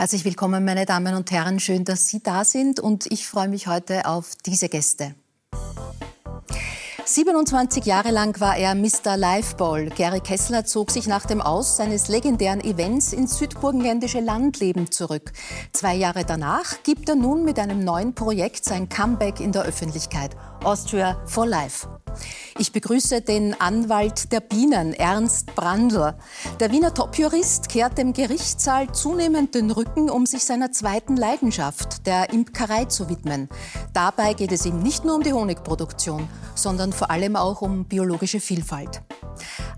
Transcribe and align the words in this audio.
Herzlich 0.00 0.24
willkommen, 0.24 0.64
meine 0.64 0.86
Damen 0.86 1.16
und 1.16 1.32
Herren. 1.32 1.58
Schön, 1.58 1.84
dass 1.84 2.06
Sie 2.06 2.22
da 2.22 2.44
sind 2.44 2.78
und 2.78 3.10
ich 3.10 3.26
freue 3.26 3.48
mich 3.48 3.66
heute 3.66 4.06
auf 4.06 4.36
diese 4.46 4.68
Gäste. 4.68 5.16
27 7.10 7.86
Jahre 7.86 8.10
lang 8.10 8.38
war 8.38 8.58
er 8.58 8.74
Mr. 8.74 9.16
Liveball. 9.16 9.88
Gary 9.88 10.20
Kessler 10.20 10.66
zog 10.66 10.90
sich 10.90 11.06
nach 11.06 11.24
dem 11.24 11.40
Aus 11.40 11.78
seines 11.78 12.08
legendären 12.08 12.60
Events 12.60 13.14
ins 13.14 13.38
südburgenländische 13.38 14.20
Landleben 14.20 14.90
zurück. 14.90 15.32
Zwei 15.72 15.94
Jahre 15.94 16.26
danach 16.26 16.82
gibt 16.82 17.08
er 17.08 17.14
nun 17.14 17.46
mit 17.46 17.58
einem 17.58 17.82
neuen 17.82 18.14
Projekt 18.14 18.62
sein 18.66 18.90
Comeback 18.90 19.40
in 19.40 19.52
der 19.52 19.62
Öffentlichkeit. 19.62 20.36
Austria 20.62 21.16
for 21.24 21.46
Life. 21.46 21.88
Ich 22.58 22.72
begrüße 22.72 23.20
den 23.20 23.58
Anwalt 23.60 24.32
der 24.32 24.40
Bienen, 24.40 24.92
Ernst 24.92 25.54
Brandl. 25.54 26.14
Der 26.58 26.72
Wiener 26.72 26.92
Topjurist 26.92 27.68
kehrt 27.68 27.98
dem 27.98 28.12
Gerichtssaal 28.12 28.92
zunehmend 28.92 29.54
den 29.54 29.70
Rücken, 29.70 30.10
um 30.10 30.26
sich 30.26 30.44
seiner 30.44 30.72
zweiten 30.72 31.16
Leidenschaft, 31.16 32.06
der 32.06 32.32
Imkerei, 32.32 32.86
zu 32.86 33.08
widmen. 33.08 33.48
Dabei 33.92 34.34
geht 34.34 34.52
es 34.52 34.66
ihm 34.66 34.80
nicht 34.80 35.04
nur 35.04 35.16
um 35.16 35.22
die 35.22 35.32
Honigproduktion, 35.32 36.28
sondern 36.54 36.92
vor 36.98 37.10
allem 37.12 37.36
auch 37.36 37.62
um 37.62 37.84
biologische 37.84 38.40
Vielfalt. 38.40 39.02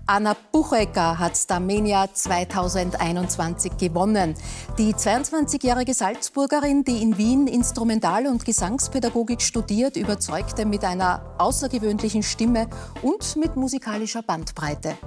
Anna 0.07 0.35
Buchecker 0.51 1.19
hat 1.19 1.37
Starmania 1.37 2.11
2021 2.11 3.77
gewonnen. 3.77 4.33
Die 4.79 4.93
22-jährige 4.95 5.93
Salzburgerin, 5.93 6.83
die 6.83 7.03
in 7.03 7.17
Wien 7.19 7.45
Instrumental- 7.45 8.25
und 8.25 8.43
Gesangspädagogik 8.43 9.41
studiert, 9.41 9.97
überzeugte 9.97 10.65
mit 10.65 10.83
einer 10.83 11.35
außergewöhnlichen 11.37 12.23
Stimme 12.23 12.67
und 13.03 13.35
mit 13.35 13.55
musikalischer 13.55 14.23
Bandbreite. 14.23 14.97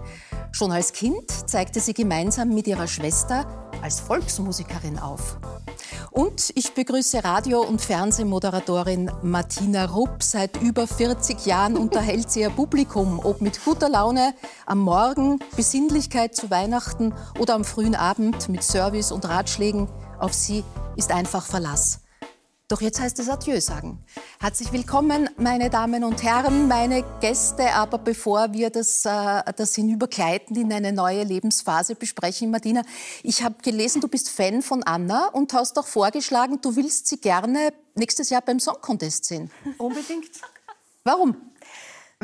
Schon 0.53 0.71
als 0.71 0.93
Kind 0.93 1.29
zeigte 1.51 1.81
sie 1.81 1.95
gemeinsam 1.95 2.51
mit 2.51 2.69
ihrer 2.69 2.87
Schwester 2.87 3.45
als 3.83 3.99
Volksmusikerin 3.99 5.01
auf. 5.01 5.37
Und 6.11 6.53
ich 6.55 6.75
begrüße 6.75 7.25
Radio- 7.25 7.63
und 7.63 7.81
Fernsehmoderatorin 7.81 9.11
Martina 9.23 9.87
Rupp. 9.87 10.23
Seit 10.23 10.63
über 10.63 10.87
40 10.87 11.45
Jahren 11.45 11.77
unterhält 12.05 12.31
sie 12.31 12.41
ihr 12.41 12.51
Publikum, 12.51 13.19
ob 13.25 13.41
mit 13.41 13.65
guter 13.65 13.89
Laune 13.89 14.35
am 14.67 14.81
Morgen, 14.81 15.39
Besinnlichkeit 15.57 16.37
zu 16.37 16.51
Weihnachten 16.51 17.15
oder 17.39 17.55
am 17.55 17.65
frühen 17.65 17.95
Abend 17.95 18.51
mit 18.51 18.63
Service 18.63 19.11
und 19.11 19.27
Ratschlägen. 19.27 19.89
Auf 20.19 20.35
sie 20.35 20.65
ist 20.97 21.11
einfach 21.11 21.47
Verlass. 21.47 22.01
Doch 22.69 22.83
jetzt 22.83 23.01
heißt 23.01 23.19
es 23.21 23.31
Adieu 23.31 23.59
sagen. 23.59 24.05
Herzlich 24.39 24.71
willkommen, 24.71 25.31
meine 25.39 25.71
Damen 25.71 26.05
und 26.05 26.23
Herren, 26.23 26.69
meine 26.69 27.05
Gäste. 27.23 27.73
Aber 27.73 27.97
bevor 27.97 28.53
wir 28.53 28.69
das, 28.69 29.07
äh, 29.07 29.43
das 29.57 29.75
Hinübergleiten 29.75 30.57
in 30.57 30.75
eine 30.75 30.93
neue 30.93 31.23
Lebensphase 31.23 31.95
besprechen, 31.95 32.51
Martina, 32.51 32.83
ich 33.23 33.43
habe 33.43 33.55
gelesen, 33.63 34.03
du 34.03 34.09
bist 34.09 34.29
Fan 34.29 34.61
von 34.61 34.83
Anna 34.83 35.29
und 35.29 35.55
hast 35.55 35.79
auch 35.79 35.87
vorgeschlagen, 35.87 36.61
du 36.61 36.77
willst 36.77 37.07
sie 37.07 37.17
gerne 37.17 37.73
nächstes 37.95 38.29
Jahr 38.29 38.43
beim 38.43 38.61
Song 38.61 38.77
Contest 38.83 39.25
sehen. 39.25 39.51
Unbedingt. 39.79 40.33
Warum? 41.07 41.37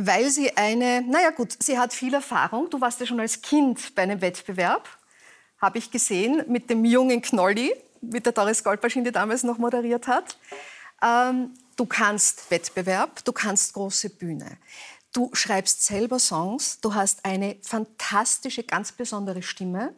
Weil 0.07 0.31
sie 0.31 0.57
eine, 0.57 1.03
naja 1.03 1.31
gut, 1.31 1.57
sie 1.63 1.79
hat 1.79 1.93
viel 1.93 2.15
Erfahrung. 2.15 2.71
Du 2.71 2.81
warst 2.81 3.01
ja 3.01 3.07
schon 3.07 3.21
als 3.21 3.43
Kind 3.43 3.95
bei 3.95 4.03
einem 4.03 4.21
Wettbewerb, 4.21 4.89
habe 5.61 5.79
ich 5.79 5.91
gesehen, 5.91 6.45
mit 6.49 6.71
dem 6.71 6.85
jungen 6.85 7.21
Knolli 7.21 7.75
mit 8.01 8.27
der 8.27 8.33
Doris 8.33 8.65
Goldbaschin, 8.65 9.05
die 9.05 9.13
damals 9.13 9.43
noch 9.43 9.59
moderiert 9.59 10.07
hat. 10.09 10.37
Ähm, 11.03 11.55
du 11.77 11.87
kannst 11.87 12.51
Wettbewerb, 12.51 13.25
du 13.25 13.33
kannst 13.33 13.75
große 13.75 14.11
Bühne. 14.11 14.57
Du 15.13 15.31
schreibst 15.33 15.85
selber 15.85 16.19
Songs, 16.19 16.81
du 16.81 16.95
hast 16.95 17.25
eine 17.25 17.57
fantastische, 17.63 18.63
ganz 18.63 18.93
besondere 18.93 19.43
Stimme. 19.43 19.95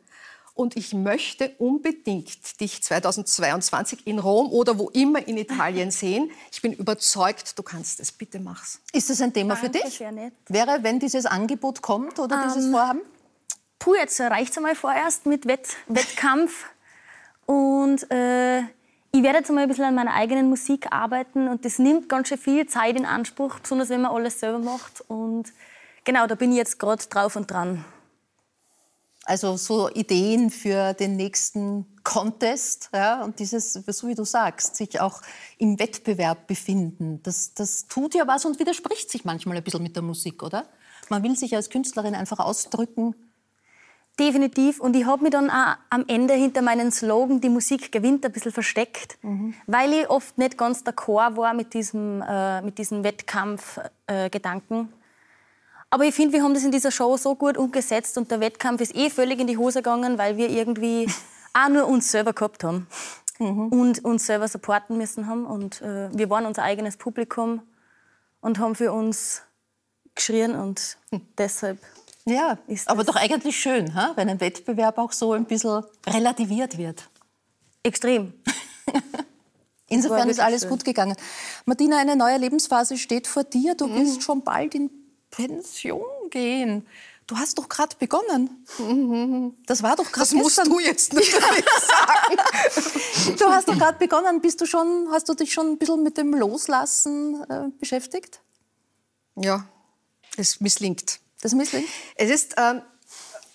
Und 0.54 0.76
ich 0.76 0.92
möchte 0.92 1.50
unbedingt 1.58 2.60
dich 2.60 2.82
2022 2.82 4.06
in 4.06 4.18
Rom 4.18 4.50
oder 4.52 4.78
wo 4.78 4.90
immer 4.90 5.26
in 5.26 5.38
Italien 5.38 5.90
sehen. 6.02 6.30
Ich 6.50 6.60
bin 6.60 6.72
überzeugt, 6.74 7.58
du 7.58 7.62
kannst 7.62 8.00
es. 8.00 8.12
Bitte 8.12 8.38
mach's. 8.38 8.80
Ist 8.92 9.08
das 9.08 9.20
ein 9.22 9.32
Thema 9.32 9.54
Danke, 9.54 9.78
für 9.78 9.84
dich? 9.84 9.98
sehr 9.98 10.12
nett. 10.12 10.34
Wäre, 10.48 10.82
wenn 10.82 10.98
dieses 10.98 11.24
Angebot 11.26 11.80
kommt 11.80 12.18
oder 12.18 12.36
Ähm, 12.36 12.42
dieses 12.48 12.70
Vorhaben? 12.70 13.00
Puh, 13.78 13.94
jetzt 13.94 14.20
reicht 14.20 14.52
es 14.52 14.58
einmal 14.58 14.74
vorerst 14.74 15.26
mit 15.26 15.46
Wett 15.46 15.68
Wettkampf. 15.88 16.66
Und 17.46 18.10
äh, 18.10 18.60
ich 18.60 19.22
werde 19.22 19.38
jetzt 19.38 19.48
einmal 19.48 19.64
ein 19.64 19.68
bisschen 19.68 19.84
an 19.84 19.94
meiner 19.94 20.14
eigenen 20.14 20.48
Musik 20.48 20.92
arbeiten. 20.92 21.48
Und 21.48 21.64
das 21.64 21.78
nimmt 21.78 22.08
ganz 22.08 22.28
schön 22.28 22.38
viel 22.38 22.66
Zeit 22.66 22.96
in 22.96 23.06
Anspruch, 23.06 23.58
besonders 23.58 23.88
wenn 23.88 24.02
man 24.02 24.12
alles 24.12 24.38
selber 24.38 24.58
macht. 24.58 25.02
Und 25.08 25.52
genau, 26.04 26.26
da 26.26 26.34
bin 26.34 26.50
ich 26.52 26.58
jetzt 26.58 26.78
gerade 26.78 27.04
drauf 27.06 27.36
und 27.36 27.50
dran. 27.50 27.84
Also 29.24 29.56
so 29.56 29.88
Ideen 29.88 30.50
für 30.50 30.94
den 30.94 31.16
nächsten 31.16 31.86
Contest 32.02 32.90
ja, 32.92 33.22
und 33.22 33.38
dieses, 33.38 33.72
so 33.72 34.08
wie 34.08 34.16
du 34.16 34.24
sagst, 34.24 34.74
sich 34.74 35.00
auch 35.00 35.22
im 35.58 35.78
Wettbewerb 35.78 36.48
befinden. 36.48 37.20
Das, 37.22 37.54
das 37.54 37.86
tut 37.86 38.14
ja 38.14 38.26
was 38.26 38.44
und 38.44 38.58
widerspricht 38.58 39.10
sich 39.10 39.24
manchmal 39.24 39.56
ein 39.56 39.62
bisschen 39.62 39.82
mit 39.82 39.94
der 39.94 40.02
Musik, 40.02 40.42
oder? 40.42 40.66
Man 41.08 41.22
will 41.22 41.36
sich 41.36 41.54
als 41.54 41.70
Künstlerin 41.70 42.14
einfach 42.14 42.40
ausdrücken. 42.40 43.14
Definitiv. 44.18 44.80
Und 44.80 44.94
ich 44.94 45.06
habe 45.06 45.22
mich 45.22 45.32
dann 45.32 45.50
auch 45.50 45.76
am 45.88 46.04
Ende 46.06 46.34
hinter 46.34 46.60
meinen 46.60 46.92
Slogan 46.92 47.40
Die 47.40 47.48
Musik 47.48 47.92
gewinnt 47.92 48.26
ein 48.26 48.32
bisschen 48.32 48.52
versteckt, 48.52 49.18
weil 49.66 49.92
ich 49.92 50.10
oft 50.10 50.36
nicht 50.36 50.58
ganz 50.58 50.82
d'accord 50.82 51.36
war 51.36 51.54
mit 51.54 51.72
diesem, 51.72 52.22
äh, 52.22 52.60
mit 52.60 52.76
diesem 52.76 53.04
Wettkampfgedanken. 53.04 54.92
Aber 55.92 56.04
ich 56.06 56.14
finde, 56.14 56.32
wir 56.32 56.42
haben 56.42 56.54
das 56.54 56.64
in 56.64 56.70
dieser 56.70 56.90
Show 56.90 57.18
so 57.18 57.34
gut 57.34 57.58
umgesetzt 57.58 58.16
und 58.16 58.30
der 58.30 58.40
Wettkampf 58.40 58.80
ist 58.80 58.96
eh 58.96 59.10
völlig 59.10 59.38
in 59.38 59.46
die 59.46 59.58
Hose 59.58 59.80
gegangen, 59.80 60.16
weil 60.16 60.38
wir 60.38 60.48
irgendwie 60.48 61.06
auch 61.52 61.68
nur 61.68 61.86
uns 61.86 62.10
selber 62.10 62.32
gehabt 62.32 62.64
haben 62.64 62.86
und 63.38 64.02
uns 64.02 64.24
selber 64.24 64.48
supporten 64.48 64.96
müssen 64.96 65.26
haben. 65.26 65.44
Und 65.44 65.82
äh, 65.82 66.08
wir 66.16 66.30
waren 66.30 66.46
unser 66.46 66.62
eigenes 66.62 66.96
Publikum 66.96 67.60
und 68.40 68.58
haben 68.58 68.74
für 68.74 68.90
uns 68.90 69.42
geschrien 70.14 70.54
und 70.54 70.96
deshalb 71.36 71.78
Ja, 72.24 72.56
Ist 72.68 72.88
aber 72.88 73.04
doch 73.04 73.16
eigentlich 73.16 73.60
schön, 73.60 73.94
ha? 73.94 74.12
wenn 74.16 74.30
ein 74.30 74.40
Wettbewerb 74.40 74.96
auch 74.96 75.12
so 75.12 75.34
ein 75.34 75.44
bisschen 75.44 75.84
relativiert 76.06 76.78
wird. 76.78 77.10
extrem. 77.82 78.32
Insofern 79.88 80.30
ist 80.30 80.40
alles 80.40 80.62
schön. 80.62 80.70
gut 80.70 80.86
gegangen. 80.86 81.16
Martina, 81.66 81.98
eine 81.98 82.16
neue 82.16 82.38
Lebensphase 82.38 82.96
steht 82.96 83.26
vor 83.26 83.44
dir. 83.44 83.74
Du 83.74 83.94
wirst 83.94 84.22
schon 84.22 84.42
bald 84.42 84.74
in 84.74 85.01
Pension 85.32 86.04
gehen. 86.30 86.86
Du 87.26 87.36
hast 87.36 87.58
doch 87.58 87.68
gerade 87.68 87.96
begonnen. 87.98 88.64
Das 89.66 89.82
war 89.82 89.96
doch 89.96 90.04
gerade 90.12 90.20
Das 90.20 90.32
musst 90.32 90.56
gestern. 90.56 90.72
du 90.72 90.80
jetzt 90.80 91.12
natürlich 91.12 91.34
sagen. 91.88 93.36
Du 93.38 93.46
hast 93.46 93.68
doch 93.68 93.78
gerade 93.78 93.98
begonnen. 93.98 94.40
Bist 94.40 94.60
du 94.60 94.66
schon, 94.66 95.08
hast 95.10 95.28
du 95.28 95.34
dich 95.34 95.52
schon 95.52 95.68
ein 95.72 95.78
bisschen 95.78 96.02
mit 96.02 96.16
dem 96.18 96.34
Loslassen 96.34 97.42
äh, 97.48 97.68
beschäftigt? 97.78 98.40
Ja, 99.36 99.66
es 100.36 100.60
misslingt. 100.60 101.20
Das 101.40 101.52
misslingt? 101.54 101.88
Es 102.16 102.28
ist, 102.30 102.54
ähm, 102.58 102.82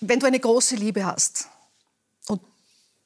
wenn 0.00 0.18
du 0.18 0.26
eine 0.26 0.40
große 0.40 0.74
Liebe 0.74 1.04
hast 1.06 1.48
und 2.26 2.40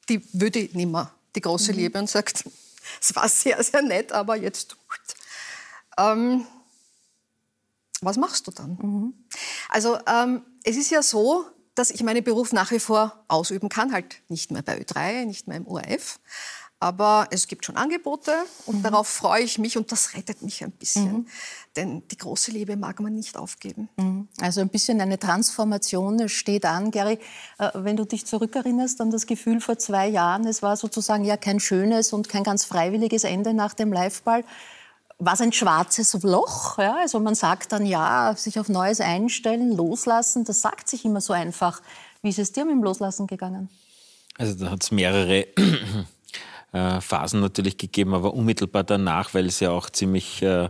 die 0.09 0.21
würde 0.33 0.69
nimmer, 0.73 1.13
die 1.35 1.41
große 1.41 1.71
Liebe, 1.71 1.99
und 1.99 2.09
sagt, 2.09 2.45
es 3.01 3.15
war 3.15 3.29
sehr, 3.29 3.63
sehr 3.63 3.81
nett, 3.81 4.11
aber 4.11 4.35
jetzt. 4.35 4.75
Ähm, 5.97 6.47
was 8.05 8.17
machst 8.17 8.47
du 8.47 8.51
dann? 8.51 9.13
Also 9.69 9.97
ähm, 10.07 10.43
es 10.63 10.77
ist 10.77 10.91
ja 10.91 11.01
so, 11.01 11.45
dass 11.75 11.89
ich 11.89 12.03
meinen 12.03 12.23
Beruf 12.23 12.53
nach 12.53 12.71
wie 12.71 12.79
vor 12.79 13.23
ausüben 13.27 13.69
kann, 13.69 13.91
halt 13.91 14.15
nicht 14.29 14.51
mehr 14.51 14.61
bei 14.61 14.79
Ö3, 14.79 15.25
nicht 15.25 15.47
mehr 15.47 15.57
im 15.57 15.67
ORF. 15.67 16.19
Aber 16.79 17.27
es 17.31 17.47
gibt 17.47 17.63
schon 17.65 17.77
Angebote 17.77 18.33
und 18.65 18.83
darauf 18.83 19.07
freue 19.07 19.41
ich 19.41 19.57
mich 19.57 19.77
und 19.77 19.89
das 19.93 20.15
rettet 20.15 20.41
mich 20.41 20.65
ein 20.65 20.71
bisschen. 20.71 21.29
Denn 21.77 22.05
die 22.09 22.17
große 22.17 22.51
Liebe 22.51 22.75
mag 22.75 22.99
man 22.99 23.13
nicht 23.13 23.37
aufgeben. 23.37 23.87
Also 24.41 24.59
ein 24.59 24.67
bisschen 24.67 24.99
eine 24.99 25.17
Transformation 25.17 26.27
steht 26.27 26.65
an. 26.65 26.91
Gary, 26.91 27.19
äh, 27.57 27.69
wenn 27.73 27.95
du 27.95 28.03
dich 28.03 28.25
zurückerinnerst 28.25 28.99
an 28.99 29.11
das 29.11 29.27
Gefühl 29.27 29.61
vor 29.61 29.77
zwei 29.77 30.09
Jahren, 30.09 30.45
es 30.45 30.61
war 30.61 30.75
sozusagen 30.75 31.23
ja 31.23 31.37
kein 31.37 31.61
schönes 31.61 32.11
und 32.11 32.27
kein 32.27 32.43
ganz 32.43 32.65
freiwilliges 32.65 33.23
Ende 33.23 33.53
nach 33.53 33.73
dem 33.73 33.93
Liveball. 33.93 34.43
War 35.19 35.33
es 35.33 35.41
ein 35.41 35.53
schwarzes 35.53 36.13
Loch? 36.23 36.77
Ja? 36.77 36.97
Also 37.01 37.19
man 37.19 37.35
sagt 37.35 37.71
dann 37.71 37.85
ja, 37.85 38.33
sich 38.35 38.59
auf 38.59 38.69
Neues 38.69 38.99
einstellen, 38.99 39.75
loslassen. 39.75 40.43
Das 40.43 40.61
sagt 40.61 40.89
sich 40.89 41.05
immer 41.05 41.21
so 41.21 41.33
einfach. 41.33 41.81
Wie 42.21 42.29
ist 42.29 42.39
es 42.39 42.51
dir 42.51 42.65
mit 42.65 42.73
dem 42.73 42.83
Loslassen 42.83 43.27
gegangen? 43.27 43.69
Also 44.37 44.55
da 44.55 44.71
hat 44.71 44.83
es 44.83 44.91
mehrere 44.91 45.45
äh, 46.73 47.01
Phasen 47.01 47.39
natürlich 47.39 47.77
gegeben, 47.77 48.13
aber 48.13 48.33
unmittelbar 48.33 48.83
danach, 48.83 49.33
weil 49.33 49.45
es 49.45 49.59
ja 49.59 49.71
auch 49.71 49.89
ziemlich 49.89 50.41
äh, 50.41 50.69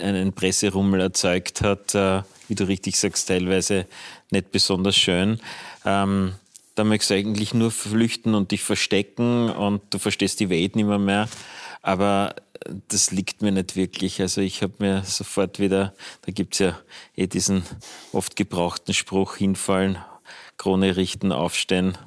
einen 0.00 0.32
Presserummel 0.32 1.00
erzeugt 1.00 1.60
hat, 1.60 1.94
äh, 1.94 2.22
wie 2.48 2.54
du 2.54 2.64
richtig 2.64 2.98
sagst, 2.98 3.28
teilweise 3.28 3.86
nicht 4.30 4.50
besonders 4.52 4.96
schön. 4.96 5.40
Ähm, 5.84 6.34
da 6.74 6.84
möchtest 6.84 7.10
du 7.10 7.14
eigentlich 7.14 7.54
nur 7.54 7.70
flüchten 7.70 8.34
und 8.34 8.50
dich 8.50 8.62
verstecken 8.62 9.50
und 9.50 9.82
du 9.90 9.98
verstehst 9.98 10.40
die 10.40 10.50
Welt 10.50 10.74
nicht 10.76 10.86
mehr, 10.86 10.98
mehr. 10.98 11.28
Aber 11.82 12.34
das 12.88 13.10
liegt 13.10 13.42
mir 13.42 13.52
nicht 13.52 13.76
wirklich. 13.76 14.20
Also 14.20 14.40
ich 14.40 14.62
habe 14.62 14.74
mir 14.78 15.02
sofort 15.04 15.58
wieder, 15.58 15.94
da 16.22 16.32
gibt's 16.32 16.58
ja 16.58 16.78
eh 17.16 17.26
diesen 17.26 17.64
oft 18.12 18.36
gebrauchten 18.36 18.94
Spruch, 18.94 19.36
hinfallen, 19.36 19.98
Krone 20.56 20.96
richten, 20.96 21.32
aufstehen, 21.32 21.98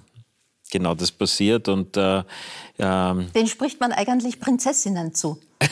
genau 0.70 0.96
das 0.96 1.12
passiert. 1.12 1.68
Und, 1.68 1.98
äh, 1.98 2.24
ähm, 2.80 3.32
Den 3.34 3.48
spricht 3.48 3.80
man 3.80 3.92
eigentlich 3.92 4.40
Prinzessinnen 4.40 5.14
zu. 5.14 5.40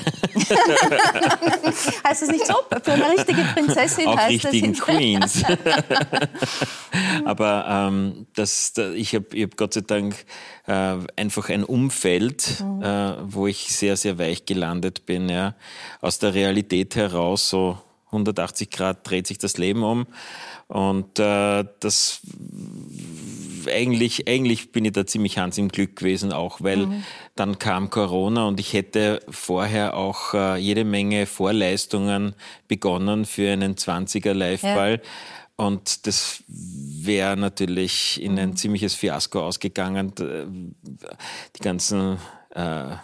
heißt 2.08 2.24
es 2.24 2.30
nicht 2.30 2.48
so? 2.48 2.56
Für 2.82 2.94
eine 2.94 3.10
richtige 3.10 3.42
Prinzessin 3.54 4.08
Auch 4.08 4.18
heißt 4.18 4.46
richtigen 4.46 4.72
es 4.72 4.80
Queens. 4.80 5.44
Aber 7.26 7.66
ähm, 7.68 8.26
das, 8.34 8.74
da, 8.74 8.92
ich 8.92 9.14
habe 9.14 9.28
hab 9.44 9.58
Gott 9.58 9.76
sei 9.76 9.82
Dank 9.82 10.26
äh, 10.66 10.96
einfach 11.16 11.50
ein 11.50 11.64
Umfeld, 11.64 12.62
mhm. 12.62 12.82
äh, 12.82 13.14
wo 13.32 13.46
ich 13.48 13.76
sehr, 13.76 13.96
sehr 13.98 14.18
weich 14.18 14.46
gelandet 14.46 15.06
bin. 15.06 15.30
Ja. 15.30 15.56
Aus 16.02 16.18
der 16.20 16.34
Realität 16.34 16.96
heraus, 16.96 17.50
so 17.50 17.78
180 18.08 18.72
Grad 18.72 19.08
dreht 19.10 19.28
sich 19.28 19.38
das 19.38 19.58
Leben 19.58 19.84
um. 19.84 20.08
Und 20.68 21.20
äh, 21.20 21.64
das 21.80 22.22
eigentlich, 23.68 24.28
eigentlich 24.28 24.72
bin 24.72 24.86
ich 24.86 24.94
da 24.94 25.06
ziemlich 25.06 25.38
Hans 25.38 25.58
im 25.58 25.70
Glück 25.70 25.96
gewesen, 25.96 26.32
auch 26.32 26.62
weil 26.62 26.88
mhm. 26.88 27.04
dann 27.36 27.60
kam 27.60 27.90
Corona 27.90 28.48
und 28.48 28.60
ich 28.60 28.74
hätte 28.74 29.22
vorher 29.30 29.96
auch 29.96 30.34
äh, 30.34 30.58
jede 30.58 30.84
Menge 30.84 31.26
Vorleistungen 31.26 32.36
begonnen 32.68 33.26
für 33.26 33.52
einen 33.52 33.76
20er 33.76 34.34
Liveball. 34.34 35.02
Ja. 35.04 35.10
Und 35.58 36.06
das 36.06 36.44
wäre 36.48 37.38
natürlich 37.38 38.22
in 38.22 38.38
ein 38.38 38.50
mhm. 38.50 38.56
ziemliches 38.58 38.94
Fiasko 38.94 39.42
ausgegangen. 39.42 40.14
Die 40.18 41.62
ganzen 41.62 42.18
äh, 42.50 42.96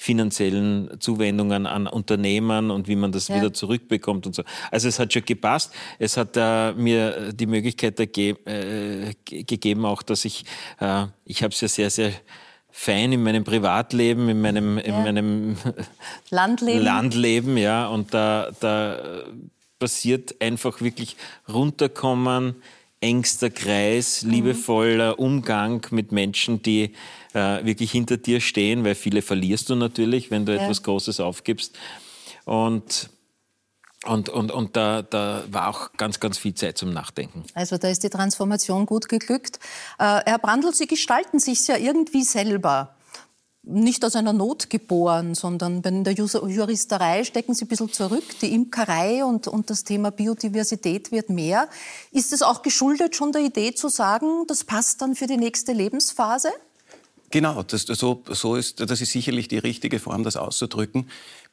finanziellen 0.00 0.98
Zuwendungen 0.98 1.66
an 1.66 1.86
Unternehmen 1.86 2.70
und 2.70 2.88
wie 2.88 2.96
man 2.96 3.12
das 3.12 3.28
ja. 3.28 3.36
wieder 3.36 3.52
zurückbekommt 3.52 4.26
und 4.26 4.34
so. 4.34 4.42
Also 4.70 4.88
es 4.88 4.98
hat 4.98 5.12
schon 5.12 5.26
gepasst. 5.26 5.74
Es 5.98 6.16
hat 6.16 6.38
äh, 6.38 6.72
mir 6.72 7.34
die 7.34 7.44
Möglichkeit 7.44 8.00
äh, 8.00 9.12
gegeben, 9.26 9.84
auch 9.84 10.00
dass 10.00 10.24
ich, 10.24 10.46
äh, 10.80 11.04
ich 11.26 11.42
habe 11.42 11.52
es 11.52 11.60
ja 11.60 11.68
sehr, 11.68 11.90
sehr 11.90 12.12
fein 12.70 13.12
in 13.12 13.22
meinem 13.22 13.44
Privatleben, 13.44 14.30
in 14.30 14.40
meinem, 14.40 14.78
ja. 14.78 14.84
in 14.84 15.02
meinem 15.04 15.56
Landleben. 16.30 16.82
Landleben, 16.82 17.58
ja, 17.58 17.86
und 17.86 18.14
da, 18.14 18.52
da 18.58 19.22
passiert 19.78 20.40
einfach 20.40 20.80
wirklich 20.80 21.16
runterkommen, 21.46 22.54
engster 23.02 23.50
Kreis, 23.50 24.22
mhm. 24.22 24.30
liebevoller 24.30 25.18
Umgang 25.18 25.86
mit 25.90 26.10
Menschen, 26.10 26.62
die 26.62 26.94
äh, 27.34 27.64
wirklich 27.64 27.90
hinter 27.90 28.16
dir 28.16 28.40
stehen, 28.40 28.84
weil 28.84 28.94
viele 28.94 29.22
verlierst 29.22 29.70
du 29.70 29.74
natürlich, 29.74 30.30
wenn 30.30 30.46
du 30.46 30.54
ja. 30.54 30.62
etwas 30.62 30.82
Großes 30.82 31.20
aufgibst. 31.20 31.78
Und 32.44 33.10
und, 34.06 34.30
und, 34.30 34.50
und 34.50 34.76
da, 34.76 35.02
da 35.02 35.44
war 35.50 35.68
auch 35.68 35.92
ganz, 35.92 36.20
ganz 36.20 36.38
viel 36.38 36.54
Zeit 36.54 36.78
zum 36.78 36.90
Nachdenken. 36.90 37.44
Also 37.52 37.76
da 37.76 37.88
ist 37.88 38.02
die 38.02 38.08
Transformation 38.08 38.86
gut 38.86 39.10
geglückt. 39.10 39.58
Äh, 39.98 40.22
Herr 40.24 40.38
Brandl, 40.38 40.72
Sie 40.72 40.86
gestalten 40.86 41.38
sich 41.38 41.68
ja 41.68 41.76
irgendwie 41.76 42.22
selber 42.22 42.94
nicht 43.62 44.04
aus 44.06 44.16
einer 44.16 44.32
Not 44.32 44.70
geboren, 44.70 45.34
sondern 45.34 45.82
in 45.82 46.02
der 46.02 46.14
Juristerei 46.14 47.24
stecken 47.24 47.52
Sie 47.54 47.66
ein 47.66 47.68
bisschen 47.68 47.92
zurück. 47.92 48.24
Die 48.40 48.54
Imkerei 48.54 49.22
und, 49.22 49.48
und 49.48 49.68
das 49.68 49.84
Thema 49.84 50.10
Biodiversität 50.10 51.12
wird 51.12 51.28
mehr. 51.28 51.68
Ist 52.10 52.32
es 52.32 52.40
auch 52.40 52.62
geschuldet 52.62 53.14
schon 53.14 53.32
der 53.32 53.42
Idee 53.42 53.74
zu 53.74 53.88
sagen, 53.88 54.46
das 54.46 54.64
passt 54.64 55.02
dann 55.02 55.14
für 55.14 55.26
die 55.26 55.36
nächste 55.36 55.72
Lebensphase? 55.72 56.50
Genau, 57.30 57.62
das, 57.62 57.82
so, 57.82 58.22
so 58.28 58.56
ist, 58.56 58.80
das 58.80 59.00
ist 59.00 59.12
sicherlich 59.12 59.48
die 59.48 59.58
richtige 59.58 60.00
Form, 60.00 60.24
das 60.24 60.36
auszudrücken. 60.36 61.08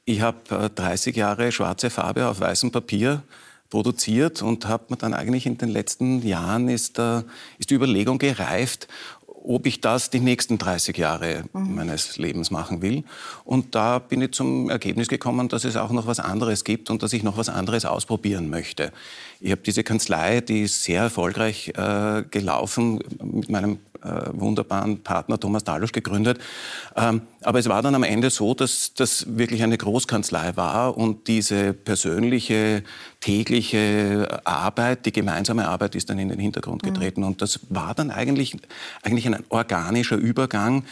Ich 0.05 0.21
habe 0.21 0.69
30 0.73 1.15
äh, 1.15 1.19
Jahre 1.19 1.51
schwarze 1.51 1.89
Farbe 1.89 2.27
auf 2.27 2.39
weißem 2.39 2.71
Papier 2.71 3.23
produziert 3.69 4.41
und 4.41 4.67
habe 4.67 4.85
mir 4.89 4.97
dann 4.97 5.13
eigentlich 5.13 5.45
in 5.45 5.57
den 5.57 5.69
letzten 5.69 6.25
Jahren 6.25 6.69
ist, 6.69 6.97
äh, 6.99 7.23
ist 7.59 7.69
die 7.69 7.75
Überlegung 7.75 8.17
gereift, 8.17 8.87
ob 9.47 9.65
ich 9.65 9.79
das 9.79 10.09
die 10.09 10.19
nächsten 10.19 10.57
30 10.57 10.97
Jahre 10.97 11.43
mhm. 11.53 11.75
meines 11.75 12.17
Lebens 12.17 12.51
machen 12.51 12.81
will. 12.81 13.03
Und 13.45 13.75
da 13.75 13.99
bin 13.99 14.21
ich 14.21 14.31
zum 14.31 14.69
Ergebnis 14.69 15.07
gekommen, 15.07 15.47
dass 15.47 15.63
es 15.63 15.77
auch 15.77 15.91
noch 15.91 16.05
was 16.05 16.19
anderes 16.19 16.63
gibt 16.65 16.89
und 16.89 17.01
dass 17.01 17.13
ich 17.13 17.23
noch 17.23 17.37
was 17.37 17.47
anderes 17.47 17.85
ausprobieren 17.85 18.49
möchte. 18.49 18.91
Ich 19.39 19.51
habe 19.51 19.61
diese 19.61 19.83
Kanzlei, 19.83 20.41
die 20.41 20.63
ist 20.63 20.83
sehr 20.83 21.03
erfolgreich 21.03 21.69
äh, 21.75 22.23
gelaufen 22.29 22.99
mit 23.23 23.49
meinem 23.49 23.79
äh, 24.03 24.29
wunderbaren 24.33 25.03
Partner 25.03 25.39
Thomas 25.39 25.63
Dalusch 25.63 25.91
gegründet. 25.91 26.39
Ähm, 26.95 27.21
aber 27.41 27.59
es 27.59 27.69
war 27.69 27.81
dann 27.81 27.95
am 27.95 28.03
Ende 28.03 28.29
so, 28.29 28.53
dass 28.53 28.93
das 28.93 29.37
wirklich 29.37 29.63
eine 29.63 29.77
Großkanzlei 29.77 30.55
war 30.55 30.97
und 30.97 31.27
diese 31.27 31.73
persönliche, 31.73 32.83
tägliche 33.19 34.41
Arbeit, 34.43 35.05
die 35.05 35.11
gemeinsame 35.11 35.67
Arbeit 35.67 35.95
ist 35.95 36.09
dann 36.09 36.19
in 36.19 36.29
den 36.29 36.39
Hintergrund 36.39 36.83
mhm. 36.83 36.93
getreten. 36.93 37.21
Mhm. 37.21 37.27
Und 37.27 37.41
das 37.41 37.59
war 37.69 37.93
dann 37.93 38.11
eigentlich, 38.11 38.57
eigentlich 39.03 39.27
ein 39.27 39.43
organischer 39.49 40.17
Übergang 40.17 40.83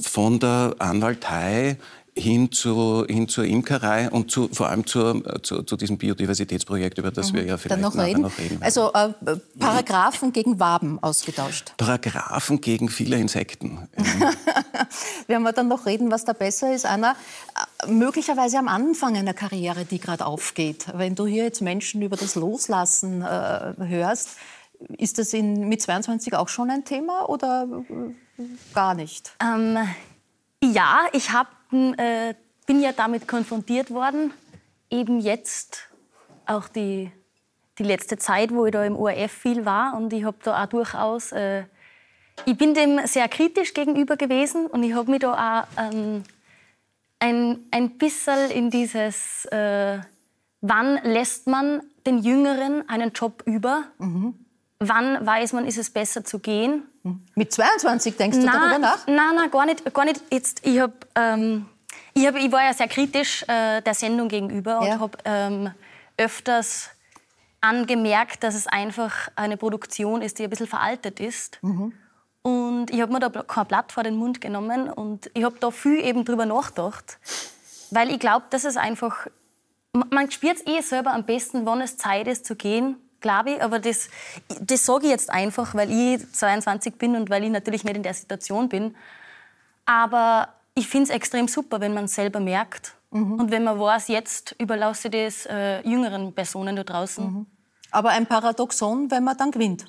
von 0.00 0.38
der 0.38 0.76
Anwaltei 0.78 1.76
hin, 2.16 2.52
zu, 2.52 3.04
hin 3.08 3.28
zur 3.28 3.44
Imkerei 3.44 4.08
und 4.08 4.30
zu, 4.30 4.48
vor 4.52 4.68
allem 4.68 4.86
zur, 4.86 5.42
zu, 5.42 5.62
zu, 5.62 5.76
diesem 5.76 5.98
Biodiversitätsprojekt, 5.98 6.98
über 6.98 7.10
das 7.10 7.32
mhm. 7.32 7.36
wir 7.36 7.44
ja 7.44 7.56
vielleicht 7.56 7.82
noch 7.82 7.96
reden. 7.96 8.22
noch 8.22 8.38
reden. 8.38 8.58
Also 8.60 8.92
äh, 8.92 9.12
Paragraphen 9.58 10.32
gegen 10.32 10.60
Waben 10.60 11.02
ausgetauscht. 11.02 11.74
Paragraphen 11.76 12.60
gegen 12.60 12.88
viele 12.88 13.16
Insekten. 13.16 13.88
Werden 15.26 15.42
wir 15.42 15.52
dann 15.52 15.68
noch 15.68 15.86
reden, 15.86 16.10
was 16.10 16.24
da 16.24 16.32
besser 16.32 16.72
ist. 16.72 16.86
Anna, 16.86 17.16
äh, 17.82 17.90
möglicherweise 17.90 18.58
am 18.58 18.68
Anfang 18.68 19.16
einer 19.16 19.34
Karriere, 19.34 19.84
die 19.84 19.98
gerade 19.98 20.24
aufgeht. 20.24 20.86
Wenn 20.94 21.16
du 21.16 21.26
hier 21.26 21.44
jetzt 21.44 21.62
Menschen 21.62 22.00
über 22.02 22.16
das 22.16 22.36
Loslassen 22.36 23.22
äh, 23.22 23.74
hörst, 23.78 24.36
ist 24.98 25.18
das 25.18 25.32
in, 25.32 25.68
mit 25.68 25.82
22 25.82 26.34
auch 26.34 26.48
schon 26.48 26.70
ein 26.70 26.84
Thema 26.84 27.28
oder 27.28 27.66
äh, 28.38 28.42
gar 28.72 28.94
nicht? 28.94 29.32
Ähm, 29.42 29.78
ja, 30.62 31.06
ich 31.12 31.32
habe 31.32 31.48
äh, 31.74 32.34
bin 32.66 32.80
ja 32.80 32.92
damit 32.92 33.28
konfrontiert 33.28 33.90
worden, 33.90 34.32
eben 34.90 35.20
jetzt 35.20 35.88
auch 36.46 36.68
die, 36.68 37.10
die 37.78 37.84
letzte 37.84 38.16
Zeit, 38.16 38.52
wo 38.52 38.66
ich 38.66 38.72
da 38.72 38.84
im 38.84 38.96
ORF 38.96 39.32
viel 39.32 39.64
war 39.64 39.96
und 39.96 40.12
ich 40.12 40.24
habe 40.24 40.36
da 40.42 40.62
auch 40.62 40.66
durchaus, 40.66 41.32
äh, 41.32 41.64
ich 42.46 42.56
bin 42.56 42.74
dem 42.74 43.06
sehr 43.06 43.28
kritisch 43.28 43.74
gegenüber 43.74 44.16
gewesen 44.16 44.66
und 44.66 44.82
ich 44.82 44.94
habe 44.94 45.10
mich 45.10 45.20
da 45.20 45.32
auch 45.32 45.80
ähm, 45.80 46.24
ein, 47.20 47.60
ein 47.70 47.96
bisschen 47.96 48.50
in 48.50 48.70
dieses, 48.70 49.44
äh, 49.46 49.98
wann 50.60 51.00
lässt 51.04 51.46
man 51.46 51.82
den 52.06 52.18
Jüngeren 52.18 52.88
einen 52.88 53.12
Job 53.12 53.42
über? 53.46 53.84
Mhm. 53.98 54.34
Wann 54.80 55.24
weiß 55.24 55.52
man, 55.54 55.66
ist 55.66 55.78
es 55.78 55.90
besser 55.90 56.24
zu 56.24 56.40
gehen? 56.40 56.82
Mit 57.34 57.52
22 57.52 58.16
denkst 58.16 58.38
du 58.38 58.46
nein, 58.46 58.54
darüber 58.54 58.78
nach? 58.78 59.06
Nein, 59.06 59.34
nein, 59.36 59.50
gar 59.50 59.66
nicht. 59.66 59.92
Gar 59.92 60.04
nicht. 60.06 60.22
Jetzt, 60.30 60.66
ich, 60.66 60.80
hab, 60.80 61.06
ähm, 61.14 61.66
ich, 62.14 62.26
hab, 62.26 62.34
ich 62.36 62.50
war 62.50 62.64
ja 62.64 62.72
sehr 62.72 62.88
kritisch 62.88 63.42
äh, 63.42 63.82
der 63.82 63.94
Sendung 63.94 64.28
gegenüber 64.28 64.80
und 64.80 64.98
habe 64.98 65.18
ähm, 65.24 65.70
öfters 66.16 66.88
angemerkt, 67.60 68.42
dass 68.42 68.54
es 68.54 68.66
einfach 68.66 69.28
eine 69.36 69.56
Produktion 69.56 70.22
ist, 70.22 70.38
die 70.38 70.44
ein 70.44 70.50
bisschen 70.50 70.66
veraltet 70.66 71.20
ist. 71.20 71.58
Mhm. 71.62 71.92
Und 72.42 72.90
ich 72.90 73.00
habe 73.00 73.12
mir 73.12 73.20
da 73.20 73.30
kein 73.42 73.66
Blatt 73.66 73.92
vor 73.92 74.02
den 74.02 74.16
Mund 74.16 74.40
genommen 74.40 74.90
und 74.90 75.30
ich 75.34 75.44
habe 75.44 75.56
da 75.60 75.70
viel 75.70 76.04
eben 76.04 76.24
drüber 76.24 76.44
nachgedacht, 76.44 77.18
weil 77.90 78.10
ich 78.10 78.18
glaube, 78.18 78.44
dass 78.50 78.64
es 78.64 78.76
einfach, 78.76 79.26
man 79.92 80.30
spürt 80.30 80.58
es 80.58 80.66
eh 80.66 80.80
selber 80.82 81.14
am 81.14 81.24
besten, 81.24 81.64
wann 81.64 81.80
es 81.80 81.96
Zeit 81.96 82.28
ist 82.28 82.44
zu 82.44 82.54
gehen 82.54 82.96
glaube 83.24 83.52
ich. 83.52 83.62
Aber 83.62 83.80
das, 83.80 84.08
das 84.60 84.84
sage 84.84 85.06
ich 85.06 85.10
jetzt 85.10 85.30
einfach, 85.30 85.74
weil 85.74 85.90
ich 85.90 86.32
22 86.32 86.94
bin 86.96 87.16
und 87.16 87.30
weil 87.30 87.42
ich 87.42 87.50
natürlich 87.50 87.82
nicht 87.82 87.96
in 87.96 88.02
der 88.02 88.14
Situation 88.14 88.68
bin. 88.68 88.94
Aber 89.86 90.48
ich 90.74 90.86
finde 90.86 91.04
es 91.04 91.10
extrem 91.10 91.48
super, 91.48 91.80
wenn 91.80 91.94
man 91.94 92.04
es 92.04 92.14
selber 92.14 92.38
merkt. 92.38 92.94
Mhm. 93.10 93.40
Und 93.40 93.50
wenn 93.50 93.64
man 93.64 93.80
weiß, 93.80 94.08
jetzt 94.08 94.54
überlasse 94.58 95.08
ich 95.08 95.12
das 95.12 95.46
äh, 95.46 95.80
jüngeren 95.88 96.32
Personen 96.32 96.76
da 96.76 96.84
draußen. 96.84 97.24
Mhm. 97.24 97.46
Aber 97.90 98.10
ein 98.10 98.26
Paradoxon, 98.26 99.10
wenn 99.10 99.24
man 99.24 99.36
dann 99.36 99.50
gewinnt. 99.50 99.86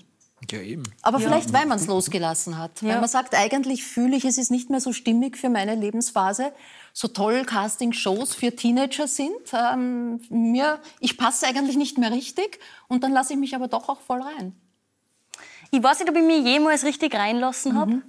Ja, 0.52 0.60
eben. 0.60 0.84
Aber 1.02 1.20
ja. 1.20 1.28
vielleicht, 1.28 1.54
weil 1.54 1.66
man 1.66 1.78
es 1.78 1.88
losgelassen 1.88 2.58
hat. 2.58 2.82
Ja. 2.82 2.90
Weil 2.90 3.00
man 3.00 3.10
sagt, 3.10 3.34
eigentlich 3.36 3.84
fühle 3.84 4.16
ich, 4.16 4.26
es 4.26 4.38
ist 4.38 4.52
nicht 4.52 4.70
mehr 4.70 4.82
so 4.82 4.94
stimmig 4.94 5.38
für 5.38 5.50
meine 5.50 5.76
Lebensphase 5.76 6.52
so 6.98 7.10
toll 7.10 7.44
Casting-Shows 7.44 8.36
für 8.36 8.56
Teenager 8.56 9.06
sind. 9.06 9.36
Ähm, 9.52 10.22
mir, 10.30 10.80
ich 11.02 11.18
passe 11.18 11.46
eigentlich 11.46 11.76
nicht 11.76 11.98
mehr 11.98 12.10
richtig 12.10 12.60
und 12.88 13.04
dann 13.04 13.12
lasse 13.12 13.34
ich 13.34 13.40
mich 13.40 13.54
aber 13.54 13.68
doch 13.68 13.90
auch 13.90 14.00
voll 14.00 14.22
rein. 14.22 14.56
Ich 15.72 15.84
weiß 15.84 16.00
nicht, 16.00 16.10
ob 16.10 16.16
ich 16.16 16.24
mich 16.24 16.46
jemals 16.46 16.86
richtig 16.86 17.14
reinlassen 17.14 17.74
mhm. 17.74 17.78
habe. 17.78 18.02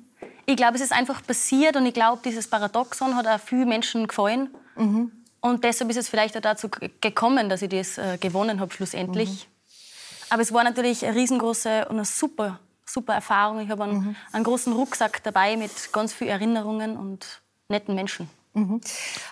Ich 0.47 0.57
glaube, 0.57 0.77
es 0.77 0.83
ist 0.83 0.93
einfach 0.93 1.27
passiert 1.27 1.75
und 1.75 1.85
ich 1.85 1.95
glaube, 1.95 2.23
dieses 2.25 2.47
Paradoxon 2.47 3.17
hat 3.17 3.27
auch 3.27 3.41
vielen 3.41 3.69
Menschen 3.69 4.07
gefallen. 4.07 4.51
Mhm. 4.77 5.11
Und 5.41 5.65
deshalb 5.65 5.91
ist 5.91 5.97
es 5.97 6.09
vielleicht 6.09 6.37
auch 6.37 6.41
dazu 6.41 6.69
gekommen, 7.01 7.49
dass 7.49 7.63
ich 7.63 7.71
das 7.71 7.99
äh, 7.99 8.19
gewonnen 8.21 8.61
habe 8.61 8.73
schlussendlich. 8.73 9.31
Mhm. 9.31 9.56
Aber 10.31 10.43
es 10.43 10.53
war 10.53 10.65
natürlich 10.65 11.05
eine 11.05 11.17
riesengroße 11.17 11.87
und 11.89 11.97
eine 11.97 12.05
super, 12.05 12.59
super 12.85 13.15
Erfahrung. 13.15 13.61
Ich 13.61 13.71
habe 13.71 13.85
einen, 13.85 13.99
mhm. 13.99 14.17
einen 14.33 14.45
großen 14.45 14.73
Rucksack 14.73 15.23
dabei 15.23 15.57
mit 15.57 15.93
ganz 15.93 16.13
vielen 16.13 16.31
Erinnerungen 16.31 16.97
und 16.97 17.43
netten 17.69 17.95
Menschen. 17.95 18.29
Mhm. 18.57 18.81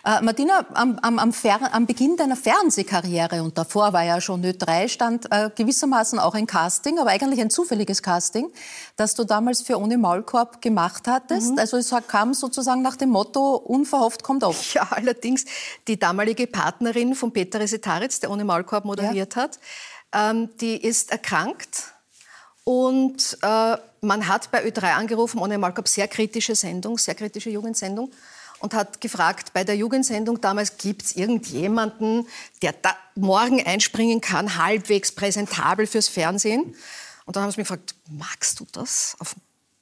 Äh, 0.04 0.20
Martina, 0.20 0.66
am, 0.74 0.98
am, 1.00 1.18
am, 1.18 1.32
am, 1.72 1.86
Beginn 1.86 2.18
deiner 2.18 2.36
Fernsehkarriere 2.36 3.42
und 3.42 3.56
davor 3.56 3.94
war 3.94 4.04
ja 4.04 4.20
schon 4.20 4.44
Ö3, 4.44 4.86
stand 4.88 5.32
äh, 5.32 5.48
gewissermaßen 5.54 6.18
auch 6.18 6.34
ein 6.34 6.46
Casting, 6.46 6.98
aber 6.98 7.08
eigentlich 7.08 7.40
ein 7.40 7.48
zufälliges 7.48 8.02
Casting, 8.02 8.50
das 8.96 9.14
du 9.14 9.24
damals 9.24 9.62
für 9.62 9.78
Ohne 9.80 9.96
Maulkorb 9.96 10.60
gemacht 10.60 11.08
hattest. 11.08 11.52
Mhm. 11.52 11.58
Also 11.58 11.78
es 11.78 11.94
kam 12.06 12.34
sozusagen 12.34 12.82
nach 12.82 12.96
dem 12.96 13.08
Motto, 13.08 13.56
unverhofft 13.56 14.22
kommt 14.22 14.44
oft. 14.44 14.74
Ja, 14.74 14.88
allerdings 14.90 15.46
die 15.88 15.98
damalige 15.98 16.46
Partnerin 16.46 17.14
von 17.14 17.32
Peter 17.32 17.60
Resetaritz, 17.60 18.20
der 18.20 18.30
Ohne 18.30 18.44
Maulkorb 18.44 18.84
moderiert 18.84 19.36
ja. 19.36 19.42
hat, 19.42 19.58
ähm, 20.14 20.48
die 20.60 20.76
ist 20.76 21.10
erkrankt 21.10 21.94
und 22.64 23.36
äh, 23.42 23.76
man 24.00 24.28
hat 24.28 24.50
bei 24.50 24.64
Ö3 24.64 24.92
angerufen, 24.92 25.38
Ohne 25.38 25.58
Maulkorb, 25.58 25.88
sehr 25.88 26.08
kritische 26.08 26.54
Sendung, 26.54 26.98
sehr 26.98 27.14
kritische 27.14 27.50
Jugendsendung 27.50 28.10
und 28.60 28.72
hat 28.72 29.00
gefragt, 29.00 29.52
bei 29.52 29.64
der 29.64 29.76
Jugendsendung 29.76 30.40
damals 30.40 30.78
gibt 30.78 31.02
es 31.02 31.16
irgendjemanden, 31.16 32.26
der 32.62 32.72
da 32.72 32.96
morgen 33.14 33.64
einspringen 33.64 34.20
kann, 34.20 34.56
halbwegs 34.56 35.12
präsentabel 35.12 35.86
fürs 35.86 36.08
Fernsehen. 36.08 36.74
Und 37.26 37.36
dann 37.36 37.42
haben 37.42 37.50
sie 37.50 37.60
mich 37.60 37.68
gefragt, 37.68 37.94
magst 38.08 38.60
du 38.60 38.66
das? 38.72 39.16
Auf 39.18 39.36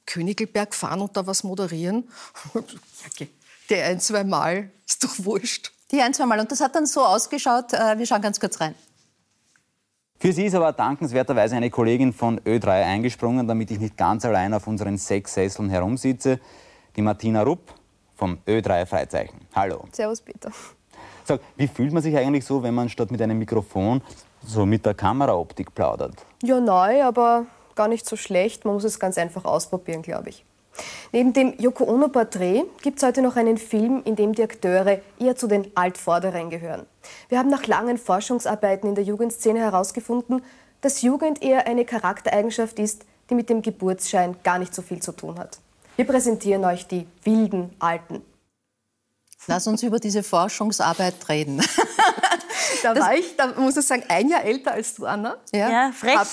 Königelberg 0.05 0.75
fahren 0.75 1.01
und 1.01 1.15
da 1.15 1.25
was 1.25 1.43
moderieren? 1.43 2.09
okay. 2.53 3.29
Die 3.69 3.75
ein, 3.75 4.01
zwei 4.01 4.25
Mal, 4.25 4.69
ist 4.85 5.03
doch 5.03 5.13
wurscht. 5.19 5.71
Die 5.91 6.01
ein, 6.01 6.13
zwei 6.13 6.25
Mal. 6.25 6.39
Und 6.39 6.51
das 6.51 6.59
hat 6.59 6.75
dann 6.75 6.85
so 6.85 7.05
ausgeschaut, 7.05 7.71
äh, 7.71 7.97
wir 7.97 8.05
schauen 8.05 8.21
ganz 8.21 8.39
kurz 8.39 8.59
rein. 8.59 8.75
Für 10.19 10.31
sie 10.31 10.45
ist 10.45 10.55
aber 10.55 10.71
dankenswerterweise 10.71 11.57
eine 11.57 11.69
Kollegin 11.69 12.13
von 12.13 12.39
Ö3 12.39 12.85
eingesprungen, 12.85 13.45
damit 13.45 13.71
ich 13.71 13.79
nicht 13.79 13.97
ganz 13.97 14.23
allein 14.23 14.53
auf 14.53 14.67
unseren 14.67 14.97
sechs 14.97 15.33
Sesseln 15.33 15.69
herumsitze. 15.69 16.39
Die 16.95 17.01
Martina 17.01 17.43
Rupp, 17.43 17.73
vom 18.15 18.37
Ö3 18.47 18.85
Freizeichen. 18.85 19.41
Hallo. 19.53 19.83
Servus, 19.91 20.21
Peter. 20.21 20.49
Sag, 21.25 21.41
wie 21.57 21.67
fühlt 21.67 21.91
man 21.91 22.01
sich 22.01 22.15
eigentlich 22.15 22.45
so, 22.45 22.63
wenn 22.63 22.73
man 22.73 22.87
statt 22.87 23.11
mit 23.11 23.21
einem 23.21 23.37
Mikrofon 23.37 24.01
so 24.45 24.65
mit 24.65 24.85
der 24.85 24.93
Kameraoptik 24.93 25.75
plaudert? 25.75 26.25
Ja, 26.41 26.59
neu, 26.61 27.03
aber 27.03 27.45
gar 27.75 27.89
nicht 27.89 28.05
so 28.05 28.15
schlecht. 28.15 28.63
Man 28.63 28.75
muss 28.75 28.85
es 28.85 28.99
ganz 28.99 29.17
einfach 29.17 29.43
ausprobieren, 29.43 30.03
glaube 30.03 30.29
ich. 30.29 30.45
Neben 31.11 31.33
dem 31.33 31.53
Yoko 31.59 31.83
Ono-Porträt 31.85 32.63
gibt 32.81 32.97
es 32.97 33.03
heute 33.03 33.21
noch 33.21 33.35
einen 33.35 33.57
Film, 33.57 34.01
in 34.05 34.15
dem 34.15 34.33
die 34.33 34.43
Akteure 34.43 34.99
eher 35.19 35.35
zu 35.35 35.47
den 35.47 35.71
Altvorderen 35.75 36.49
gehören. 36.49 36.85
Wir 37.29 37.37
haben 37.37 37.49
nach 37.49 37.67
langen 37.67 37.97
Forschungsarbeiten 37.97 38.89
in 38.89 38.95
der 38.95 39.03
Jugendszene 39.03 39.59
herausgefunden, 39.59 40.41
dass 40.81 41.01
Jugend 41.01 41.41
eher 41.41 41.67
eine 41.67 41.85
Charaktereigenschaft 41.85 42.79
ist, 42.79 43.05
die 43.29 43.35
mit 43.35 43.49
dem 43.49 43.61
Geburtsschein 43.61 44.35
gar 44.43 44.59
nicht 44.59 44.73
so 44.73 44.81
viel 44.81 45.01
zu 45.01 45.11
tun 45.11 45.39
hat. 45.39 45.59
Wir 45.95 46.05
präsentieren 46.05 46.65
euch 46.65 46.87
die 46.87 47.07
wilden 47.23 47.73
Alten. 47.79 48.21
Lass 49.47 49.67
uns 49.67 49.83
über 49.83 49.99
diese 49.99 50.23
Forschungsarbeit 50.23 51.29
reden. 51.29 51.61
Da 52.83 52.95
war 52.95 53.15
ich, 53.15 53.35
da 53.35 53.47
muss 53.57 53.77
ich 53.77 53.85
sagen, 53.85 54.03
ein 54.07 54.29
Jahr 54.29 54.43
älter 54.43 54.73
als 54.73 54.95
du, 54.95 55.05
Anna. 55.05 55.37
Ja, 55.53 55.69
ja 55.69 55.91
frech. 55.91 56.17
Hab, 56.17 56.27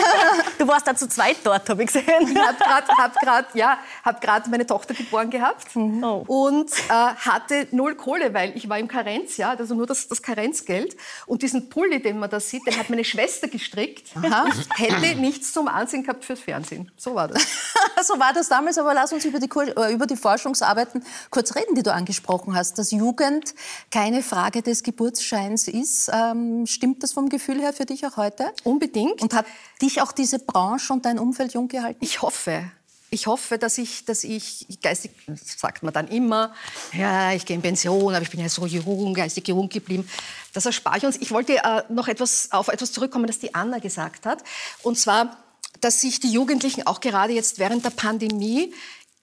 du 0.58 0.66
warst 0.66 0.86
da 0.86 0.96
zu 0.96 1.08
zweit 1.08 1.36
dort, 1.44 1.68
habe 1.68 1.82
ich 1.82 1.88
gesehen. 1.88 2.06
Ich 2.06 2.38
habe 2.38 2.56
gerade 2.56 2.88
hab 2.88 3.14
grad, 3.16 3.54
ja, 3.54 3.78
hab 4.04 4.48
meine 4.48 4.66
Tochter 4.66 4.94
geboren 4.94 5.30
gehabt 5.30 5.74
mhm. 5.76 6.02
oh. 6.02 6.24
und 6.26 6.70
äh, 6.72 6.92
hatte 6.92 7.68
null 7.70 7.94
Kohle, 7.94 8.32
weil 8.32 8.56
ich 8.56 8.68
war 8.68 8.78
im 8.78 8.88
Karenzjahr, 8.88 9.58
also 9.58 9.74
nur 9.74 9.86
das, 9.86 10.08
das 10.08 10.22
Karenzgeld. 10.22 10.96
Und 11.26 11.42
diesen 11.42 11.68
Pulli, 11.68 12.00
den 12.00 12.18
man 12.18 12.30
da 12.30 12.40
sieht, 12.40 12.66
den 12.66 12.78
hat 12.78 12.88
meine 12.90 13.04
Schwester 13.04 13.48
gestrickt. 13.48 14.08
Aha. 14.16 14.46
Hätte 14.76 15.18
nichts 15.20 15.52
zum 15.52 15.68
Ansehen 15.68 16.02
gehabt 16.02 16.24
fürs 16.24 16.40
Fernsehen. 16.40 16.90
So 16.96 17.14
war 17.14 17.28
das. 17.28 17.42
so 18.02 18.18
war 18.18 18.32
das 18.32 18.48
damals, 18.48 18.78
aber 18.78 18.94
lass 18.94 19.12
uns 19.12 19.24
über 19.24 19.38
die, 19.38 19.50
äh, 19.76 19.92
über 19.92 20.06
die 20.06 20.16
Forschungsarbeiten 20.16 21.04
kurz 21.30 21.54
reden, 21.54 21.74
die 21.74 21.82
du 21.82 21.92
angesprochen 21.92 22.54
hast. 22.54 22.78
Dass 22.78 22.90
Jugend 22.90 23.54
keine 23.90 24.22
Frage 24.22 24.62
des 24.62 24.82
Geburtsscheins 24.82 25.68
ist 25.68 25.89
ist. 25.90 26.10
Ähm, 26.12 26.66
stimmt 26.66 27.02
das 27.02 27.12
vom 27.12 27.28
Gefühl 27.28 27.60
her 27.60 27.72
für 27.72 27.84
dich 27.84 28.06
auch 28.06 28.16
heute? 28.16 28.52
Unbedingt. 28.64 29.20
Und 29.20 29.34
hat 29.34 29.46
dich 29.82 30.00
auch 30.00 30.12
diese 30.12 30.38
Branche 30.38 30.92
und 30.92 31.04
dein 31.04 31.18
Umfeld 31.18 31.54
jung 31.54 31.68
gehalten? 31.68 31.98
Ich 32.02 32.22
hoffe. 32.22 32.70
Ich 33.12 33.26
hoffe, 33.26 33.58
dass 33.58 33.76
ich, 33.76 34.04
dass 34.04 34.22
ich 34.22 34.66
geistig, 34.82 35.10
sagt 35.34 35.82
man 35.82 35.92
dann 35.92 36.06
immer, 36.06 36.54
ja, 36.92 37.32
ich 37.32 37.44
gehe 37.44 37.56
in 37.56 37.62
Pension, 37.62 38.14
aber 38.14 38.22
ich 38.22 38.30
bin 38.30 38.38
ja 38.38 38.48
so 38.48 38.66
jung, 38.66 39.14
geistig 39.14 39.48
jung 39.48 39.68
geblieben. 39.68 40.08
Das 40.52 40.64
erspare 40.64 40.98
ich 40.98 41.04
uns. 41.04 41.16
Ich 41.16 41.32
wollte 41.32 41.56
äh, 41.56 41.82
noch 41.88 42.06
etwas, 42.06 42.52
auf 42.52 42.68
etwas 42.68 42.92
zurückkommen, 42.92 43.26
das 43.26 43.40
die 43.40 43.52
Anna 43.52 43.80
gesagt 43.80 44.26
hat. 44.26 44.44
Und 44.84 44.96
zwar, 44.96 45.36
dass 45.80 46.00
sich 46.00 46.20
die 46.20 46.30
Jugendlichen 46.30 46.86
auch 46.86 47.00
gerade 47.00 47.32
jetzt 47.32 47.58
während 47.58 47.84
der 47.84 47.90
Pandemie 47.90 48.72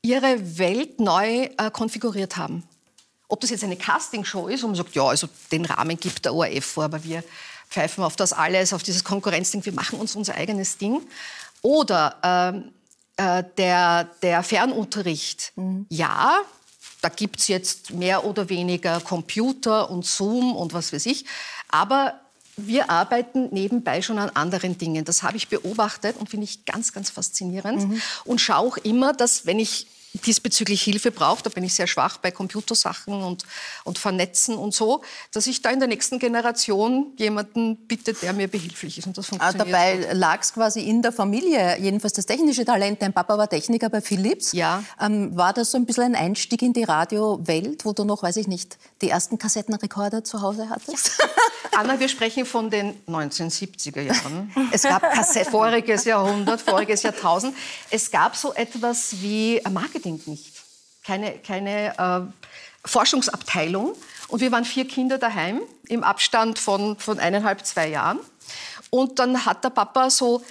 ihre 0.01 0.57
Welt 0.57 0.99
neu 0.99 1.49
äh, 1.57 1.71
konfiguriert 1.71 2.35
haben. 2.35 2.63
Ob 3.27 3.41
das 3.41 3.49
jetzt 3.49 3.63
eine 3.63 3.75
Castingshow 3.75 4.47
ist, 4.47 4.63
wo 4.63 4.67
man 4.67 4.75
sagt, 4.75 4.95
ja, 4.95 5.03
also 5.03 5.27
den 5.51 5.65
Rahmen 5.65 5.99
gibt 5.99 6.23
der 6.25 6.33
ORF 6.33 6.65
vor, 6.65 6.85
aber 6.85 7.03
wir 7.03 7.23
pfeifen 7.69 8.03
auf 8.03 8.15
das 8.15 8.33
alles, 8.33 8.73
auf 8.73 8.83
dieses 8.83 9.03
Konkurrenzding, 9.03 9.65
wir 9.65 9.73
machen 9.73 9.99
uns 9.99 10.15
unser 10.15 10.35
eigenes 10.35 10.77
Ding. 10.77 11.01
Oder 11.61 12.15
ähm, 12.23 12.71
äh, 13.17 13.43
der, 13.57 14.05
der 14.21 14.43
Fernunterricht, 14.43 15.51
mhm. 15.55 15.85
ja, 15.89 16.37
da 17.01 17.09
gibt 17.09 17.39
es 17.39 17.47
jetzt 17.47 17.91
mehr 17.91 18.25
oder 18.25 18.49
weniger 18.49 18.99
Computer 19.01 19.89
und 19.89 20.05
Zoom 20.05 20.55
und 20.55 20.73
was 20.73 20.93
weiß 20.93 21.05
ich, 21.07 21.25
aber 21.67 22.19
wir 22.57 22.89
arbeiten 22.89 23.49
nebenbei 23.51 24.01
schon 24.01 24.17
an 24.17 24.31
anderen 24.31 24.77
Dingen. 24.79 25.05
Das 25.05 25.21
habe 25.21 25.37
ich 25.37 25.47
beobachtet 25.47 26.17
und 26.17 26.29
finde 26.29 26.45
ich 26.45 26.65
ganz, 26.65 26.91
ganz 26.91 27.11
faszinierend. 27.11 27.87
Mhm. 27.87 28.01
Und 28.25 28.41
schaue 28.41 28.67
auch 28.67 28.77
immer, 28.77 29.13
dass 29.13 29.45
wenn 29.45 29.59
ich 29.59 29.85
diesbezüglich 30.25 30.81
Hilfe 30.81 31.11
braucht, 31.11 31.45
da 31.45 31.49
bin 31.49 31.63
ich 31.63 31.73
sehr 31.73 31.87
schwach 31.87 32.17
bei 32.17 32.31
Computersachen 32.31 33.13
und, 33.23 33.43
und 33.83 33.97
Vernetzen 33.97 34.55
und 34.55 34.73
so, 34.73 35.01
dass 35.31 35.47
ich 35.47 35.61
da 35.61 35.69
in 35.69 35.79
der 35.79 35.87
nächsten 35.87 36.19
Generation 36.19 37.13
jemanden 37.17 37.77
bitte, 37.87 38.13
der 38.13 38.33
mir 38.33 38.47
behilflich 38.47 38.97
ist. 38.97 39.07
Und 39.07 39.17
das 39.17 39.27
ah, 39.27 39.29
funktioniert. 39.29 39.67
Dabei 39.67 40.13
lag 40.13 40.41
es 40.41 40.53
quasi 40.53 40.81
in 40.81 41.01
der 41.01 41.11
Familie, 41.11 41.77
jedenfalls 41.79 42.13
das 42.13 42.25
technische 42.25 42.65
Talent. 42.65 43.01
Dein 43.01 43.13
Papa 43.13 43.37
war 43.37 43.49
Techniker 43.49 43.89
bei 43.89 44.01
Philips. 44.01 44.51
Ja. 44.53 44.83
Ähm, 44.99 45.35
war 45.35 45.53
das 45.53 45.71
so 45.71 45.77
ein 45.77 45.85
bisschen 45.85 46.03
ein 46.03 46.15
Einstieg 46.15 46.61
in 46.61 46.73
die 46.73 46.83
Radiowelt, 46.83 47.85
wo 47.85 47.93
du 47.93 48.03
noch, 48.03 48.23
weiß 48.23 48.37
ich 48.37 48.47
nicht, 48.47 48.77
die 49.01 49.09
ersten 49.09 49.37
Kassettenrekorder 49.37 50.23
zu 50.23 50.41
Hause 50.41 50.69
hattest? 50.69 51.11
Anna, 51.75 51.99
wir 51.99 52.07
sprechen 52.07 52.45
von 52.45 52.69
den 52.69 52.95
1970er 53.07 54.01
Jahren. 54.01 54.51
Es 54.71 54.83
gab 54.83 55.01
Kassetten. 55.13 55.51
Voriges 55.51 56.05
Jahrhundert, 56.05 56.61
voriges 56.61 57.03
Jahrtausend. 57.03 57.55
Es 57.89 58.09
gab 58.09 58.35
so 58.35 58.53
etwas 58.53 59.21
wie 59.21 59.61
Marketing 59.69 60.06
unbedingt 60.07 60.27
nicht. 60.27 60.53
Keine, 61.03 61.37
keine 61.39 61.97
äh, 61.97 62.87
Forschungsabteilung. 62.87 63.95
Und 64.27 64.41
wir 64.41 64.51
waren 64.51 64.65
vier 64.65 64.87
Kinder 64.87 65.17
daheim 65.17 65.61
im 65.87 66.03
Abstand 66.03 66.59
von, 66.59 66.97
von 66.97 67.19
eineinhalb, 67.19 67.65
zwei 67.65 67.89
Jahren. 67.89 68.19
Und 68.89 69.19
dann 69.19 69.45
hat 69.45 69.63
der 69.63 69.69
Papa 69.69 70.09
so 70.09 70.43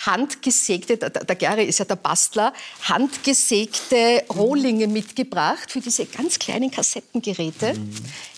handgesägte, 0.00 0.96
der, 0.96 1.10
der 1.10 1.36
Gary 1.36 1.64
ist 1.64 1.78
ja 1.78 1.84
der 1.84 1.96
Bastler, 1.96 2.52
handgesägte 2.82 4.24
Rohlinge 4.30 4.86
mitgebracht 4.86 5.72
für 5.72 5.80
diese 5.80 6.06
ganz 6.06 6.38
kleinen 6.38 6.70
Kassettengeräte 6.70 7.74
mhm. 7.74 7.94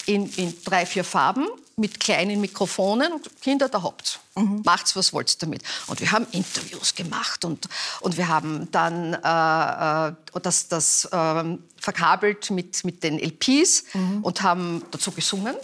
in, 0.07 0.33
in 0.37 0.55
drei, 0.65 0.87
vier 0.87 1.05
Farben 1.05 1.47
mit 1.81 1.99
kleinen 1.99 2.41
Mikrofonen 2.41 3.13
und 3.13 3.41
Kinder, 3.41 3.69
da 3.69 3.83
habt 3.83 4.21
mhm. 4.37 4.63
macht's, 4.65 4.95
was 4.95 5.13
wollt 5.13 5.43
damit. 5.43 5.63
Und 5.87 6.01
wir 6.01 6.13
haben 6.13 6.27
Interviews 6.31 6.95
gemacht 6.95 7.45
und, 7.45 7.69
und 8.01 8.17
wir 8.17 8.29
haben 8.29 8.71
dann 8.71 9.15
äh, 9.15 10.09
äh, 10.09 10.41
das, 10.43 10.69
das 10.69 11.07
äh, 11.07 11.59
verkabelt 11.79 12.51
mit, 12.51 12.85
mit 12.85 13.03
den 13.03 13.19
LPs 13.19 13.85
mhm. 13.95 14.23
und 14.23 14.43
haben 14.43 14.85
dazu 14.91 15.11
gesungen, 15.11 15.57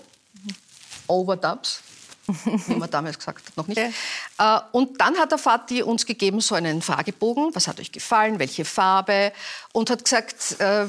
Overdubs. 1.07 1.83
wie 2.67 2.75
man 2.75 2.91
damals 2.91 3.19
gesagt 3.19 3.47
hat, 3.47 3.57
noch 3.57 3.69
nicht. 3.69 3.79
Ja. 4.39 4.57
Äh, 4.57 4.61
und 4.73 5.01
dann 5.01 5.17
hat 5.17 5.31
der 5.31 5.39
Vati 5.39 5.83
uns 5.83 6.07
gegeben 6.07 6.41
so 6.41 6.57
einen 6.57 6.83
Fragebogen, 6.83 7.55
was 7.55 7.69
hat 7.69 7.79
euch 7.79 7.93
gefallen, 7.93 8.41
welche 8.41 8.65
Farbe, 8.65 9.33
und 9.73 9.91
hat 9.91 10.03
gesagt, 10.03 10.57
äh, 10.59 10.87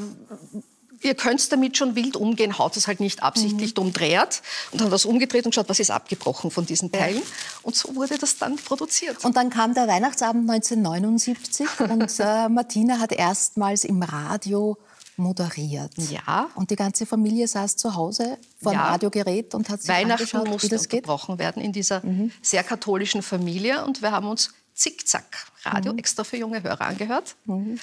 ihr 1.02 1.16
könnt 1.16 1.52
damit 1.52 1.78
schon 1.78 1.96
wild 1.96 2.16
umgehen, 2.16 2.58
haut 2.58 2.78
es 2.78 2.88
halt 2.88 3.00
nicht 3.00 3.24
absichtlich 3.24 3.76
mhm. 3.76 3.84
umdreht 3.84 4.42
und 4.72 4.82
haben 4.82 4.92
das 4.92 5.06
umgedreht 5.06 5.46
und 5.46 5.56
schaut, 5.56 5.70
was 5.70 5.80
ist 5.80 5.92
abgebrochen 5.92 6.52
von 6.52 6.66
diesen 6.66 6.92
Teilen. 6.92 7.22
Und 7.64 7.76
so 7.76 7.96
wurde 7.96 8.18
das 8.18 8.38
dann 8.38 8.56
produziert. 8.56 9.24
Und 9.24 9.36
dann 9.38 9.50
kam 9.50 9.74
der 9.74 9.88
Weihnachtsabend 9.88 10.50
1979 10.50 11.68
und 11.80 12.20
äh, 12.20 12.50
Martina 12.50 13.00
hat 13.00 13.12
erstmals 13.12 13.84
im 13.84 14.02
Radio 14.02 14.78
moderiert. 15.18 15.92
Ja. 16.10 16.50
Und 16.56 16.70
die 16.70 16.76
ganze 16.76 17.06
Familie 17.06 17.48
saß 17.48 17.76
zu 17.76 17.96
Hause 17.96 18.38
vor 18.62 18.72
dem 18.72 18.80
ja. 18.80 18.90
Radiogerät 18.90 19.56
und 19.56 19.70
hat 19.70 19.82
sich 19.82 19.90
Weihnachten 19.90 20.38
musste 20.50 20.68
wie 20.68 20.70
das 20.70 20.86
unterbrochen 20.86 21.40
werden 21.40 21.62
in 21.62 21.74
dieser 21.74 22.06
mhm. 22.06 22.32
sehr 22.42 22.64
katholischen 22.64 23.22
Familie 23.22 23.84
und 23.84 24.02
wir 24.02 24.12
haben 24.12 24.28
uns 24.28 24.54
zickzack 24.76 25.48
Radio 25.64 25.94
mhm. 25.94 26.00
extra 26.00 26.24
für 26.24 26.38
junge 26.38 26.62
Hörer 26.62 26.82
angehört. 26.82 27.36
Mhm. 27.46 27.80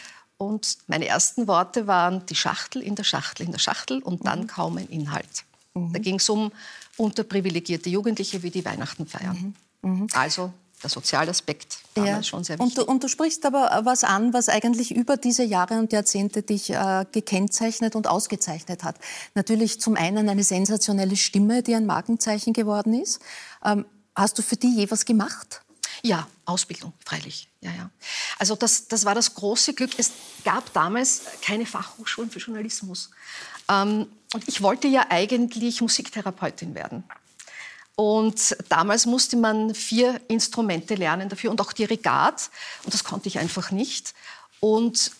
Und 0.47 0.79
meine 0.87 1.07
ersten 1.07 1.47
Worte 1.47 1.87
waren 1.87 2.25
die 2.27 2.35
Schachtel 2.35 2.83
in 2.83 2.95
der 2.95 3.05
Schachtel 3.05 3.47
in 3.47 3.53
der 3.53 3.59
Schachtel 3.59 4.03
und 4.03 4.27
dann 4.27 4.43
mhm. 4.43 4.47
kaum 4.47 4.77
ein 4.79 4.89
Inhalt. 4.89 5.45
Mhm. 5.75 5.93
Da 5.93 5.99
ging 5.99 6.17
es 6.17 6.29
um 6.29 6.53
unterprivilegierte 6.97 7.91
Jugendliche, 7.91 8.43
wie 8.43 8.51
die 8.51 8.65
Weihnachten 8.65 9.07
feiern. 9.07 9.55
Mhm. 9.83 9.91
mhm. 9.91 10.07
Also 10.13 10.53
der 10.83 10.91
Sozialaspekt 10.91 11.79
damals 11.95 12.11
ja. 12.11 12.23
schon 12.23 12.45
sehr 12.45 12.59
wichtig. 12.59 12.79
Und 12.79 12.87
du, 12.87 12.91
und 12.91 13.03
du, 13.03 13.09
sprichst 13.09 13.47
aber 13.47 13.81
was 13.85 14.05
an, 14.05 14.33
was 14.33 14.49
eigentlich 14.49 14.95
über 14.95 15.17
diese 15.17 15.43
Jahre 15.43 15.79
und 15.79 15.93
Jahrzehnte 15.93 16.43
dich 16.43 16.71
äh, 16.71 17.07
gekennzeichnet 17.11 17.97
und 17.97 18.07
ausgezeichnet 18.07 18.85
hat. 18.85 18.97
Natürlich 19.35 19.81
zum 19.81 19.97
einen 19.97 20.29
eine 20.29 20.45
sensationelle 20.45 21.17
Stimme, 21.17 21.63
die 21.63 21.75
ein 21.75 21.87
Markenzeichen 21.87 22.53
geworden 22.53 22.95
ist. 23.01 23.21
Ähm, 23.65 23.87
hast 24.15 24.39
du 24.39 24.43
für 24.43 24.57
die 24.57 24.75
je 24.75 24.91
was 24.91 25.07
gemacht? 25.07 25.64
Ja, 26.05 26.29
Ausbildung, 26.45 26.93
freilich. 27.03 27.49
Ja, 27.63 27.71
ja. 27.73 27.91
Also 28.39 28.57
das, 28.57 28.89
das 28.89 29.07
war 29.07 29.15
das 29.15 29.35
große 29.35 29.73
Glück. 29.73 29.93
Es 29.97 30.13
gab 30.45 30.71
damals 30.75 31.23
keine 31.41 31.65
Fachhochschulen 31.65 32.31
für 32.31 32.41
Journalismus. 32.41 33.11
Ähm, 33.71 34.07
und 34.35 34.47
ich 34.47 34.61
wollte 34.61 34.87
ja 34.87 35.07
eigentlich 35.09 35.81
Musiktherapeutin 35.81 36.75
werden. 36.75 37.05
Und 37.97 38.55
damals 38.69 39.07
musste 39.07 39.39
man 39.39 39.75
vier 39.75 40.21
Instrumente 40.29 40.95
lernen 40.95 41.31
dafür 41.31 41.51
und 41.51 41.61
auch 41.63 41.73
Dirigat. 41.73 42.51
Und 42.85 42.93
das 42.93 43.03
konnte 43.03 43.29
ich 43.29 43.39
einfach 43.39 43.71
nicht. 43.71 44.13
Und 44.61 45.11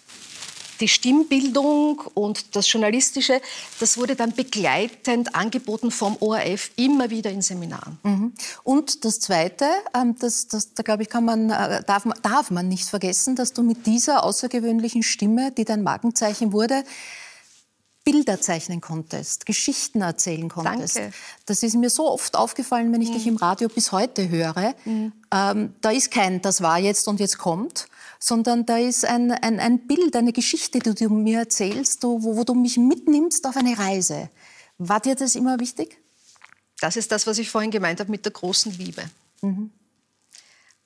die 0.85 0.89
Stimmbildung 0.89 2.03
und 2.13 2.55
das 2.57 2.71
Journalistische, 2.71 3.41
das 3.81 3.97
wurde 3.97 4.17
dann 4.17 4.33
begleitend 4.33 5.35
angeboten 5.35 5.91
vom 5.91 6.19
ORF 6.21 6.73
immer 6.77 7.09
wieder 7.09 7.31
in 7.31 7.41
Seminaren. 7.41 7.99
Mhm. 8.03 8.33
Und 8.65 9.07
das 9.07 9.19
Zweite, 9.19 9.65
ähm, 9.95 10.15
das, 10.19 10.47
das, 10.49 10.75
da 10.75 10.83
glaube 10.83 11.03
ich, 11.03 11.09
kann 11.09 11.25
man, 11.25 11.49
äh, 11.49 11.83
darf, 11.87 12.05
man, 12.05 12.19
darf 12.23 12.51
man 12.51 12.69
nicht 12.69 12.87
vergessen, 12.87 13.35
dass 13.35 13.55
du 13.55 13.63
mit 13.63 13.87
dieser 13.87 14.25
außergewöhnlichen 14.25 15.03
Stimme, 15.03 15.53
die 15.53 15.65
dein 15.65 15.83
Markenzeichen 15.83 16.53
wurde, 16.53 16.85
Bilder 18.05 18.39
zeichnen 18.39 18.83
konntest, 18.83 19.47
Geschichten 19.47 20.03
erzählen 20.03 20.51
konntest. 20.51 20.97
Danke. 20.97 21.15
Das 21.47 21.63
ist 21.63 21.77
mir 21.77 21.89
so 21.89 22.11
oft 22.11 22.37
aufgefallen, 22.37 22.93
wenn 22.93 23.01
ich 23.01 23.09
mhm. 23.09 23.15
dich 23.15 23.27
im 23.27 23.37
Radio 23.39 23.71
bis 23.71 23.91
heute 23.91 24.29
höre. 24.29 24.75
Mhm. 24.85 25.13
Ähm, 25.33 25.75
da 25.81 25.91
ist 25.91 26.11
kein 26.11 26.43
Das 26.43 26.61
war 26.61 26.79
jetzt 26.79 27.09
und 27.09 27.21
jetzt 27.21 27.39
kommt, 27.39 27.89
sondern 28.25 28.65
da 28.65 28.79
ist 28.79 29.05
ein, 29.05 29.33
ein, 29.33 29.61
ein 29.61 29.87
Bild, 29.87 30.17
eine 30.17 30.33
Geschichte, 30.33 30.79
die 30.79 30.95
du 30.95 31.11
mir 31.11 31.41
erzählst, 31.41 32.05
wo, 32.05 32.23
wo 32.23 32.43
du 32.43 32.55
mich 32.55 32.79
mitnimmst 32.79 33.47
auf 33.47 33.55
eine 33.55 33.79
Reise. 33.79 34.31
War 34.79 35.01
dir 35.01 35.15
das 35.15 35.35
immer 35.35 35.61
wichtig? 35.61 35.99
Das 36.81 36.97
ist 36.97 37.13
das, 37.13 37.27
was 37.27 37.37
ich 37.37 37.51
vorhin 37.51 37.71
gemeint 37.71 38.01
habe 38.01 38.11
mit 38.11 38.25
der 38.25 38.33
großen 38.33 38.73
Liebe. 38.79 39.05
Mhm. 39.43 39.71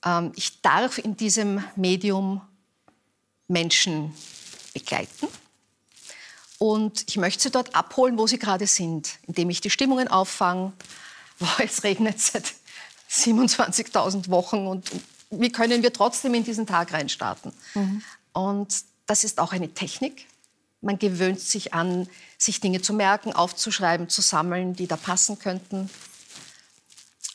Ähm, 0.03 0.33
ich 0.35 0.61
darf 0.61 0.97
in 0.97 1.15
diesem 1.15 1.63
Medium 1.77 2.41
Menschen 3.47 4.13
begleiten 4.73 5.29
und 6.57 7.05
ich 7.07 7.15
möchte 7.15 7.43
sie 7.43 7.51
dort 7.51 7.73
abholen, 7.73 8.17
wo 8.17 8.27
sie 8.27 8.37
gerade 8.37 8.67
sind, 8.67 9.11
indem 9.27 9.49
ich 9.49 9.61
die 9.61 9.69
Stimmungen 9.69 10.09
auffange. 10.09 10.73
Wow, 11.41 11.59
es 11.59 11.83
regnet 11.83 12.19
seit 12.19 12.53
27.000 13.09 14.27
Wochen 14.29 14.67
und 14.67 14.91
wie 15.29 15.51
können 15.51 15.83
wir 15.83 15.93
trotzdem 15.93 16.33
in 16.33 16.43
diesen 16.43 16.65
Tag 16.65 16.93
reinstarten? 16.93 17.53
Mhm. 17.75 18.01
Und 18.33 18.83
das 19.05 19.23
ist 19.23 19.39
auch 19.39 19.53
eine 19.53 19.73
Technik. 19.73 20.25
Man 20.81 20.97
gewöhnt 20.97 21.39
sich 21.39 21.73
an, 21.73 22.07
sich 22.37 22.61
Dinge 22.61 22.81
zu 22.81 22.93
merken, 22.93 23.33
aufzuschreiben, 23.33 24.07
zu 24.09 24.21
sammeln, 24.21 24.73
die 24.73 24.87
da 24.87 24.95
passen 24.95 25.37
könnten. 25.37 25.89